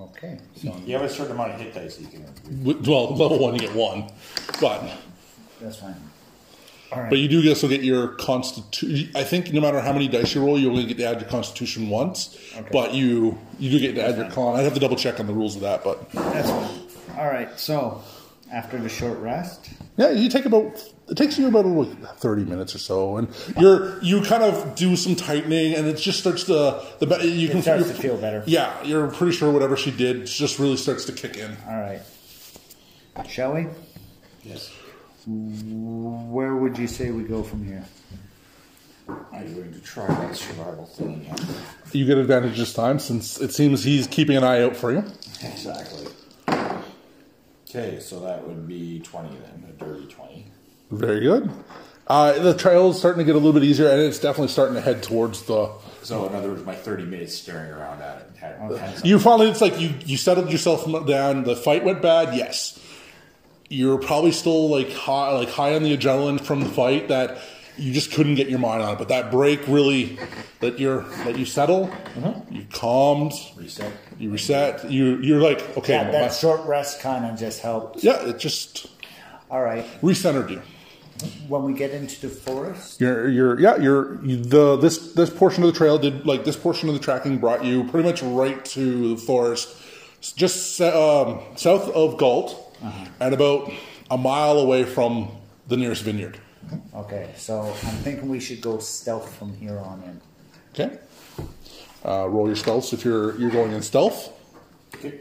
[0.00, 0.38] Okay.
[0.56, 2.64] So You have a certain amount of hit dice you can.
[2.64, 4.10] With- Well, level one, you get one,
[4.60, 4.82] but
[5.60, 5.94] that's fine.
[6.92, 7.10] All right.
[7.10, 9.10] but you do also get your constitution.
[9.16, 11.28] I think no matter how many dice you roll, you only get to add your
[11.28, 12.36] constitution once.
[12.56, 12.68] Okay.
[12.72, 14.54] But you you do get to add your con.
[14.58, 16.80] I'd have to double check on the rules of that, but That's fine.
[17.18, 17.58] All right.
[17.58, 18.02] So
[18.52, 21.64] after the short rest, yeah, you take about it takes you about
[22.18, 23.28] thirty minutes or so, and
[23.58, 27.48] you're you kind of do some tightening, and it just starts to the be- you
[27.48, 28.42] can starts to feel better.
[28.46, 31.56] Yeah, you're pretty sure whatever she did just really starts to kick in.
[31.68, 32.00] all right.
[33.28, 33.66] Shall we?
[34.44, 34.70] Yes.
[35.26, 37.84] Where would you say we go from here?
[39.08, 41.36] I'm going to try that survival thing again.
[41.92, 45.04] You get advantage this time since it seems he's keeping an eye out for you.
[45.42, 46.06] Exactly.
[47.68, 50.46] Okay, so that would be 20 then, a dirty 20.
[50.92, 51.50] Very good.
[52.06, 54.76] Uh, the trail is starting to get a little bit easier, and it's definitely starting
[54.76, 55.72] to head towards the.
[56.02, 59.50] So, in other words, my 30 minutes staring around at it had, had You finally,
[59.50, 61.42] it's like you you settled yourself down.
[61.42, 62.80] The fight went bad, yes.
[63.68, 67.38] You're probably still like high, like high on the adrenaline from the fight that
[67.76, 68.98] you just couldn't get your mind on it.
[68.98, 70.20] But that break really,
[70.60, 71.90] that you're that you settle,
[72.52, 73.92] you calmed, reset.
[74.18, 74.90] You reset.
[74.90, 78.02] You you're like okay, That, my- that short rest kind of just helped.
[78.04, 78.86] yeah, it just
[79.50, 79.84] All right.
[80.02, 80.62] recentered you.
[81.48, 85.62] When we get into the forest, You're, you're, yeah, you're you, the this this portion
[85.64, 88.62] of the trail did like this portion of the tracking brought you pretty much right
[88.76, 89.74] to the forest,
[90.20, 92.76] just um, south of Galt,
[93.18, 93.72] and about
[94.10, 95.28] a mile away from
[95.68, 96.38] the nearest vineyard.
[96.94, 100.20] Okay, so I'm thinking we should go stealth from here on in.
[100.74, 100.98] Okay.
[102.06, 104.30] Uh, roll your stealth if you're you're going in stealth.
[104.94, 105.20] Okay.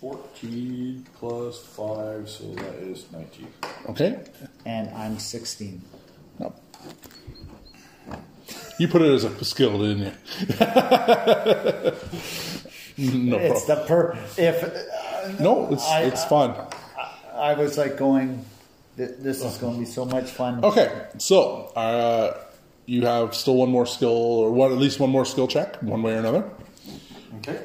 [0.00, 3.46] 14 plus 5, so that is 19.
[3.90, 4.18] Okay.
[4.66, 5.80] And I'm 16.
[6.40, 6.52] No.
[8.78, 10.12] You put it as a skill, didn't you?
[12.98, 13.66] no It's problem.
[13.66, 14.18] the per.
[14.36, 16.56] If uh, No, it's I- it's fun.
[17.34, 18.44] I was like going,
[18.96, 20.64] "Th- this is going to be so much fun.
[20.64, 22.34] Okay, so uh,
[22.86, 26.02] you have still one more skill, or one at least one more skill check, one
[26.02, 26.50] way or another.
[27.38, 27.60] Okay.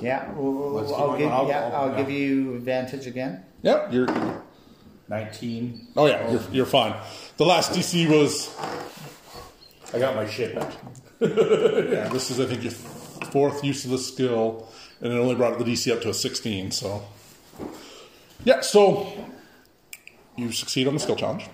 [0.00, 1.18] Yeah, well, Let's I'll going.
[1.20, 3.44] give I'll- yeah, I'll- I'll give you advantage again.
[3.62, 4.08] Yeah, you're.
[5.08, 5.88] 19.
[5.96, 6.94] Oh yeah, you're, you're fine.
[7.36, 8.48] The last DC was.
[9.92, 10.72] I got my shit back.
[11.20, 14.66] Yeah, this is I think your fourth use of the skill,
[15.00, 16.70] and it only brought the DC up to a 16.
[16.72, 17.02] So.
[18.44, 19.06] Yeah, so
[20.36, 21.48] you succeed on the skill challenge,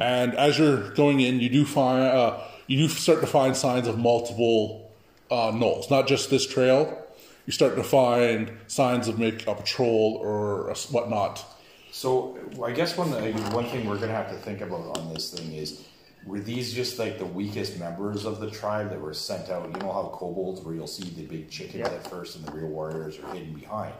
[0.00, 3.86] and as you're going in, you do find uh, you do start to find signs
[3.88, 4.90] of multiple
[5.30, 6.98] uh, gnolls, not just this trail.
[7.46, 11.44] You start to find signs of make a patrol or a s- whatnot.
[11.90, 13.10] So I guess one
[13.52, 15.84] one thing we're gonna have to think about on this thing is
[16.24, 19.68] were these just like the weakest members of the tribe that were sent out?
[19.72, 22.68] You know how kobolds where you'll see the big chickens at first and the real
[22.68, 23.94] warriors are hidden behind.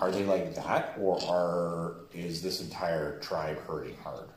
[0.00, 4.28] Are they like that, or are is this entire tribe hurting hard?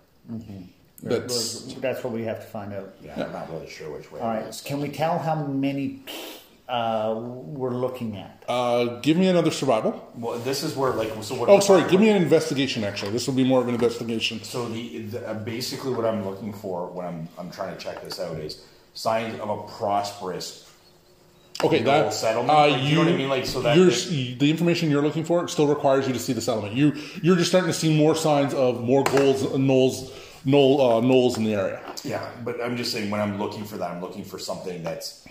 [1.02, 2.96] That's That's what we have to find out.
[3.04, 4.20] Yeah, I'm not really sure which way.
[4.22, 4.62] All it right, is.
[4.62, 6.00] can we tell how many
[6.70, 8.44] uh, we're looking at?
[8.48, 10.12] uh, give me another survival.
[10.16, 11.50] Well, this is where like so what.
[11.50, 11.90] Oh, sorry.
[11.90, 12.84] Give me an investigation.
[12.86, 14.42] Actually, this will be more of an investigation.
[14.44, 18.02] So the, the uh, basically what I'm looking for when I'm I'm trying to check
[18.02, 18.64] this out is
[18.94, 20.63] signs of a prosperous
[21.64, 22.50] Okay, The that whole settlement?
[22.50, 23.30] Uh, Like, you know what I mean?
[23.30, 26.42] Like, so that- you're, the information you're looking for still requires you to see the
[26.42, 26.74] settlement.
[26.76, 30.12] You you're just starting to see more signs of more goals, gnolls,
[30.46, 31.80] gnoll, uh, gnolls in the area.
[32.04, 35.26] Yeah, but I'm just saying when I'm looking for that, I'm looking for something that's,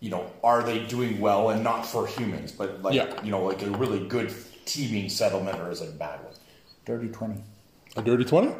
[0.00, 3.06] you know, are they doing well and not for humans, but like, Yeah.
[3.22, 4.32] you know, like a really good
[4.64, 6.34] teeming settlement or is it a bad one?
[6.86, 7.40] Dirty 20.
[7.96, 8.52] A dirty twenty.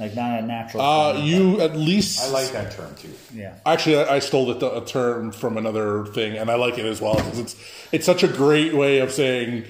[0.00, 0.82] Like not a natural.
[0.82, 2.20] Uh, 20, you at least.
[2.22, 3.10] I like that term too.
[3.34, 3.54] Yeah.
[3.66, 7.00] Actually, I, I stole it, a term from another thing, and I like it as
[7.00, 7.56] well because it's
[7.92, 9.64] it's such a great way of saying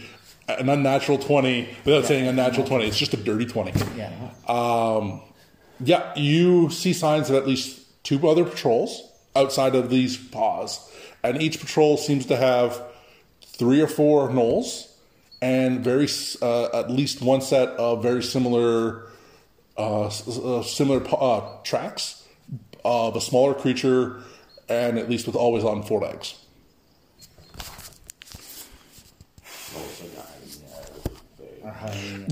[0.49, 2.87] an unnatural twenty without saying unnatural twenty.
[2.87, 3.73] It's just a dirty twenty.
[3.97, 4.13] Yeah.
[4.49, 5.21] Um,
[5.83, 9.03] yeah, you see signs of at least two other patrols
[9.35, 10.79] outside of these paws,
[11.23, 12.81] and each patrol seems to have
[13.45, 14.87] three or four gnolls
[15.43, 16.09] and very
[16.43, 19.10] uh, at least one set of very similar s-
[20.63, 22.25] similar uh, tracks
[22.85, 24.23] of a smaller creature,
[24.69, 26.35] and at least with always on four legs.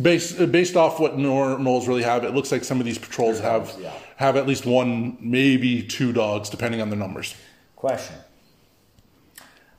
[0.03, 2.99] Based uh, based off what nor- gnolls really have, it looks like some of these
[2.99, 3.93] patrols have yeah.
[4.17, 7.35] have at least one, maybe two dogs, depending on their numbers.
[7.77, 8.17] Question.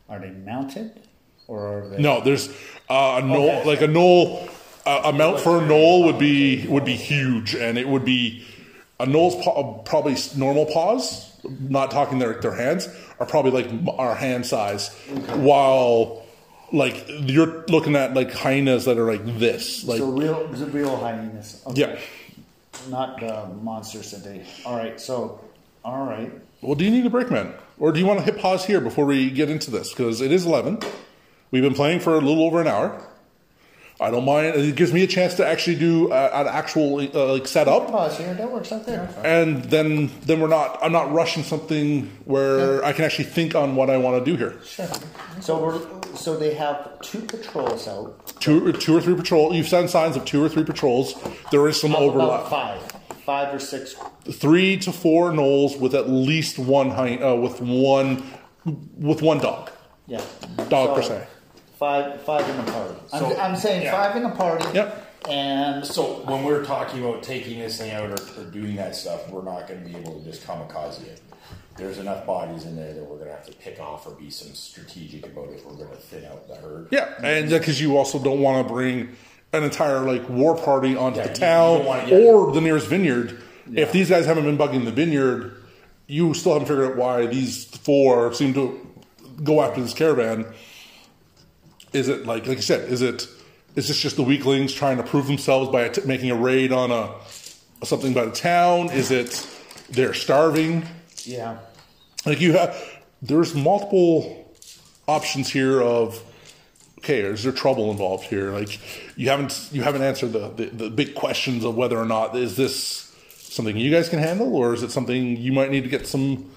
[0.08, 1.02] Are they mounted?
[1.48, 2.02] Or are they.
[2.02, 2.50] No, there's
[2.90, 3.66] uh, a gnoll, Okay.
[3.66, 4.50] like a gnoll,
[4.86, 8.46] uh, a mount for a gnoll would be would be huge, and it would be
[9.00, 11.28] a gnoll's paw, probably normal paws.
[11.60, 12.90] Not talking their their hands
[13.20, 14.94] are probably like our hand size,
[15.36, 16.24] while
[16.72, 20.98] like you're looking at like hyenas that are like this, like So real, the real
[20.98, 21.64] hyenas.
[21.68, 21.82] Okay.
[21.82, 22.00] yeah.
[22.88, 24.46] Not the monsters that they.
[24.66, 25.40] All right, so.
[25.84, 26.32] All right.
[26.62, 28.82] Well, do you need a break, man, or do you want to hit pause here
[28.82, 29.92] before we get into this?
[29.92, 30.80] Because it is eleven.
[31.52, 33.02] We've been playing for a little over an hour.
[34.02, 34.56] I don't mind.
[34.56, 37.90] It gives me a chance to actually do uh, an actual uh, like setup.
[37.92, 38.34] Pause here.
[38.34, 39.10] That works out there.
[39.26, 43.76] and then then we're not i'm not rushing something where i can actually think on
[43.76, 44.88] what i want to do here Sure.
[45.42, 48.08] So we're so they have two patrols out.
[48.40, 51.16] two, two or three patrol you've seen signs of two or three patrols
[51.52, 52.82] there is some How overlap About five,
[53.26, 53.96] five or six.
[54.32, 58.24] three to four gnolls with at least one hind, uh, with one
[58.98, 59.72] with one dog
[60.08, 60.22] Yeah.
[60.70, 61.28] Dog So, per se.
[61.80, 62.96] Five, five in the party.
[63.14, 63.92] I'm, So- I'm saying yeah.
[63.92, 64.66] five in the party.
[64.74, 65.06] Yep.
[65.30, 69.30] And So when we're talking about taking this thing out or, or doing that stuff,
[69.30, 71.22] we're not going to be able to just kamikaze it.
[71.78, 74.30] There's enough bodies in there that we're going to have to pick off or be
[74.30, 76.88] some strategic about if we're going to thin out the herd.
[76.92, 79.16] yeah and because you also don't want to bring
[79.54, 82.18] an entire like war party onto Yeah, the you- town don't wanna- yeah.
[82.18, 83.42] or the nearest vineyard
[83.74, 85.56] if these guys haven't been bugging the vineyard
[86.08, 88.86] you still haven't figured out why these four seem to
[89.44, 90.46] go after this caravan
[91.94, 93.28] is it like like you said is it
[93.76, 96.92] is this just the weaklings trying to prove themselves by att- making a raid on
[96.92, 97.14] a
[97.86, 99.48] something by the town is it
[99.90, 100.86] they're starving
[101.26, 101.60] yeah,
[102.26, 102.78] like you have
[103.22, 104.54] there's multiple
[105.08, 106.22] options here of
[107.00, 108.52] okay, is there trouble involved here?
[108.52, 108.80] Like
[109.18, 112.56] you haven't you haven't answered the, the, the big questions of whether or not is
[112.56, 113.06] this
[113.38, 116.50] something you guys can handle or is it something you might need to get some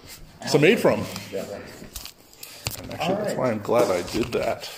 [0.47, 1.05] some aid from?
[1.31, 1.45] Yeah.
[2.93, 4.71] Actually, that's why I'm glad I did that.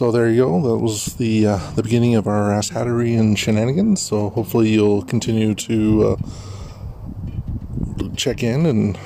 [0.00, 0.62] So there you go.
[0.62, 4.00] That was the uh, the beginning of our Ass Hattery and shenanigans.
[4.00, 6.16] So hopefully you'll continue to uh,
[8.16, 8.98] check in and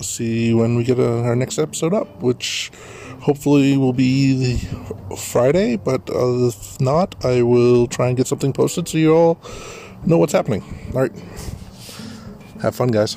[0.00, 2.72] see when we get uh our next episode up, which
[3.20, 5.76] hopefully will be the Friday.
[5.76, 9.40] But uh, if not, I will try and get something posted so you all
[10.04, 10.64] know what's happening.
[10.96, 11.12] All right.
[12.60, 13.16] Have fun, guys.